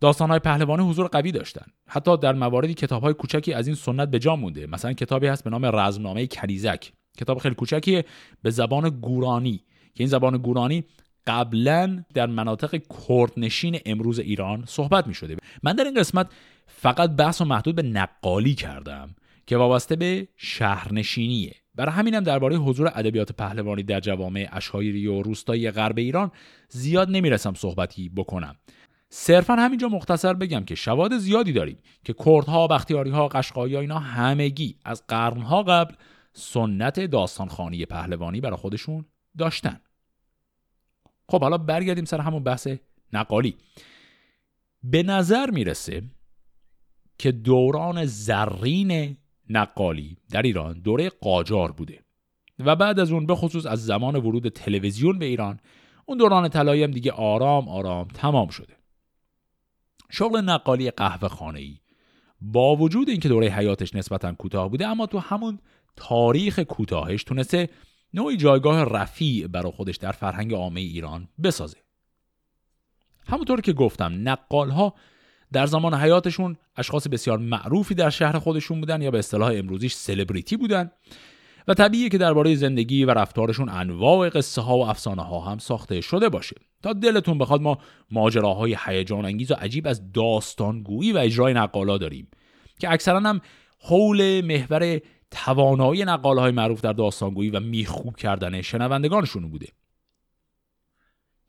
داستانهای 0.00 0.38
پهلوانی 0.38 0.90
حضور 0.90 1.06
قوی 1.06 1.32
داشتن. 1.32 1.66
حتی 1.88 2.16
در 2.16 2.32
مواردی 2.32 2.74
کتابهای 2.74 3.14
کوچکی 3.14 3.52
از 3.52 3.66
این 3.66 3.76
سنت 3.76 4.10
به 4.10 4.18
جا 4.18 4.36
مونده. 4.36 4.66
مثلا 4.66 4.92
کتابی 4.92 5.26
هست 5.26 5.44
به 5.44 5.50
نام 5.50 5.66
رزمنامه 5.76 6.26
کنیزک. 6.26 6.92
کتاب 7.18 7.38
خیلی 7.38 7.54
کوچکیه 7.54 8.04
به 8.42 8.50
زبان 8.50 8.88
گورانی. 8.88 9.64
که 9.94 10.02
این 10.02 10.08
زبان 10.08 10.36
گورانی 10.36 10.84
قبلا 11.26 12.04
در 12.14 12.26
مناطق 12.26 12.82
کردنشین 13.08 13.78
امروز 13.86 14.18
ایران 14.18 14.64
صحبت 14.66 15.06
می 15.06 15.14
شده 15.14 15.36
من 15.62 15.72
در 15.72 15.84
این 15.84 15.94
قسمت 15.94 16.26
فقط 16.66 17.10
بحث 17.10 17.40
و 17.40 17.44
محدود 17.44 17.74
به 17.74 17.82
نقالی 17.82 18.54
کردم 18.54 19.14
که 19.46 19.56
وابسته 19.56 19.96
به 19.96 20.28
شهرنشینیه. 20.36 21.54
برای 21.74 21.92
همینم 21.92 22.20
درباره 22.20 22.56
حضور 22.56 22.90
ادبیات 22.94 23.32
پهلوانی 23.32 23.82
در 23.82 24.00
جوامع 24.00 24.48
اشایری 24.52 25.06
و 25.06 25.22
روستایی 25.22 25.70
غرب 25.70 25.98
ایران 25.98 26.30
زیاد 26.68 27.10
نمی‌رسم 27.10 27.54
صحبتی 27.54 28.08
بکنم. 28.08 28.56
صرفا 29.08 29.54
همینجا 29.54 29.88
مختصر 29.88 30.34
بگم 30.34 30.64
که 30.64 30.74
شواهد 30.74 31.18
زیادی 31.18 31.52
داریم 31.52 31.76
که 32.04 32.14
کردها، 32.24 32.66
بختیاریها، 32.66 33.28
قشقایی 33.28 33.76
اینا 33.76 33.98
همگی 33.98 34.76
از 34.84 35.06
قرنها 35.08 35.62
قبل 35.62 35.94
سنت 36.32 37.00
داستانخوانی 37.00 37.86
پهلوانی 37.86 38.40
برای 38.40 38.56
خودشون 38.56 39.04
داشتن. 39.38 39.80
خب 41.28 41.40
حالا 41.40 41.58
برگردیم 41.58 42.04
سر 42.04 42.20
همون 42.20 42.42
بحث 42.42 42.68
نقالی. 43.12 43.56
به 44.82 45.02
نظر 45.02 45.50
می‌رسه 45.50 46.02
که 47.18 47.32
دوران 47.32 48.04
زرین 48.04 49.16
نقالی 49.50 50.16
در 50.30 50.42
ایران 50.42 50.80
دوره 50.80 51.08
قاجار 51.08 51.72
بوده 51.72 52.00
و 52.58 52.76
بعد 52.76 53.00
از 53.00 53.12
اون 53.12 53.26
به 53.26 53.34
خصوص 53.34 53.66
از 53.66 53.86
زمان 53.86 54.16
ورود 54.16 54.48
تلویزیون 54.48 55.18
به 55.18 55.24
ایران 55.24 55.60
اون 56.06 56.18
دوران 56.18 56.48
طلایی 56.48 56.82
هم 56.82 56.90
دیگه 56.90 57.12
آرام 57.12 57.68
آرام 57.68 58.08
تمام 58.08 58.48
شده. 58.48 58.76
شغل 60.10 60.40
نقالی 60.40 60.90
قهوه 60.90 61.28
خانه 61.28 61.60
ای 61.60 61.78
با 62.40 62.76
وجود 62.76 63.08
اینکه 63.08 63.28
دوره 63.28 63.48
حیاتش 63.48 63.94
نسبتا 63.94 64.32
کوتاه 64.32 64.68
بوده 64.68 64.86
اما 64.86 65.06
تو 65.06 65.18
همون 65.18 65.58
تاریخ 65.96 66.58
کوتاهش 66.58 67.24
تونسته 67.24 67.68
نوعی 68.14 68.36
جایگاه 68.36 68.84
رفیع 68.84 69.46
برای 69.46 69.72
خودش 69.72 69.96
در 69.96 70.12
فرهنگ 70.12 70.54
عامه 70.54 70.80
ایران 70.80 71.28
بسازه. 71.42 71.76
همونطور 73.26 73.60
که 73.60 73.72
گفتم 73.72 74.28
نقال 74.28 74.70
ها 74.70 74.94
در 75.52 75.66
زمان 75.66 75.94
حیاتشون 75.94 76.56
اشخاص 76.76 77.08
بسیار 77.08 77.38
معروفی 77.38 77.94
در 77.94 78.10
شهر 78.10 78.38
خودشون 78.38 78.80
بودن 78.80 79.02
یا 79.02 79.10
به 79.10 79.18
اصطلاح 79.18 79.52
امروزیش 79.54 79.94
سلبریتی 79.94 80.56
بودن 80.56 80.90
و 81.68 81.74
طبیعیه 81.74 82.08
که 82.08 82.18
درباره 82.18 82.54
زندگی 82.54 83.04
و 83.04 83.10
رفتارشون 83.10 83.68
انواع 83.68 84.28
قصه 84.28 84.62
ها 84.62 84.76
و 84.78 84.86
افسانه 84.86 85.22
ها 85.22 85.40
هم 85.40 85.58
ساخته 85.58 86.00
شده 86.00 86.28
باشه. 86.28 86.56
تا 86.82 86.92
دلتون 86.92 87.38
بخواد 87.38 87.60
ما 87.60 87.78
ماجراهای 88.10 88.76
هیجان 88.86 89.24
انگیز 89.24 89.50
و 89.50 89.54
عجیب 89.54 89.86
از 89.86 90.12
داستانگویی 90.12 91.12
و 91.12 91.18
اجرای 91.18 91.54
نقالا 91.54 91.98
داریم 91.98 92.28
که 92.80 92.92
اکثرا 92.92 93.20
هم 93.20 93.40
حول 93.78 94.40
محور 94.44 95.00
توانایی 95.34 96.04
نقالهای 96.04 96.52
معروف 96.52 96.80
در 96.80 96.92
داستانگویی 96.92 97.50
و 97.50 97.60
میخوب 97.60 98.16
کردن 98.16 98.62
شنوندگانشون 98.62 99.50
بوده. 99.50 99.68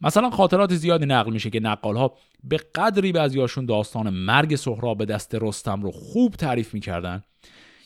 مثلا 0.01 0.29
خاطرات 0.29 0.73
زیادی 0.73 1.05
نقل 1.05 1.33
میشه 1.33 1.49
که 1.49 1.59
نقال 1.59 2.09
به 2.43 2.57
قدری 2.57 3.11
بعضیاشون 3.11 3.65
داستان 3.65 4.09
مرگ 4.09 4.55
سهراب 4.55 4.97
به 4.97 5.05
دست 5.05 5.35
رستم 5.35 5.81
رو 5.81 5.91
خوب 5.91 6.33
تعریف 6.33 6.73
می‌کردن 6.73 7.23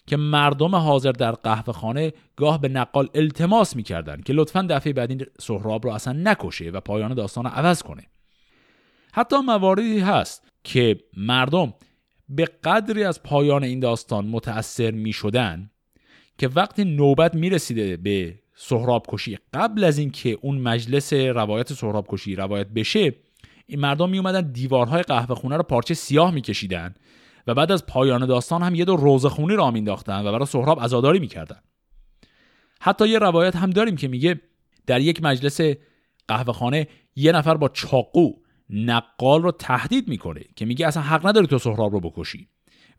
که 0.08 0.18
مردم 0.18 0.76
حاضر 0.76 1.12
در 1.12 1.32
قهوه 1.32 1.74
خانه 1.74 2.14
گاه 2.36 2.62
به 2.62 2.70
نقال 2.70 3.10
التماس 3.16 3.76
می‌کردن 3.76 4.22
که 4.22 4.34
لطفا 4.34 4.68
دفعه 4.70 4.94
بعد 4.94 5.10
این 5.10 5.26
سهراب 5.40 5.86
رو 5.86 5.92
اصلا 5.92 6.14
نکشه 6.14 6.70
و 6.70 6.80
پایان 6.80 7.14
داستان 7.14 7.44
رو 7.44 7.50
عوض 7.50 7.84
کنه. 7.84 8.04
حتی 9.14 9.36
مواردی 9.38 10.00
هست 10.00 10.48
که 10.64 11.00
مردم 11.18 11.74
به 12.30 12.46
قدری 12.46 13.04
از 13.04 13.24
پایان 13.24 13.64
این 13.64 13.80
داستان 13.80 14.26
متأثر 14.26 14.92
می 14.92 15.14
شدن 15.14 15.72
که 16.40 16.48
وقتی 16.48 16.86
نوبت 16.86 17.36
می 17.36 17.50
رسیده 17.50 17.98
به 17.98 18.40
سهراب 18.56 19.06
کشی 19.08 19.38
قبل 19.54 19.84
از 19.84 19.98
اینکه 19.98 20.38
اون 20.42 20.58
مجلس 20.58 21.14
روایت 21.14 21.74
سهراب 21.74 22.06
کشی 22.10 22.36
روایت 22.36 22.68
بشه 22.68 23.16
این 23.66 23.80
مردم 23.80 24.10
می 24.10 24.18
اومدن 24.18 24.52
دیوارهای 24.52 25.02
قهوه 25.02 25.36
خونه 25.36 25.58
رو 25.58 25.64
پارچه 25.64 25.94
سیاه 25.94 26.32
میکشیدن 26.32 26.96
و 27.48 27.54
بعد 27.54 27.72
از 27.72 27.86
پایان 27.86 28.26
داستان 28.26 28.64
هم 28.64 28.76
یه 28.76 28.86
دو 28.86 28.96
روزخونی 28.96 29.56
را 29.56 29.72
مینداختن 29.72 30.26
و 30.26 30.32
برای 30.32 30.46
سهراب 30.46 30.82
عزاداری 30.82 31.20
می‌کردن. 31.20 31.60
حتی 32.82 33.08
یه 33.08 33.20
روایت 33.20 33.56
هم 33.56 33.70
داریم 33.70 33.96
که 33.96 34.08
میگه 34.08 34.42
در 34.88 35.02
یک 35.02 35.24
مجلس 35.24 35.62
قهوه 36.28 36.54
خانه 36.54 36.88
یه 37.16 37.32
نفر 37.32 37.58
با 37.58 37.70
چاقو 37.70 38.32
نقال 38.70 39.42
رو 39.42 39.52
تهدید 39.52 40.08
می‌کنه 40.08 40.42
که 40.56 40.66
میگه 40.66 40.88
اصلا 40.88 41.04
حق 41.04 41.28
نداری 41.28 41.48
تو 41.48 41.58
سهراب 41.58 41.94
رو 41.94 42.00
بکشی. 42.00 42.48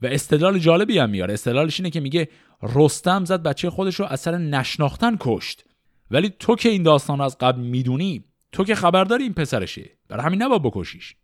و 0.03 0.07
استدلال 0.07 0.59
جالبی 0.59 0.99
هم 0.99 1.11
میاره. 1.11 1.35
استدلالش 1.35 1.81
اینه 1.81 1.91
که 1.91 2.01
میگه 2.01 2.29
رستم 2.63 3.25
زد 3.25 3.43
بچه 3.43 3.71
خودش 3.71 3.95
رو 3.95 4.07
اثر 4.07 4.39
نشناختن 4.39 5.17
کشت. 5.21 5.65
ولی 6.11 6.33
تو 6.39 6.57
که 6.57 6.69
این 6.69 6.83
داستان 6.83 7.19
رو 7.19 7.25
از 7.25 7.39
قبل 7.39 7.61
می‌دونی 7.61 8.25
تو 8.53 8.65
که 8.65 8.75
خبرداری 8.75 9.23
این 9.23 9.35
پسرشه. 9.35 9.91
برای 10.09 10.25
همین 10.27 10.43
نباید 10.43 10.63
بکشیش. 10.63 11.17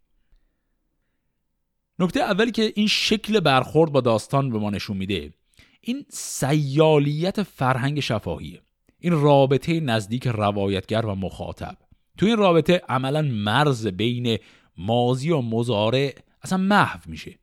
نکته 1.99 2.21
اولی 2.21 2.51
که 2.51 2.73
این 2.75 2.87
شکل 2.87 3.41
برخورد 3.41 3.93
با 3.93 4.01
داستان 4.01 4.51
به 4.51 4.59
ما 4.59 4.71
نشون 4.71 4.97
میده 4.97 5.33
این 5.81 6.07
سیالیت 6.11 7.43
فرهنگ 7.43 8.01
شفاهیه. 8.01 8.61
این 8.99 9.13
رابطه 9.13 9.81
نزدیک 9.81 10.27
روایتگر 10.27 11.07
و 11.07 11.15
مخاطب. 11.15 11.77
تو 12.19 12.27
این 12.27 12.37
رابطه 12.37 12.83
عملا 12.89 13.23
مرز 13.23 13.87
بین 13.87 14.39
مازی 14.79 15.31
و 15.31 15.41
مزارع 15.41 16.15
اصلا 16.43 16.59
محو 16.59 17.01
میشه. 17.07 17.39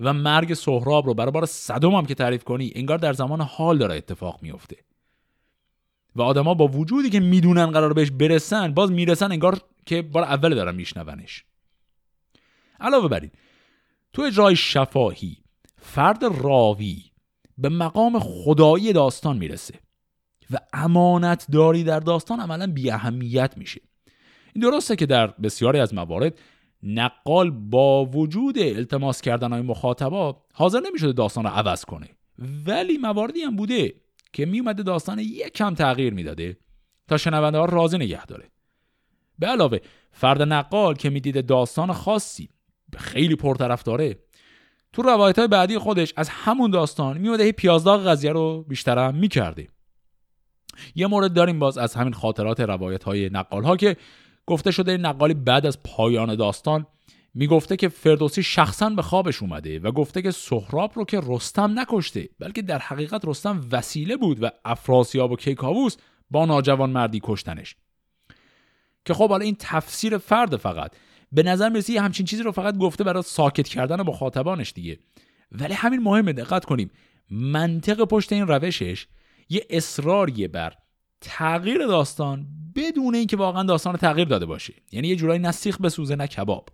و 0.00 0.12
مرگ 0.12 0.54
سهراب 0.54 1.06
رو 1.06 1.14
برای 1.14 1.32
بار 1.32 1.48
هم 1.82 2.06
که 2.06 2.14
تعریف 2.14 2.44
کنی 2.44 2.72
انگار 2.74 2.98
در 2.98 3.12
زمان 3.12 3.40
حال 3.40 3.78
داره 3.78 3.94
اتفاق 3.94 4.42
میفته. 4.42 4.76
و 6.16 6.22
آدما 6.22 6.54
با 6.54 6.66
وجودی 6.66 7.10
که 7.10 7.20
می‌دونن 7.20 7.66
قرار 7.66 7.92
بهش 7.92 8.10
برسن 8.10 8.74
باز 8.74 8.90
می‌رسن 8.90 9.32
انگار 9.32 9.60
که 9.86 10.02
بار 10.02 10.22
اول 10.22 10.54
دارن 10.54 10.74
میشنونش. 10.74 11.44
علاوه 12.80 13.08
بر 13.08 13.20
این 13.20 13.30
تو 14.12 14.22
اجرای 14.22 14.56
شفاهی 14.56 15.36
فرد 15.80 16.24
راوی 16.24 17.02
به 17.58 17.68
مقام 17.68 18.18
خدایی 18.18 18.92
داستان 18.92 19.38
می‌رسه 19.38 19.74
و 20.50 20.58
امانت 20.72 21.46
داری 21.52 21.84
در 21.84 22.00
داستان 22.00 22.40
عملا 22.40 22.66
بی 22.66 22.90
اهمیت 22.90 23.54
میشه. 23.56 23.80
این 24.54 24.70
درسته 24.70 24.96
که 24.96 25.06
در 25.06 25.26
بسیاری 25.26 25.78
از 25.78 25.94
موارد 25.94 26.38
نقال 26.82 27.50
با 27.50 28.04
وجود 28.04 28.58
التماس 28.58 29.20
کردن 29.20 29.52
های 29.52 29.62
مخاطبا 29.62 30.42
حاضر 30.54 30.80
نمی‌شده 30.80 31.12
داستان 31.12 31.44
رو 31.44 31.50
عوض 31.50 31.84
کنه. 31.84 32.08
ولی 32.66 32.98
مواردی 32.98 33.40
هم 33.40 33.56
بوده 33.56 33.94
که 34.32 34.46
میومده 34.46 34.82
داستان 34.82 35.18
یک 35.18 35.52
کم 35.52 35.74
تغییر 35.74 36.14
می‌داده 36.14 36.56
تا 37.08 37.16
شنونده 37.16 37.58
ها 37.58 37.64
راضی 37.64 37.98
نگه 37.98 38.26
داره. 38.26 38.50
به 39.38 39.46
علاوه 39.46 39.78
فرد 40.10 40.42
نقال 40.42 40.94
که 40.94 41.10
می‌دیده 41.10 41.42
داستان 41.42 41.92
خاصی 41.92 42.48
خیلی 42.96 43.36
پرطرف 43.36 43.82
داره 43.82 44.18
تو 44.92 45.02
روایت 45.02 45.38
های 45.38 45.48
بعدی 45.48 45.78
خودش 45.78 46.12
از 46.16 46.28
همون 46.28 46.70
داستان 46.70 47.18
میومده 47.18 47.44
هی 47.44 47.52
پیازداغ 47.52 48.06
قضیه 48.06 48.32
رو 48.32 48.64
بیشترم 48.68 49.14
می‌کرده. 49.14 49.68
یه 50.94 51.06
مورد 51.06 51.32
داریم 51.32 51.58
باز 51.58 51.78
از 51.78 51.94
همین 51.94 52.12
خاطرات 52.12 52.60
روایت 52.60 53.04
های 53.04 53.30
نقال 53.32 53.64
ها 53.64 53.76
که 53.76 53.96
گفته 54.46 54.70
شده 54.70 54.96
نقالی 54.96 55.34
بعد 55.34 55.66
از 55.66 55.82
پایان 55.82 56.34
داستان 56.34 56.86
می‌گفته 57.34 57.76
که 57.76 57.88
فردوسی 57.88 58.42
شخصا 58.42 58.90
به 58.90 59.02
خوابش 59.02 59.42
اومده 59.42 59.78
و 59.78 59.92
گفته 59.92 60.22
که 60.22 60.30
سهراب 60.30 60.92
رو 60.94 61.04
که 61.04 61.20
رستم 61.26 61.78
نکشته 61.78 62.28
بلکه 62.38 62.62
در 62.62 62.78
حقیقت 62.78 63.24
رستم 63.24 63.68
وسیله 63.72 64.16
بود 64.16 64.42
و 64.42 64.50
افراسیاب 64.64 65.32
و 65.32 65.36
کیکاووس 65.36 65.96
با 66.30 66.46
ناجوان 66.46 66.90
مردی 66.90 67.20
کشتنش. 67.22 67.76
که 69.04 69.14
خب 69.14 69.28
حالا 69.28 69.44
این 69.44 69.56
تفسیر 69.58 70.18
فرد 70.18 70.56
فقط. 70.56 70.92
به 71.32 71.42
نظر 71.42 71.68
می‌رسه 71.68 72.00
همچین 72.00 72.26
چیزی 72.26 72.42
رو 72.42 72.52
فقط 72.52 72.76
گفته 72.76 73.04
برای 73.04 73.22
ساکت 73.22 73.68
کردن 73.68 74.00
مخاطبانش 74.00 74.72
دیگه. 74.72 74.98
ولی 75.52 75.74
همین 75.74 76.02
مهمه 76.02 76.32
دقت 76.32 76.64
کنیم. 76.64 76.90
منطق 77.30 78.04
پشت 78.04 78.32
این 78.32 78.46
روشش 78.46 79.06
یه 79.48 79.66
اصراریه 79.70 80.48
بر 80.48 80.74
تغییر 81.22 81.86
داستان 81.86 82.46
بدون 82.76 83.14
اینکه 83.14 83.36
واقعا 83.36 83.62
داستان 83.62 83.96
تغییر 83.96 84.28
داده 84.28 84.46
باشه 84.46 84.74
یعنی 84.92 85.08
یه 85.08 85.16
جورایی 85.16 85.38
نه 85.38 85.52
سیخ 85.52 85.80
بسوزه 85.80 86.16
نه 86.16 86.26
کباب. 86.26 86.68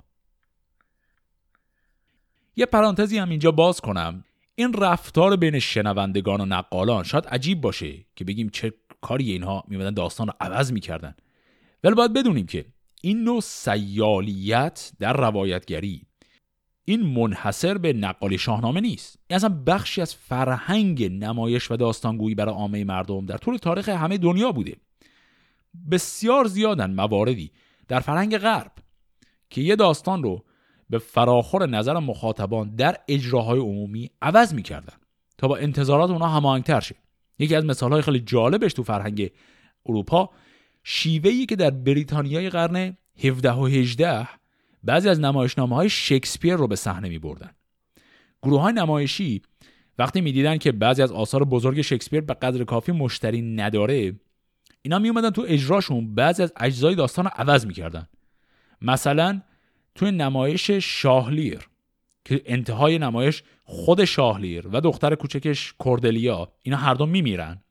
یه 2.57 2.67
پرانتزی 2.67 3.19
هم 3.19 3.31
اینجا 3.31 3.51
باز 3.51 3.81
کنم. 3.81 4.25
این 4.55 4.73
رفتار 4.73 5.37
بین 5.37 5.59
شنوندگان 5.59 6.41
و 6.41 6.47
نقالان 6.47 7.05
شاید 7.05 7.27
عجیب 7.27 7.61
باشه 7.61 8.07
که 8.17 8.25
بگیم 8.25 8.49
چه 8.49 8.75
کاری 9.01 9.31
اینها 9.33 9.65
میمدن 9.69 9.95
داستان 9.95 10.27
رو 10.27 10.33
عوض 10.41 10.73
می‌کردن. 10.73 11.15
ولی 11.85 11.95
باید 11.95 12.13
بدونیم 12.13 12.47
که 12.47 12.65
این 13.03 13.25
نوع 13.25 13.41
سیالیت 13.41 14.93
در 14.99 15.13
روایتگری 15.13 16.08
این 16.89 17.03
منحصر 17.03 17.79
به 17.79 17.93
نقالی 17.93 18.39
شاهنامه 18.39 18.81
نیست. 18.81 19.19
این 19.27 19.37
اصلا 19.37 19.63
بخشی 19.67 20.01
از 20.01 20.15
فرهنگ 20.15 21.05
نمایش 21.05 21.71
و 21.71 21.77
داستانگویی 21.77 22.35
برای 22.35 22.55
عامه 22.55 22.85
مردم 22.85 23.27
در 23.27 23.37
طول 23.37 23.57
تاریخ 23.57 23.89
همه 23.89 24.19
دنیا 24.19 24.53
بوده. 24.53 24.77
بسیار 25.91 26.45
زیادن 26.45 26.91
مواردی 26.95 27.51
در 27.89 28.01
فرهنگ 28.01 28.39
غرب 28.39 28.73
که 29.51 29.61
یه 29.61 29.77
داستان 29.77 30.23
رو 30.23 30.45
به 30.91 30.99
فراخور 30.99 31.67
نظر 31.67 31.99
مخاطبان 31.99 32.75
در 32.77 32.97
اجراهای 33.09 33.59
عمومی 33.61 34.11
عوض 34.23 34.55
می‌کردن 34.55 34.95
تا 35.39 35.49
با 35.49 35.57
انتظارات 35.57 36.11
اونا 36.11 36.29
هماهنگتر 36.29 36.81
شه. 36.81 36.95
یکی 37.39 37.55
از 37.55 37.65
مثالهای 37.65 38.03
خیلی 38.03 38.21
جالبش 38.21 38.73
تو 38.73 38.83
فرهنگ 38.83 39.31
اروپا 39.87 40.31
شیوهی 40.85 41.47
که 41.47 41.57
در 41.57 41.71
بریتانیای 41.71 42.51
قرن 42.51 42.97
17 43.19 43.53
و 43.53 43.67
18 43.67 44.29
بعضی 44.85 45.09
از 45.09 45.21
نمایشنامه 45.21 45.77
های 45.77 45.89
شکسپیر 45.89 46.55
رو 46.55 46.67
به 46.67 46.77
صحنه 46.77 47.09
می 47.09 47.19
بردن. 47.19 47.51
گروه 48.43 48.61
های 48.61 48.73
نمایشی 48.73 49.43
وقتی 49.99 50.21
می‌دیدن 50.21 50.59
که 50.59 50.73
بعضی 50.73 51.03
از 51.03 51.13
آثار 51.13 51.45
بزرگ 51.45 51.83
شکسپیر 51.83 52.21
به 52.21 52.35
قدر 52.35 52.65
کافی 52.65 52.93
مشتری 52.93 53.43
نداره 53.43 54.15
اینا 54.83 54.99
می 54.99 55.09
اومدن 55.09 55.31
تو 55.31 55.45
اجراشون 55.49 56.15
بعضی 56.15 56.43
از 56.43 56.53
اجزای 56.57 56.95
داستان 56.95 57.25
رو 57.25 57.31
عوض 57.35 57.67
می‌کردن. 57.67 58.07
مثلا 58.83 59.41
توی 59.95 60.11
نمایش 60.11 60.71
شاهلیر 60.71 61.69
که 62.25 62.43
انتهای 62.47 62.99
نمایش 62.99 63.43
خود 63.65 64.05
شاهلیر 64.05 64.69
و 64.69 64.81
دختر 64.81 65.15
کوچکش 65.15 65.75
کوردلیا 65.79 66.53
اینا 66.63 66.77
هر 66.77 66.95
دو 66.95 67.07
میمیرن. 67.07 67.63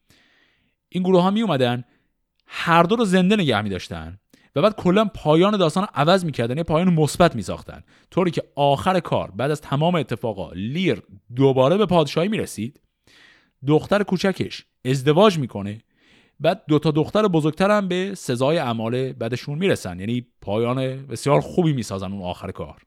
این 0.89 1.03
گروه 1.03 1.21
ها 1.21 1.31
می 1.31 1.41
اومدن 1.41 1.83
هر 2.47 2.83
دو 2.83 2.95
رو 2.95 3.05
زنده 3.05 3.35
نگه 3.35 3.61
می 3.61 3.69
داشتن 3.69 4.19
و 4.57 4.61
بعد 4.61 4.75
کلا 4.75 5.05
پایان 5.05 5.57
داستان 5.57 5.87
عوض 5.93 6.25
می‌کردن 6.25 6.57
یه 6.57 6.63
پایان 6.63 6.93
مثبت 6.93 7.35
میساختن. 7.35 7.83
طوری 8.11 8.31
که 8.31 8.43
آخر 8.55 8.99
کار 8.99 9.31
بعد 9.31 9.51
از 9.51 9.61
تمام 9.61 9.95
اتفاقا 9.95 10.51
لیر 10.51 11.01
دوباره 11.35 11.77
به 11.77 11.85
پادشاهی 11.85 12.27
می‌رسید. 12.27 12.81
دختر 13.67 14.03
کوچکش 14.03 14.65
ازدواج 14.85 15.37
می‌کنه. 15.39 15.81
بعد 16.39 16.63
دو 16.67 16.79
تا 16.79 16.91
دختر 16.91 17.27
بزرگتر 17.27 17.71
هم 17.71 17.87
به 17.87 18.15
سزای 18.15 18.57
اعمال 18.57 19.13
بعدشون 19.13 19.57
می‌رسن. 19.57 19.99
یعنی 19.99 20.27
پایان 20.41 21.07
بسیار 21.07 21.41
خوبی 21.41 21.73
می‌سازن 21.73 22.11
اون 22.11 22.21
آخر 22.21 22.51
کار. 22.51 22.81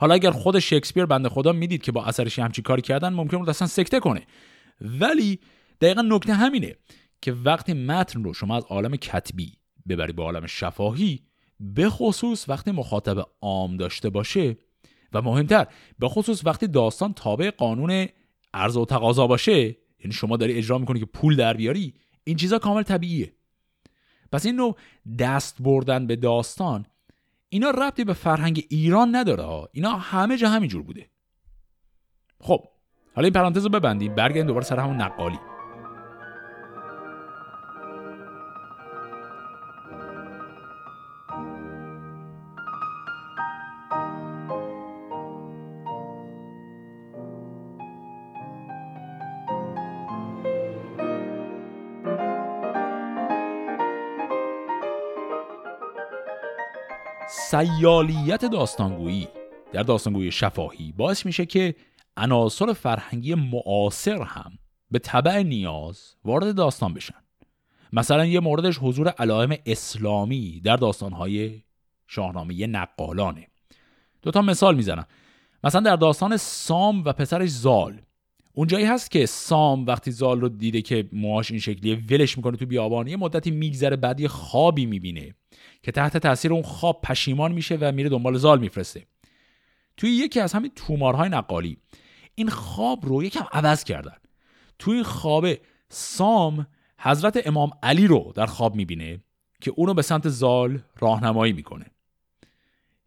حالا 0.00 0.14
اگر 0.14 0.30
خود 0.30 0.58
شکسپیر 0.58 1.06
بنده 1.06 1.28
خدا 1.28 1.52
می‌دید 1.52 1.82
که 1.82 1.92
با 1.92 2.04
اثرش 2.04 2.38
همچی 2.38 2.62
کاری 2.62 2.82
کردن 2.82 3.12
ممکن 3.12 3.38
بود 3.38 3.50
اصلا 3.50 3.68
سکته 3.68 4.00
کنه. 4.00 4.26
ولی 4.80 5.40
دقیقا 5.80 6.02
نکته 6.02 6.34
همینه 6.34 6.76
که 7.22 7.32
وقتی 7.32 7.72
متن 7.72 8.24
رو 8.24 8.34
شما 8.34 8.56
از 8.56 8.64
عالم 8.64 8.96
کتبی 8.96 9.52
ببری 9.88 10.12
به 10.12 10.22
عالم 10.22 10.46
شفاهی 10.46 11.20
به 11.60 11.90
خصوص 11.90 12.48
وقتی 12.48 12.70
مخاطب 12.70 13.28
عام 13.40 13.76
داشته 13.76 14.10
باشه. 14.10 14.56
و 15.12 15.22
مهمتر 15.22 15.66
به 15.98 16.08
خصوص 16.08 16.46
وقتی 16.46 16.66
داستان 16.66 17.12
تابع 17.12 17.50
قانون 17.50 18.08
عرض 18.54 18.76
و 18.76 18.84
تقاضا 18.84 19.26
باشه. 19.26 19.76
یعنی 19.98 20.12
شما 20.12 20.36
داری 20.36 20.52
اجرا 20.52 20.78
می‌کنی 20.78 21.00
که 21.00 21.06
پول 21.06 21.36
در 21.36 21.54
بیاری 21.54 21.94
این 22.24 22.36
چیزا 22.36 22.58
کامل 22.58 22.82
طبیعیه. 22.82 23.32
پس 24.32 24.46
این 24.46 24.56
نوع 24.56 24.76
دست 25.18 25.62
بردن 25.62 26.06
به 26.06 26.16
داستان 26.16 26.86
اینا 27.48 27.70
ربطی 27.70 28.04
به 28.04 28.12
فرهنگ 28.12 28.66
ایران 28.70 29.16
نداره 29.16 29.68
اینا 29.72 29.90
همه 29.90 30.36
جا 30.36 30.48
همینجور 30.48 30.82
بوده. 30.82 31.10
خب 32.40 32.64
حالا 33.14 33.26
این 33.26 33.32
پرانتز 33.32 33.64
رو 33.64 33.70
ببندیم 33.70 34.14
برگردیم 34.14 34.46
دوباره 34.46 34.64
سر 34.64 34.78
همون 34.78 34.96
نقالی. 34.96 35.38
سیالیت 57.54 58.44
داستانگویی. 58.44 59.28
در 59.72 59.82
داستانگویی 59.82 60.32
شفاهی 60.32 60.92
باعث 60.92 61.26
میشه 61.26 61.46
که 61.46 61.74
عناصر 62.16 62.72
فرهنگی 62.72 63.34
معاصر 63.34 64.22
هم 64.22 64.52
به 64.90 64.98
طبع 64.98 65.42
نیاز 65.42 66.14
وارد 66.24 66.54
داستان 66.54 66.94
بشن. 66.94 67.14
مثلا 67.92 68.24
یه 68.24 68.40
موردش 68.40 68.78
حضور 68.78 69.08
علائم 69.08 69.56
اسلامی 69.66 70.60
در 70.60 70.76
داستانهای 70.76 71.62
شاهنامه 72.06 72.66
نقالانه. 72.66 73.48
دو 74.22 74.30
تا 74.30 74.42
مثال 74.42 74.76
می‌زنم. 74.76 75.06
مثلا 75.64 75.80
در 75.80 75.96
داستان 75.96 76.36
سام 76.36 77.04
و 77.04 77.12
پسرش 77.12 77.48
زال 77.48 78.00
اونجایی 78.56 78.84
هست 78.84 79.10
که 79.10 79.26
سام 79.26 79.86
وقتی 79.86 80.10
زال 80.10 80.40
رو 80.40 80.48
دیده 80.48 80.82
که 80.82 81.08
موهاش 81.12 81.50
این 81.50 81.60
شکلیه 81.60 82.02
ولش 82.10 82.36
می‌کنه 82.36 82.56
تو 82.56 82.66
بیابان 82.66 83.06
یه 83.06 83.16
مدتی 83.16 83.50
میگذره 83.50 83.96
بعد 83.96 84.20
یه 84.20 84.28
خوابی 84.28 84.86
می‌بینه 84.86 85.34
که 85.82 85.92
تحت 85.92 86.16
تاثیر 86.16 86.52
اون 86.52 86.62
خواب 86.62 87.00
پشیمان 87.02 87.52
میشه 87.52 87.76
و 87.80 87.92
میره 87.92 88.08
دنبال 88.08 88.36
زال 88.36 88.60
میفرسته. 88.60 89.06
توی 89.96 90.10
یکی 90.10 90.40
از 90.40 90.52
همین 90.52 90.70
تومارهای 90.76 91.28
نقالی 91.28 91.78
این 92.34 92.48
خواب 92.48 93.06
رو 93.06 93.22
یکم 93.24 93.46
عوض 93.52 93.84
کردن. 93.84 94.16
توی 94.78 94.94
این 94.94 95.04
خواب 95.04 95.46
سام 95.88 96.66
حضرت 96.98 97.46
امام 97.46 97.70
علی 97.82 98.06
رو 98.06 98.32
در 98.34 98.46
خواب 98.46 98.74
می‌بینه 98.74 99.20
که 99.60 99.72
اونو 99.76 99.94
به 99.94 100.02
سمت 100.02 100.28
زال 100.28 100.78
راهنمایی 100.98 101.52
می‌کنه. 101.52 101.86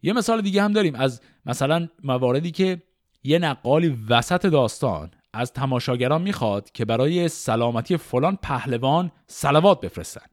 یه 0.02 0.12
مثال 0.12 0.40
دیگه 0.40 0.62
هم 0.62 0.72
داریم 0.72 0.94
از 0.94 1.20
مثلا 1.46 1.88
مواردی 2.04 2.50
که 2.50 2.82
یه 3.24 3.38
نقالی 3.38 3.96
وسط 4.08 4.46
داستان 4.46 5.10
از 5.38 5.52
تماشاگران 5.52 6.22
می‌خواد 6.22 6.72
که 6.72 6.84
برای 6.84 7.28
سلامتی 7.28 7.96
فلان 7.96 8.38
پهلوان 8.42 9.10
سلوات 9.26 9.80
بفرستن. 9.80 10.26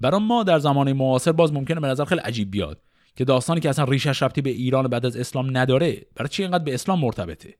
برای 0.00 0.20
ما 0.20 0.42
در 0.42 0.58
زمان 0.58 0.92
معاصر 0.92 1.32
باز 1.32 1.52
ممکنه 1.52 1.80
به 1.80 1.86
نظر 1.86 2.04
خیلی 2.04 2.20
عجیب 2.20 2.50
بیاد 2.50 2.82
که 3.16 3.24
داستانی 3.24 3.60
که 3.60 3.68
اصلا 3.68 3.84
ریشش 3.84 4.22
ربطی 4.22 4.40
به 4.40 4.50
ایران 4.50 4.88
بعد 4.88 5.06
از 5.06 5.16
اسلام 5.16 5.56
نداره 5.56 6.06
برای 6.16 6.28
چی 6.28 6.42
اینقدر 6.42 6.64
به 6.64 6.74
اسلام 6.74 7.00
مرتبطه؟ 7.00 7.54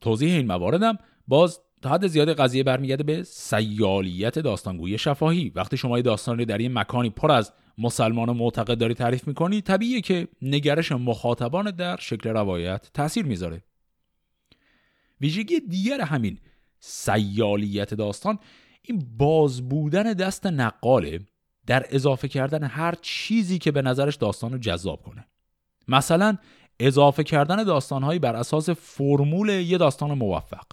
توضیح 0.00 0.32
این 0.32 0.46
مواردم 0.46 0.98
باز 1.28 1.60
تا 1.82 1.90
حد 1.90 2.06
زیاد 2.06 2.32
قضیه 2.32 2.62
برمیگرده 2.62 3.02
به 3.02 3.22
سیالیت 3.22 4.38
داستانگویی 4.38 4.98
شفاهی. 4.98 5.52
وقتی 5.54 5.76
شما 5.76 6.00
داستان 6.00 6.38
رو 6.38 6.44
در 6.44 6.58
این 6.58 6.72
مکانی 6.72 7.10
پر 7.10 7.32
از 7.32 7.52
مسلمان 7.78 8.30
معتقد 8.30 8.78
داری 8.78 8.94
تعریف 8.94 9.28
می‌کنی 9.28 9.60
طبیعیه 9.60 10.00
که 10.00 10.28
نگرش 10.42 10.92
مخاطبان 10.92 11.70
در 11.70 11.96
شکل 11.96 12.30
روایت 12.30 12.90
تاثیر 12.94 13.24
می‌ذاره. 13.26 13.62
ویژگی 15.20 15.60
دیگر 15.60 16.00
همین 16.00 16.38
سیالیت 16.78 17.94
داستان 17.94 18.38
این 18.82 19.06
باز 19.16 19.68
بودن 19.68 20.12
دست 20.12 20.46
نقاله 20.46 21.20
در 21.66 21.86
اضافه 21.90 22.28
کردن 22.28 22.64
هر 22.64 22.94
چیزی 23.02 23.58
که 23.58 23.72
به 23.72 23.82
نظرش 23.82 24.16
داستان 24.16 24.52
رو 24.52 24.58
جذاب 24.58 25.02
کنه. 25.02 25.26
مثلا 25.88 26.36
اضافه 26.80 27.24
کردن 27.24 27.64
داستانهایی 27.64 28.18
بر 28.18 28.36
اساس 28.36 28.70
فرمول 28.70 29.48
یه 29.48 29.78
داستان 29.78 30.18
موفق. 30.18 30.66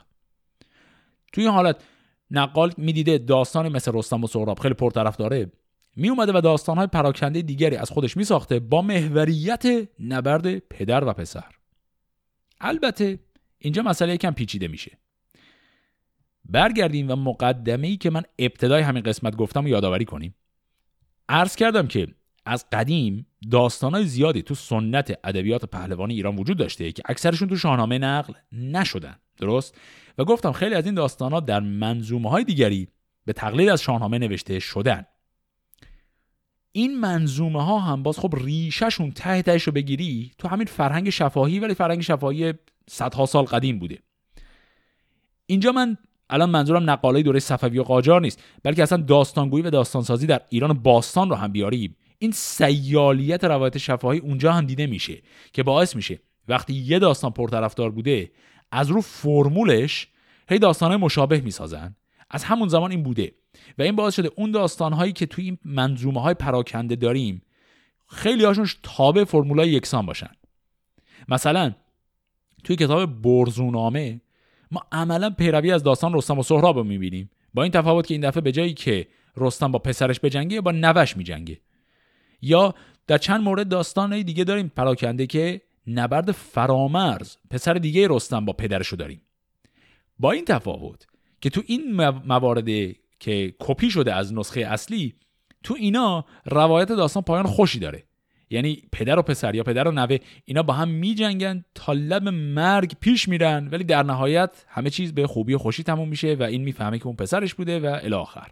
توی 1.33 1.43
این 1.43 1.53
حالت 1.53 1.83
نقال 2.31 2.73
می‌دیده 2.77 3.17
داستانی 3.17 3.69
مثل 3.69 3.91
رستم 3.93 4.23
و 4.23 4.27
سهراب 4.27 4.59
خیلی 4.59 4.73
پرطرف 4.73 5.17
داره 5.17 5.51
می 5.95 6.09
اومده 6.09 6.31
و 6.37 6.41
داستانهای 6.41 6.87
پراکنده 6.87 7.41
دیگری 7.41 7.75
از 7.75 7.89
خودش 7.89 8.17
می 8.17 8.23
ساخته 8.23 8.59
با 8.59 8.81
محوریت 8.81 9.63
نبرد 9.99 10.57
پدر 10.57 11.03
و 11.03 11.13
پسر. 11.13 11.55
البته 12.61 13.19
اینجا 13.61 13.81
مسئله 13.81 14.13
یکم 14.13 14.31
پیچیده 14.31 14.67
میشه. 14.67 14.97
برگردیم 16.45 17.11
و 17.11 17.15
مقدمه 17.15 17.87
ای 17.87 17.97
که 17.97 18.09
من 18.09 18.23
ابتدای 18.39 18.81
همین 18.81 19.03
قسمت 19.03 19.35
گفتم 19.35 19.65
و 19.65 19.67
یادآوری 19.67 20.05
کنیم. 20.05 20.35
عرض 21.29 21.55
کردم 21.55 21.87
که 21.87 22.07
از 22.45 22.65
قدیم 22.71 23.27
داستانهای 23.51 24.05
زیادی 24.05 24.41
تو 24.41 24.55
سنت 24.55 25.19
ادبیات 25.23 25.65
پهلوانی 25.65 26.13
ایران 26.13 26.35
وجود 26.35 26.57
داشته 26.57 26.91
که 26.91 27.03
اکثرشون 27.05 27.47
تو 27.47 27.57
شاهنامه 27.57 27.97
نقل 27.97 28.33
نشدن. 28.51 29.15
درست؟ 29.37 29.77
و 30.17 30.25
گفتم 30.25 30.51
خیلی 30.51 30.75
از 30.75 30.85
این 30.85 30.95
داستانها 30.95 31.39
در 31.39 31.59
منظومه 31.59 32.29
های 32.29 32.43
دیگری 32.43 32.87
به 33.25 33.33
تقلید 33.33 33.69
از 33.69 33.81
شاهنامه 33.81 34.17
نوشته 34.17 34.59
شدن. 34.59 35.05
این 36.71 36.99
منظومه 36.99 37.63
ها 37.63 37.79
هم 37.79 38.03
باز 38.03 38.19
خب 38.19 38.35
ریشهشون 38.35 39.11
ته 39.11 39.41
تهش 39.41 39.63
رو 39.63 39.73
بگیری 39.73 40.31
تو 40.37 40.47
همین 40.47 40.67
فرهنگ 40.67 41.09
شفاهی 41.09 41.59
ولی 41.59 41.73
فرهنگ 41.73 42.01
شفاهی 42.01 42.53
صدها 42.89 43.25
سال 43.25 43.45
قدیم 43.45 43.79
بوده. 43.79 43.99
اینجا 45.45 45.71
من 45.71 45.97
الان 46.29 46.49
منظورم 46.49 46.89
نقالای 46.89 47.23
دوره 47.23 47.39
صفوی 47.39 47.79
و 47.79 47.83
قاجار 47.83 48.21
نیست 48.21 48.43
بلکه 48.63 48.83
اصلا 48.83 48.97
داستانگویی 48.97 49.63
و 49.63 49.69
داستانسازی 49.69 50.27
در 50.27 50.41
ایران 50.49 50.73
باستان 50.73 51.29
رو 51.29 51.35
هم 51.35 51.51
بیاریم. 51.51 51.95
این 52.19 52.31
سیالیت 52.31 53.43
روایت 53.43 53.77
شفاهی 53.77 54.19
اونجا 54.19 54.53
هم 54.53 54.65
دیده 54.65 54.87
میشه 54.87 55.21
که 55.53 55.63
باعث 55.63 55.95
میشه 55.95 56.19
وقتی 56.47 56.73
یه 56.73 56.99
داستان 56.99 57.31
پرطرفدار 57.31 57.91
بوده 57.91 58.31
از 58.71 58.89
رو 58.89 59.01
فرمولش 59.01 60.07
هی 60.49 60.59
داستانهای 60.59 60.97
مشابه 60.97 61.41
می‌سازن. 61.41 61.95
از 62.29 62.43
همون 62.43 62.67
زمان 62.67 62.91
این 62.91 63.03
بوده 63.03 63.31
و 63.77 63.81
این 63.81 63.95
باعث 63.95 64.15
شده 64.15 64.29
اون 64.35 64.51
داستانهایی 64.51 65.13
که 65.13 65.25
توی 65.25 65.43
این 65.43 65.57
منظومه 65.65 66.21
های 66.21 66.33
پراکنده 66.33 66.95
داریم 66.95 67.41
خیلی 68.07 68.45
هاشون 68.45 68.67
تابع 68.83 69.23
فرمولای 69.23 69.69
یکسان 69.69 70.05
باشن. 70.05 70.31
مثلا 71.27 71.73
توی 72.63 72.75
کتاب 72.75 73.21
برزونامه 73.21 74.21
ما 74.71 74.83
عملا 74.91 75.29
پیروی 75.29 75.71
از 75.71 75.83
داستان 75.83 76.13
رستم 76.13 76.39
و 76.39 76.43
سهراب 76.43 76.77
رو 76.77 76.83
می‌بینیم. 76.83 77.29
با 77.53 77.63
این 77.63 77.71
تفاوت 77.71 78.07
که 78.07 78.13
این 78.13 78.29
دفعه 78.29 78.41
به 78.41 78.51
جایی 78.51 78.73
که 78.73 79.07
رستم 79.37 79.71
با 79.71 79.79
پسرش 79.79 80.19
بجنگه 80.19 80.61
با 80.61 80.71
نوش 80.71 81.17
میجنگه. 81.17 81.59
یا 82.41 82.73
در 83.07 83.17
چند 83.17 83.41
مورد 83.41 83.69
داستان 83.69 84.21
دیگه 84.21 84.43
داریم 84.43 84.71
پراکنده 84.75 85.27
که 85.27 85.61
نبرد 85.87 86.31
فرامرز 86.31 87.37
پسر 87.49 87.73
دیگه 87.73 88.07
رستم 88.09 88.45
با 88.45 88.53
پدرشو 88.53 88.95
داریم. 88.95 89.21
با 90.19 90.31
این 90.31 90.45
تفاوت 90.45 91.07
که 91.41 91.49
تو 91.49 91.61
این 91.65 91.95
موارد 92.25 92.65
که 93.19 93.55
کپی 93.59 93.91
شده 93.91 94.13
از 94.13 94.33
نسخه 94.33 94.61
اصلی 94.61 95.15
تو 95.63 95.75
اینا 95.79 96.25
روایت 96.45 96.87
داستان 96.87 97.23
پایان 97.23 97.45
خوشی 97.45 97.79
داره. 97.79 98.03
یعنی 98.51 98.81
پدر 98.91 99.19
و 99.19 99.21
پسر 99.21 99.55
یا 99.55 99.63
پدر 99.63 99.87
و 99.87 99.91
نوه 99.91 100.17
اینا 100.45 100.63
با 100.63 100.73
هم 100.73 100.89
میجنگن 100.89 101.65
تا 101.75 101.93
لب 101.93 102.29
مرگ 102.29 102.93
پیش 102.99 103.27
میرن. 103.27 103.67
ولی 103.67 103.83
در 103.83 104.03
نهایت 104.03 104.65
همه 104.67 104.89
چیز 104.89 105.13
به 105.13 105.27
خوبی 105.27 105.53
و 105.53 105.57
خوشی 105.57 105.83
تموم 105.83 106.07
میشه 106.07 106.35
و 106.39 106.43
این 106.43 106.63
می‌فهمه 106.63 106.99
که 106.99 107.07
اون 107.07 107.15
پسرش 107.15 107.53
بوده 107.53 107.79
و 107.79 107.99
الاخر 108.03 108.47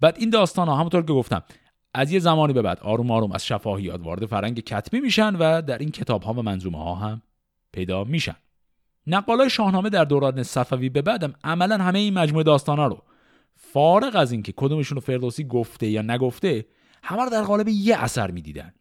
بعد 0.00 0.16
این 0.18 0.30
داستان 0.30 0.68
ها 0.68 0.76
همونطور 0.76 1.02
که 1.02 1.12
گفتم 1.12 1.42
از 1.94 2.12
یه 2.12 2.18
زمانی 2.18 2.52
به 2.52 2.62
بعد 2.62 2.80
آروم 2.80 3.10
آروم 3.10 3.32
از 3.32 3.46
شفاهیات 3.46 4.00
وارد 4.00 4.26
فرنگ 4.26 4.60
کتبی 4.60 5.00
میشن 5.00 5.36
و 5.36 5.62
در 5.62 5.78
این 5.78 5.90
کتاب 5.90 6.22
ها 6.22 6.32
و 6.32 6.42
منظومه 6.42 6.78
ها 6.78 6.94
هم 6.94 7.22
پیدا 7.72 8.04
میشن. 8.04 8.36
نقالای 9.06 9.50
شاهنامه 9.50 9.90
در 9.90 10.04
دوران 10.04 10.42
صفوی 10.42 10.88
به 10.88 11.02
بعدم 11.02 11.34
عملا 11.44 11.78
همه 11.78 11.98
این 11.98 12.14
مجموعه 12.14 12.44
داستان 12.44 12.78
ها 12.78 12.86
رو 12.86 13.02
فارغ 13.56 14.16
از 14.16 14.32
اینکه 14.32 14.52
کدومشون 14.56 14.96
رو 14.96 15.00
فردوسی 15.00 15.44
گفته 15.44 15.86
یا 15.86 16.02
نگفته 16.02 16.64
همه 17.04 17.22
رو 17.22 17.30
در 17.30 17.42
قالب 17.42 17.68
یه 17.68 17.96
اثر 17.96 18.30
می‌دیدن. 18.30 18.74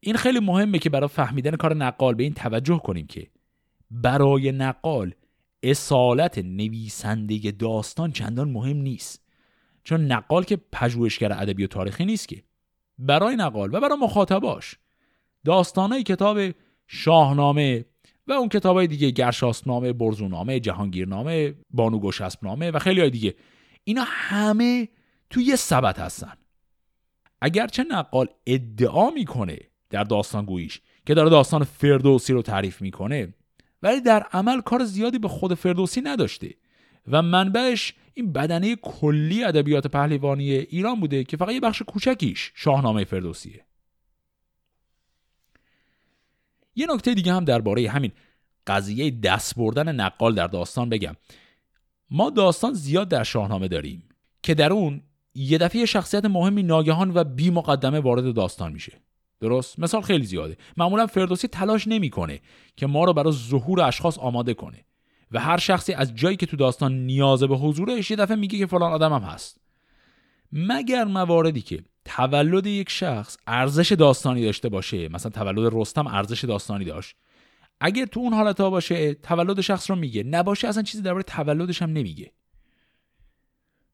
این 0.00 0.16
خیلی 0.16 0.40
مهمه 0.40 0.78
که 0.78 0.90
برای 0.90 1.08
فهمیدن 1.08 1.56
کار 1.56 1.74
نقال 1.74 2.14
به 2.14 2.22
این 2.22 2.34
توجه 2.34 2.78
کنیم 2.78 3.06
که 3.06 3.26
برای 3.90 4.52
نقال 4.52 5.14
اصالت 5.62 6.38
نویسنده 6.38 7.50
داستان 7.50 8.12
چندان 8.12 8.50
مهم 8.50 8.76
نیست. 8.76 9.24
چون 9.84 10.12
نقال 10.12 10.44
که 10.44 10.56
پژوهشگر 10.72 11.32
ادبی 11.32 11.64
و 11.64 11.66
تاریخی 11.66 12.04
نیست 12.04 12.28
که. 12.28 12.42
برای 12.98 13.36
نقال 13.36 13.74
و 13.74 13.80
برای 13.80 13.98
مخاطباش. 14.00 14.78
داستانای 15.44 16.02
کتاب 16.02 16.38
شاهنامه 16.86 17.84
و 18.26 18.32
اون 18.32 18.48
کتاب 18.48 18.76
های 18.76 18.86
دیگه 18.86 19.10
گرشاسنامه، 19.10 19.92
برزونامه، 19.92 20.60
جهانگیرنامه، 20.60 21.54
بانو 21.70 22.00
گشسبنامه 22.00 22.70
و 22.70 22.78
خیلی 22.78 23.00
های 23.00 23.10
دیگه. 23.10 23.34
اینا 23.84 24.04
همه 24.06 24.88
توی 25.30 25.44
یه 25.44 25.56
سبت 25.56 25.98
هستن. 25.98 26.32
اگرچه 27.44 27.84
نقال 27.90 28.28
ادعا 28.46 29.10
می‌کنه 29.10 29.58
در 29.90 30.04
داستان 30.04 30.44
گویش 30.44 30.80
که 31.06 31.14
داره 31.14 31.30
داستان 31.30 31.64
فردوسی 31.64 32.32
رو 32.32 32.42
تعریف 32.42 32.82
می‌کنه 32.82 33.34
ولی 33.82 34.00
در 34.00 34.22
عمل 34.22 34.60
کار 34.60 34.84
زیادی 34.84 35.18
به 35.18 35.28
خود 35.28 35.54
فردوسی 35.54 36.00
نداشته 36.00 36.54
و 37.08 37.22
منبعش 37.22 37.94
این 38.14 38.32
بدنه 38.32 38.76
کلی 38.76 39.44
ادبیات 39.44 39.86
پهلوانی 39.86 40.50
ایران 40.52 41.00
بوده 41.00 41.24
که 41.24 41.36
فقط 41.36 41.50
یه 41.50 41.60
بخش 41.60 41.82
کوچکیش 41.82 42.52
شاهنامه 42.54 43.04
فردوسیه. 43.04 43.64
یه 46.76 46.86
نکته 46.94 47.14
دیگه 47.14 47.32
هم 47.32 47.44
درباره 47.44 47.90
همین 47.90 48.12
قضیه 48.66 49.10
دست 49.10 49.54
بردن 49.56 49.94
نقال 50.00 50.34
در 50.34 50.46
داستان 50.46 50.88
بگم. 50.88 51.16
ما 52.10 52.30
داستان 52.30 52.72
زیاد 52.72 53.08
در 53.08 53.24
شاهنامه 53.24 53.68
داریم 53.68 54.08
که 54.42 54.54
در 54.54 54.72
اون 54.72 55.02
یه 55.34 55.58
دفعه 55.58 55.86
شخصیت 55.86 56.24
مهمی 56.24 56.62
ناگهان 56.62 57.12
و 57.14 57.24
بی 57.24 57.50
مقدمه 57.50 58.00
وارد 58.00 58.34
داستان 58.34 58.72
میشه. 58.72 58.92
درست؟ 59.40 59.78
مثال 59.78 60.00
خیلی 60.00 60.24
زیاده. 60.24 60.56
معمولا 60.76 61.06
فردوسی 61.06 61.48
تلاش 61.48 61.88
نمی‌کنه 61.88 62.40
که 62.76 62.86
ما 62.86 63.04
رو 63.04 63.12
برای 63.12 63.32
ظهور 63.32 63.80
اشخاص 63.80 64.18
آماده 64.18 64.54
کنه. 64.54 64.84
و 65.32 65.40
هر 65.40 65.58
شخصی 65.58 65.92
از 65.92 66.14
جایی 66.14 66.36
که 66.36 66.46
تو 66.46 66.56
داستان 66.56 66.92
نیازه 66.92 67.46
به 67.46 67.56
حضورش 67.56 68.10
یه 68.10 68.16
دفعه 68.16 68.36
میگه 68.36 68.58
که 68.58 68.66
فلان 68.66 68.92
آدمم 68.92 69.22
هست. 69.22 69.60
مگر 70.52 71.04
مواردی 71.04 71.60
که 71.60 71.84
تولد 72.04 72.66
یک 72.66 72.90
شخص 72.90 73.36
ارزش 73.46 73.92
داستانی 73.92 74.44
داشته 74.44 74.68
باشه 74.68 75.08
مثلا 75.08 75.30
تولد 75.30 75.72
رستم 75.74 76.06
ارزش 76.06 76.44
داستانی 76.44 76.84
داشت. 76.84 77.16
اگر 77.80 78.06
تو 78.06 78.20
اون 78.20 78.32
حالت 78.32 78.60
ها 78.60 78.70
باشه 78.70 79.14
تولد 79.14 79.60
شخص 79.60 79.90
رو 79.90 79.96
میگه. 79.96 80.22
نباشه 80.22 80.68
اصلا 80.68 80.82
چیزی 80.82 81.02
درباره 81.02 81.22
تولدش 81.22 81.82
هم 81.82 81.90
نمیگه. 81.90 82.32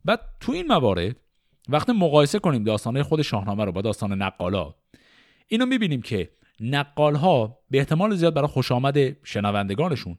بعد 0.05 0.21
تو 0.41 0.53
این 0.53 0.67
موارد 0.67 1.17
وقتی 1.73 1.93
مقایسه 1.93 2.39
کنیم 2.39 2.65
داستانه 2.65 3.03
خود 3.03 3.23
شاهنامه 3.23 3.65
رو 3.65 3.73
با 3.73 3.83
داستان 3.83 4.23
نقالا 4.23 4.75
اینو 5.49 5.67
می‌بینیم 5.67 6.03
که 6.03 6.31
نقال 6.61 7.15
ها 7.15 7.59
به 7.71 7.79
احتمال 7.79 8.15
زیاد 8.15 8.35
برای 8.35 8.49
خوش 8.49 8.73
آمد 8.73 9.27
شنوندگانشون 9.27 10.19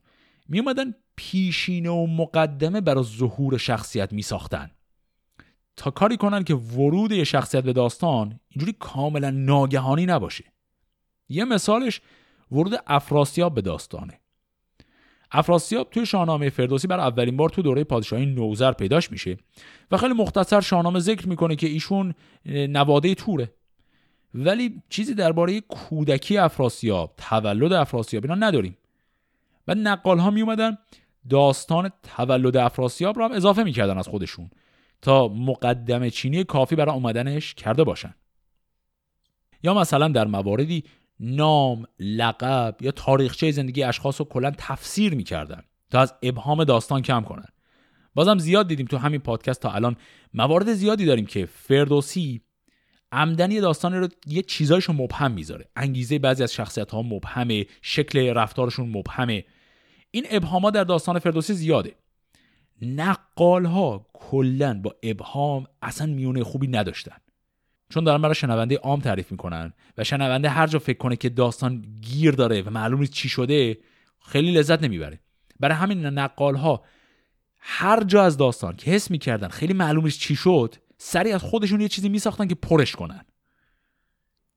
میومدن 0.49 0.93
پیشینه 1.16 1.89
و 1.89 2.08
مقدمه 2.08 2.82
برای 2.82 3.04
ظهور 3.04 3.58
شخصیت 3.58 4.14
میساختن. 4.14 4.72
تا 5.78 5.91
کاری 5.91 6.18
کنن 6.18 6.43
که 6.43 6.56
ورود 6.56 7.12
یه 7.12 7.24
شخصیت 7.24 7.64
به 7.64 7.74
داستان 7.74 8.39
اینجوری 8.49 8.76
کاملا 8.80 9.30
ناگهانی 9.30 10.06
نباشه. 10.06 10.43
یه 11.30 11.45
مثالش 11.45 12.02
ورود 12.52 12.74
افراسیاب 12.88 13.54
به 13.54 13.62
داستانه. 13.62 14.20
افراسیاب 15.32 15.89
توی 15.89 16.05
شاهنامه 16.05 16.49
فردوسی 16.49 16.88
بر 16.88 16.99
اولین 16.99 17.38
بار 17.38 17.49
تو 17.49 17.61
دوره 17.61 17.84
پادشاهی 17.84 18.25
نوزر 18.25 18.71
پیداش 18.71 19.11
میشه 19.11 19.38
و 19.91 19.97
خیلی 19.97 20.13
مختصر 20.13 20.61
شاهنامه 20.61 20.99
ذکر 20.99 21.27
می‌کنه 21.27 21.55
که 21.55 21.67
ایشون 21.67 22.13
نواده 22.45 23.15
توره. 23.15 23.53
ولی 24.34 24.82
چیزی 24.89 25.13
درباره 25.13 25.61
کودکی 25.61 26.38
افراسیاب 26.38 27.13
تولد 27.17 27.73
افراسیاب 27.73 28.23
اینا 28.23 28.36
نداریم. 28.36 28.77
و 29.67 29.75
نقال 29.75 30.19
ها 30.19 30.29
می 30.29 30.41
اومدن 30.41 30.77
داستان 31.29 31.91
تولد 32.03 32.57
افراسیاب 32.57 33.17
رو 33.17 33.25
هم 33.25 33.32
اضافه 33.32 33.63
می‌کردن 33.63 33.97
از 33.97 34.07
خودشون 34.07 34.49
تا 35.01 35.27
مقدمه 35.27 36.09
چینی 36.09 36.43
کافی 36.43 36.75
برای 36.75 36.95
اومدنش 36.95 37.53
کرده 37.53 37.84
باشن. 37.84 38.13
یا 39.63 39.73
مثلا 39.73 40.07
در 40.07 40.27
مواردی 40.27 40.84
نام، 41.24 41.86
لقب 41.99 42.76
یا 42.82 42.91
تاریخچه 42.91 43.51
زندگی 43.51 43.84
اشخاص 43.84 44.22
رو 44.22 44.28
کلا 44.28 44.51
تفسیر 44.57 45.15
می‌کردن 45.15 45.61
تا 45.89 45.99
از 45.99 46.13
ابهام 46.24 46.63
داستان 46.63 47.01
کم 47.01 47.22
کنن. 47.22 47.47
بازم 48.15 48.38
زیاد 48.38 48.67
دیدیم 48.67 48.86
تو 48.86 48.97
همین 48.97 49.19
پادکست 49.19 49.61
تا 49.61 49.72
الان 49.72 49.95
موارد 50.34 50.74
زیادی 50.74 51.05
داریم 51.05 51.26
که 51.26 51.45
فردوسی 51.45 52.41
عمدنی 53.11 53.59
داستان 53.59 53.93
رو 53.93 54.07
یه 54.28 54.41
چیزایشو 54.41 54.93
مبهم 54.93 55.32
می‌ذاره. 55.32 55.65
انگیزه 55.76 56.19
بعضی 56.19 56.43
از 56.43 56.53
شخصیت 56.53 56.91
ها 56.91 57.01
مبهمه 57.01 57.65
شکل 57.82 58.34
رفتارشون 58.34 58.89
مبهمه. 58.89 59.45
این 60.11 60.26
ابهاما 60.30 60.69
در 60.69 60.84
داستان 60.84 61.19
فردوسی 61.19 61.53
زیاده. 61.53 61.95
نقال 62.82 63.65
ها 63.65 64.07
کلا 64.13 64.82
با 64.82 64.95
ابهام 65.03 65.67
اصلا 65.82 66.07
میونه 66.07 66.43
خوبی 66.43 66.67
نداشتن. 66.67 67.17
چون 67.91 68.03
دارن 68.03 68.21
برای 68.21 68.35
شنونده 68.35 68.77
عام 68.77 68.99
تعریف 68.99 69.31
می‌کنن 69.31 69.73
و 69.97 70.03
شنونده 70.03 70.49
هر 70.49 70.67
جا 70.67 70.79
فکر 70.79 70.97
کنه 70.97 71.15
که 71.15 71.29
داستان 71.29 71.85
گیر 72.01 72.31
داره 72.31 72.61
و 72.61 72.69
معلوم 72.69 72.99
نیست 72.99 73.13
چی 73.13 73.29
شده 73.29 73.77
خیلی 74.19 74.51
لذت 74.51 74.83
نمی‌بره. 74.83 75.19
برای 75.59 75.75
همین 75.75 76.05
نقال 76.05 76.55
ها 76.55 76.83
هر 77.59 78.03
جا 78.03 78.23
از 78.23 78.37
داستان 78.37 78.75
که 78.75 78.91
حس 78.91 79.11
می‌کردن 79.11 79.47
خیلی 79.47 79.73
معلوم 79.73 80.03
نیست 80.03 80.19
چی 80.19 80.35
شد 80.35 80.75
سری 80.97 81.31
از 81.31 81.41
خودشون 81.41 81.81
یه 81.81 81.87
چیزی 81.87 82.09
میساختن 82.09 82.47
که 82.47 82.55
پرش 82.55 82.95
کنن. 82.95 83.25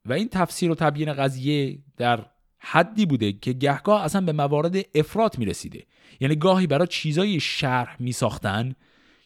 و 0.05 0.13
این 0.13 0.29
تفسیر 0.29 0.71
و 0.71 0.75
تبیین 0.75 1.13
قضیه 1.13 1.79
در 1.97 2.27
حدی 2.59 3.07
بوده 3.07 3.33
که 3.33 3.53
گهگاه 3.53 4.05
اصلا 4.05 4.21
به 4.21 4.33
موارد 4.33 4.77
افراد 4.95 5.39
می‌رسیده. 5.39 5.87
یعنی 6.21 6.37
گاهی 6.37 6.67
برای 6.67 6.87
چیزای 6.87 7.41
شرح 7.41 7.97
میساختن 7.99 8.75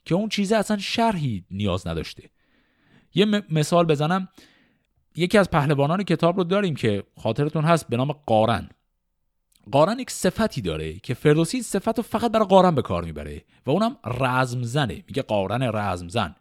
که 0.05 0.15
اون 0.15 0.29
چیزه 0.29 0.57
اصلا 0.57 0.79
شرحی 0.79 1.45
نیاز 1.51 1.87
نداشته. 1.87 2.31
یه 3.15 3.27
مثال 3.51 3.87
بزنم. 3.87 4.29
یکی 5.17 5.39
از 5.39 5.51
پهلوانان 5.51 6.03
کتاب 6.03 6.37
رو 6.37 6.45
داریم 6.45 6.75
که 6.75 7.05
خاطرتون 7.17 7.65
هست 7.65 7.89
به 7.89 7.97
نام 7.97 8.13
قارن. 8.13 8.69
قارن 9.71 9.99
یک 9.99 10.11
صفتی 10.11 10.61
داره 10.61 10.95
که 10.95 11.15
فردوسی 11.15 11.63
صفت 11.63 11.97
رو 11.97 12.03
فقط 12.03 12.33
برای 12.33 12.47
قارن 12.47 12.75
به 12.75 12.83
کار 12.83 13.05
می‌بره 13.05 13.45
و 13.67 13.71
اونم 13.71 13.97
رزم 14.05 14.63
زنه 14.63 15.05
میگه 15.07 15.23
قارن 15.23 15.63
رزم 15.63 16.09
زن 16.09 16.35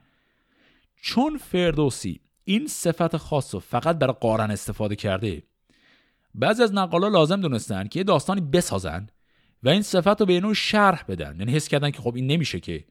چون 1.02 1.38
فردوسی 1.38 2.20
این 2.44 2.68
صفت 2.68 3.18
خاص 3.18 3.54
رو 3.54 3.60
فقط 3.60 3.98
برای 3.98 4.16
قارن 4.22 4.52
استفاده 4.52 4.96
کرده 4.96 5.44
بعضی 6.36 6.64
از 6.64 6.74
نقالا 6.74 7.08
لازم 7.08 7.42
دونستن 7.42 7.88
که 7.88 8.00
یه 8.00 8.04
داستانی 8.04 8.42
بسازن 8.42 9.08
و 9.64 9.70
این 9.70 9.82
صفت 9.82 10.20
رو 10.20 10.26
به 10.26 10.40
نوع 10.40 10.54
شرح 10.54 11.04
بدن. 11.08 11.36
یعنی 11.40 11.52
حس 11.52 11.68
کردن 11.68 11.92
که 11.92 12.02
خب 12.02 12.16
این 12.16 12.28
نمیشه 12.28 12.60
که 12.60 12.86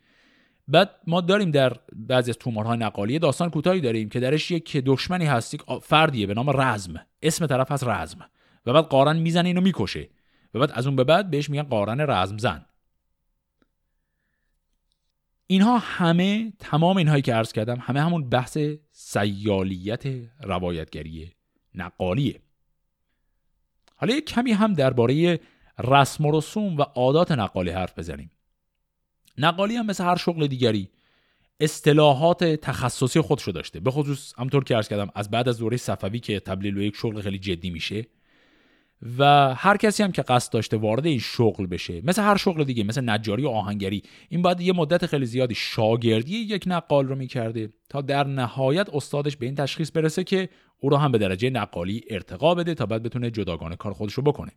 بعد 0.68 0.90
ما 1.06 1.20
داریم 1.20 1.50
در 1.50 1.72
بعضی 1.92 2.30
از 2.30 2.38
تومارهای 2.38 2.78
نقالی 2.78 3.18
داستان 3.18 3.50
کوتاهی 3.50 3.80
داریم 3.80 4.08
که 4.08 4.20
درش 4.20 4.50
یک 4.50 4.76
دشمنی 4.76 5.24
هست 5.24 5.56
فردیه 5.82 6.26
به 6.26 6.34
نام 6.34 6.60
رزم. 6.60 7.06
اسم 7.22 7.46
طرف 7.46 7.72
هست 7.72 7.84
رزم. 7.84 8.30
و 8.66 8.72
بعد 8.72 8.84
قارن 8.84 9.16
می‌زنه 9.18 9.48
اینو 9.48 9.60
می‌کشه. 9.60 10.08
و 10.54 10.58
بعد 10.58 10.70
از 10.70 10.86
اون 10.86 10.96
به 10.96 11.04
بعد 11.04 11.30
بهش 11.30 11.50
میگن 11.50 11.62
قارن 11.62 12.00
رزم 12.00 12.38
زن. 12.38 12.66
اینها 15.46 15.78
همه 15.78 16.52
تمام 16.58 16.96
اینهایی 16.96 17.22
که 17.22 17.34
عرض 17.34 17.52
کردم 17.52 17.78
همه 17.80 18.00
همون 18.00 18.28
بحث 18.28 18.58
سیالیت 18.92 20.06
روایتگری 20.40 21.32
نقالیه. 21.74 22.40
حالا 23.96 24.14
یک 24.14 24.26
کمی 24.26 24.52
هم 24.52 24.72
درباره 24.72 25.40
رسم 25.78 26.26
و 26.26 26.38
رسوم 26.38 26.76
و 26.76 26.82
عادات 26.82 27.32
نقالی 27.32 27.70
حرف 27.70 27.98
بزنیم. 27.98 28.30
نقالی 29.39 29.76
هم 29.76 29.87
مثل 29.87 30.05
هر 30.05 30.16
شغل 30.16 30.47
دیگری. 30.47 30.89
اصطلاحات 31.61 32.45
تخصصی 32.45 33.20
خودشو 33.20 33.51
داشته. 33.51 33.80
به 33.80 33.91
خصوص 33.91 34.32
همطور 34.39 34.64
که 34.64 34.76
عرض 34.76 34.89
کردم 34.89 35.09
از 35.14 35.30
بعد 35.30 35.49
از 35.49 35.59
دوره 35.59 35.76
صفوی 35.76 36.18
که 36.18 36.41
تبدیل 36.41 36.74
به 36.74 36.84
یک 36.84 36.97
شغل 36.97 37.20
خیلی 37.20 37.39
جدی 37.39 37.70
میشه 37.70 38.07
و 39.18 39.55
هر 39.55 39.76
کسی 39.76 40.03
هم 40.03 40.12
که 40.12 40.22
قصد 40.22 40.53
داشته 40.53 40.76
وارد 40.76 41.07
این 41.07 41.18
شغل 41.18 41.66
بشه 41.66 42.01
مثل 42.05 42.22
هر 42.22 42.37
شغل 42.37 42.64
دیگه 42.64 42.84
مثل 42.84 43.11
نجاری 43.11 43.45
و 43.45 43.49
آهنگری 43.49 44.03
این 44.28 44.43
باید 44.43 44.61
یه 44.61 44.72
مدت 44.72 45.07
خیلی 45.07 45.26
زیادی 45.26 45.55
شاگردی 45.55 46.37
یک 46.37 46.64
نقال 46.66 47.09
رو 47.09 47.14
می‌کرده 47.14 47.68
تا 47.89 48.01
در 48.01 48.24
نهایت 48.24 48.89
استادش 48.93 49.37
به 49.37 49.47
این 49.47 49.55
تشخیص 49.55 49.91
برسه 49.95 50.24
که 50.24 50.49
او 50.78 50.91
رو 50.91 50.97
هم 50.97 51.12
به 51.12 51.18
درجه 51.18 51.51
نقالی 51.51 52.05
ارتقا 52.11 52.55
بده 52.55 52.74
تا 52.74 52.87
بعد 52.87 53.03
بتونه 53.03 53.30
جداگانه 53.30 53.76
کار 53.76 53.93
خودش 53.93 54.12
رو 54.12 54.22
بکنه. 54.22 54.53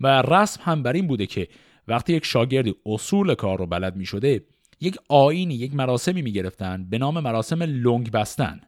و 0.00 0.22
رسم 0.22 0.60
هم 0.64 0.82
بر 0.82 0.92
این 0.92 1.06
بوده 1.06 1.26
که 1.26 1.48
وقتی 1.88 2.12
یک 2.12 2.24
شاگردی 2.24 2.74
اصول 2.86 3.34
کار 3.34 3.58
رو 3.58 3.66
بلد 3.66 3.96
می 3.96 4.06
شده 4.06 4.44
یک 4.80 4.96
آینی 5.08 5.54
یک 5.54 5.74
مراسمی 5.74 6.22
می 6.22 6.32
گرفتن 6.32 6.84
به 6.90 6.98
نام 6.98 7.20
مراسم 7.20 7.62
لنگ 7.62 8.10
بستن. 8.10 8.60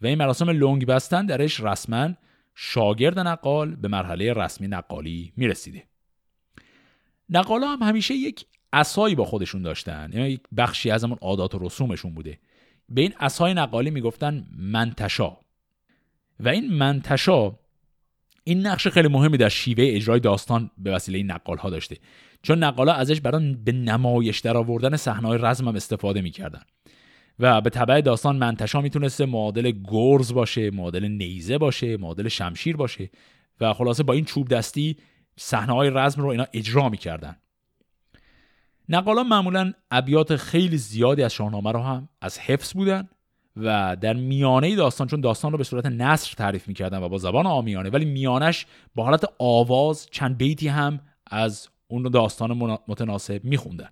و 0.00 0.06
این 0.06 0.18
مراسم 0.18 0.50
لنگ 0.50 0.86
بستن 0.86 1.26
درش 1.26 1.60
رسما 1.60 2.10
شاگرد 2.54 3.18
نقال 3.18 3.74
به 3.74 3.88
مرحله 3.88 4.32
رسمی 4.32 4.68
نقالی 4.68 5.32
می 5.36 5.48
رسیده 5.48 5.82
نقالا 7.30 7.66
هم 7.66 7.82
همیشه 7.82 8.14
یک 8.14 8.46
اسایی 8.72 9.14
با 9.14 9.24
خودشون 9.24 9.62
داشتن 9.62 10.10
یعنی 10.12 10.30
یک 10.30 10.40
بخشی 10.56 10.90
از 10.90 11.04
همون 11.04 11.18
عادات 11.20 11.54
و 11.54 11.58
رسومشون 11.58 12.14
بوده. 12.14 12.38
به 12.88 13.00
این 13.00 13.14
اسای 13.20 13.54
نقالی 13.54 13.90
می‌گفتن 13.90 14.46
منتشا. 14.58 15.36
و 16.40 16.48
این 16.48 16.72
منتشا 16.72 17.58
این 18.44 18.66
نقش 18.66 18.88
خیلی 18.88 19.08
مهمی 19.08 19.36
در 19.36 19.48
شیوه 19.48 19.84
اجرای 19.88 20.20
داستان 20.20 20.70
به 20.78 20.90
وسیله 20.90 21.22
نقال 21.22 21.58
ها 21.58 21.70
داشته. 21.70 21.96
چون 22.42 22.64
نقالا 22.64 22.92
ازش 22.92 23.20
برای 23.20 23.54
به 23.54 23.72
نمایش 23.72 24.40
در 24.40 24.56
آوردن 24.56 24.96
صحنه‌های 24.96 25.38
رزم 25.42 25.68
هم 25.68 25.76
استفاده 25.76 26.20
می‌کردن. 26.20 26.62
و 27.38 27.60
به 27.60 27.70
طبع 27.70 28.00
داستان 28.00 28.36
منتشا 28.36 28.80
می‌تونسته 28.80 29.26
معادل 29.26 29.72
گرز 29.84 30.34
باشه 30.34 30.70
معادل 30.70 31.04
نیزه 31.04 31.58
باشه 31.58 31.96
معادل 31.96 32.28
شمشیر 32.28 32.76
باشه 32.76 33.10
و 33.60 33.72
خلاصه 33.72 34.02
با 34.02 34.12
این 34.12 34.24
چوب 34.24 34.48
دستی 34.48 34.96
صحنه 35.36 35.72
های 35.72 35.90
رزم 35.94 36.22
رو 36.22 36.28
اینا 36.28 36.46
اجرا 36.52 36.88
می‌کردن. 36.88 37.36
نقالا 38.88 39.22
معمولا 39.22 39.72
ابیات 39.90 40.36
خیلی 40.36 40.78
زیادی 40.78 41.22
از 41.22 41.34
شاهنامه 41.34 41.72
رو 41.72 41.80
هم 41.82 42.08
از 42.20 42.38
حفظ 42.38 42.72
بودن. 42.72 43.08
و 43.56 43.96
در 44.00 44.12
میانه 44.12 44.76
داستان 44.76 45.06
چون 45.06 45.20
داستان 45.20 45.52
رو 45.52 45.58
به 45.58 45.64
صورت 45.64 45.86
نصر 45.86 46.34
تعریف 46.34 46.68
می‌کردن 46.68 47.02
و 47.02 47.08
با 47.08 47.18
زبان 47.18 47.46
آمیانه 47.46 47.90
ولی 47.90 48.04
میانش 48.04 48.66
با 48.94 49.04
حالت 49.04 49.24
آواز 49.38 50.06
چند 50.10 50.36
بیتی 50.36 50.68
هم 50.68 51.00
از 51.26 51.68
اون 51.88 52.02
داستان 52.02 52.78
متناسب 52.88 53.44
میخوندن. 53.44 53.88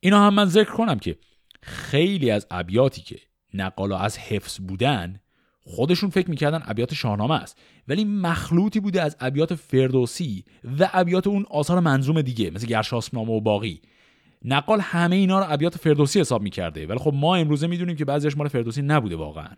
اینا 0.00 0.26
هم 0.26 0.34
من 0.34 0.44
ذکر 0.44 0.70
کنم 0.70 0.98
که 0.98 1.18
خیلی 1.62 2.30
از 2.30 2.46
ابیاتی 2.50 3.02
که 3.02 3.18
نقالا 3.54 3.98
از 3.98 4.18
حفظ 4.18 4.60
بودن 4.60 5.20
خودشون 5.66 6.10
فکر 6.10 6.30
می‌کردن 6.30 6.62
ابیات 6.66 6.94
شاهنامه 6.94 7.34
است. 7.34 7.58
ولی 7.88 8.04
مخلوطی 8.04 8.80
بوده 8.80 9.02
از 9.02 9.16
ابیات 9.20 9.54
فردوسی 9.54 10.44
و 10.80 10.90
ابیات 10.92 11.26
اون 11.26 11.46
آثار 11.50 11.80
منظوم 11.80 12.22
دیگه 12.22 12.50
مثل 12.50 12.66
گرشاسبنامه 12.66 13.32
و 13.32 13.40
باقی. 13.40 13.82
نقال 14.44 14.80
همه 14.80 15.16
اینا 15.16 15.38
رو 15.38 15.46
ابیات 15.48 15.78
فردوسی 15.78 16.20
حساب 16.20 16.42
می‌کرده. 16.42 16.86
ولی 16.86 16.98
خب 16.98 17.12
ما 17.14 17.36
امروزه 17.36 17.66
می‌دونیم 17.66 17.96
که 17.96 18.04
بعضیش 18.04 18.36
مال 18.36 18.48
فردوسی 18.48 18.82
نبوده 18.82 19.16
واقعا. 19.16 19.56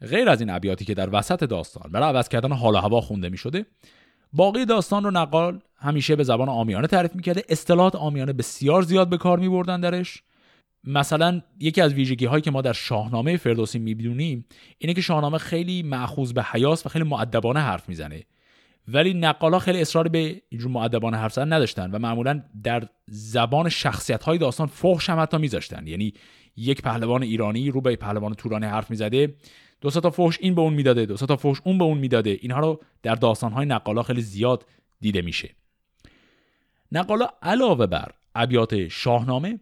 غیر 0.00 0.28
از 0.28 0.40
این 0.40 0.50
ابیاتی 0.50 0.84
که 0.84 0.94
در 0.94 1.08
وسط 1.12 1.44
داستان 1.44 1.92
برای 1.92 2.08
عوض 2.08 2.28
کردن 2.28 2.52
حال 2.52 2.74
و 2.74 2.78
هوا 2.78 3.00
خونده 3.00 3.28
می‌شده 3.28 3.66
باقی 4.32 4.64
داستان 4.64 5.04
رو 5.04 5.10
نقال 5.10 5.60
همیشه 5.76 6.16
به 6.16 6.24
زبان 6.24 6.48
آمیانه 6.48 6.86
تعریف 6.86 7.14
می‌کرده. 7.14 7.42
اصطلاحات 7.48 7.96
آمیانه 7.96 8.32
بسیار 8.32 8.82
زیاد 8.82 9.08
به 9.08 9.16
کار 9.16 9.38
میبردن 9.38 9.80
درش. 9.80 10.22
مثلا 10.84 11.42
یکی 11.60 11.80
از 11.80 11.94
ویژگی 11.94 12.24
هایی 12.24 12.42
که 12.42 12.50
ما 12.50 12.62
در 12.62 12.72
شاهنامه 12.72 13.36
فردوسی 13.36 13.78
می‌بینیم 13.78 14.44
اینه 14.78 14.94
که 14.94 15.00
شاهنامه 15.00 15.38
خیلی 15.38 15.82
معخوض 15.82 16.32
به 16.32 16.42
حیاس 16.42 16.86
و 16.86 16.88
خیلی 16.88 17.04
معدبانه 17.04 17.60
حرف 17.60 17.88
می‌زنه. 17.88 18.22
ولی 18.88 19.14
نقالا 19.14 19.58
خیلی 19.58 19.80
اصرار 19.80 20.08
به 20.08 20.42
اینجور 20.48 20.70
معدبانه 20.70 21.16
حرف 21.16 21.32
زدن 21.32 21.52
نداشتن 21.52 21.90
و 21.90 21.98
معمولا 21.98 22.42
در 22.62 22.88
زبان 23.06 23.68
شخصیت 23.68 24.22
های 24.22 24.38
داستان 24.38 24.66
فحش 24.66 25.10
هم 25.10 25.20
حتی 25.20 25.38
میذاشتن. 25.38 25.86
یعنی 25.86 26.12
یک 26.56 26.82
پهلوان 26.82 27.22
ایرانی 27.22 27.70
رو 27.70 27.80
به 27.80 27.96
پهلوان 27.96 28.34
تورانی 28.34 28.66
حرف 28.66 28.90
می‌زده 28.90 29.34
دو 29.80 29.90
تا 29.90 30.10
فحش 30.10 30.38
این 30.40 30.54
به 30.54 30.60
اون 30.60 30.74
می‌داده 30.74 31.06
دو 31.06 31.16
تا 31.16 31.36
فحش 31.36 31.56
اون 31.64 31.78
به 31.78 31.84
اون 31.84 31.98
می‌داده. 31.98 32.38
اینها 32.40 32.60
رو 32.60 32.80
در 33.02 33.14
داستان 33.14 33.52
های 33.52 33.66
نقالا 33.66 34.02
خیلی 34.02 34.22
زیاد 34.22 34.66
دیده 35.00 35.22
میشه. 35.22 35.54
نقالا 36.92 37.28
علاوه 37.42 37.86
بر 37.86 38.10
ابیات 38.34 38.88
شاهنامه 38.88 39.60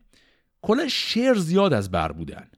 کلا 0.63 0.89
شعر 0.89 1.35
زیاد 1.35 1.73
از 1.73 1.91
بر 1.91 2.13
بودن. 2.13 2.51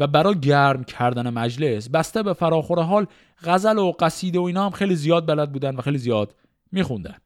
و 0.00 0.06
برای 0.06 0.40
گرم 0.40 0.84
کردن 0.84 1.30
مجلس 1.30 1.88
بسته 1.88 2.22
به 2.22 2.32
فراخور 2.32 2.82
حال 2.82 3.06
غزل 3.42 3.78
و 3.78 3.92
قصیده 3.92 4.38
و 4.38 4.42
اینا 4.42 4.64
هم 4.64 4.70
خیلی 4.70 4.96
زیاد 4.96 5.26
بلد 5.26 5.52
بودن 5.52 5.76
و 5.76 5.80
خیلی 5.80 5.98
زیاد 5.98 6.34
میخوندن. 6.72 7.16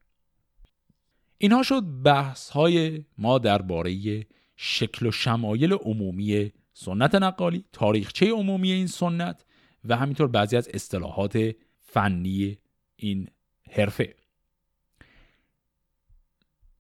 اینها 1.38 1.62
شد 1.62 1.82
بحث 2.02 2.50
های 2.50 3.04
ما 3.18 3.38
درباره 3.38 4.24
شکل 4.56 5.06
و 5.06 5.10
شمایل 5.10 5.72
عمومی 5.72 6.52
سنت 6.72 7.14
نقالی 7.14 7.64
تاریخچه 7.72 8.32
عمومی 8.32 8.72
این 8.72 8.86
سنت 8.86 9.44
و 9.84 9.96
همینطور 9.96 10.28
بعضی 10.28 10.56
از 10.56 10.68
اصطلاحات 10.74 11.50
فنی 11.80 12.58
این 12.96 13.28
حرفه. 13.70 14.14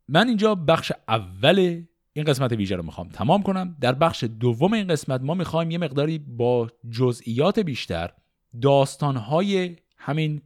من 0.08 0.28
اینجا 0.28 0.54
بخش 0.54 0.92
اول 1.08 1.84
این 2.16 2.24
قسمت 2.24 2.52
ویژه 2.52 2.76
رو 2.76 2.82
می‌خوام 2.82 3.08
تمام 3.08 3.42
کنم. 3.42 3.76
در 3.80 3.92
بخش 3.92 4.24
دوم 4.24 4.72
این 4.72 4.86
قسمت 4.86 5.20
ما 5.20 5.34
می‌خوایم 5.34 5.70
یه 5.70 5.78
مقداری 5.78 6.18
با 6.18 6.68
جزئیات 6.90 7.58
بیشتر 7.58 8.10
داستانهای 8.62 9.76
همین 9.98 10.42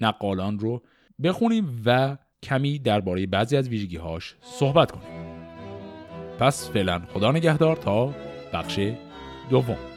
نقالان 0.00 0.58
رو 0.58 0.82
بخونیم 1.22 1.82
و 1.84 2.16
کمی 2.42 2.78
درباره 2.78 3.26
بعضی 3.26 3.56
از 3.56 3.68
ویژگی 3.68 3.96
هاش 3.96 4.34
صحبت 4.40 4.90
کنیم. 4.90 5.24
پس 6.38 6.70
فعلا 6.70 7.02
خدا 7.12 7.32
نگهدار 7.32 7.76
تا 7.76 8.14
بخش 8.52 8.80
دوم. 9.50 9.93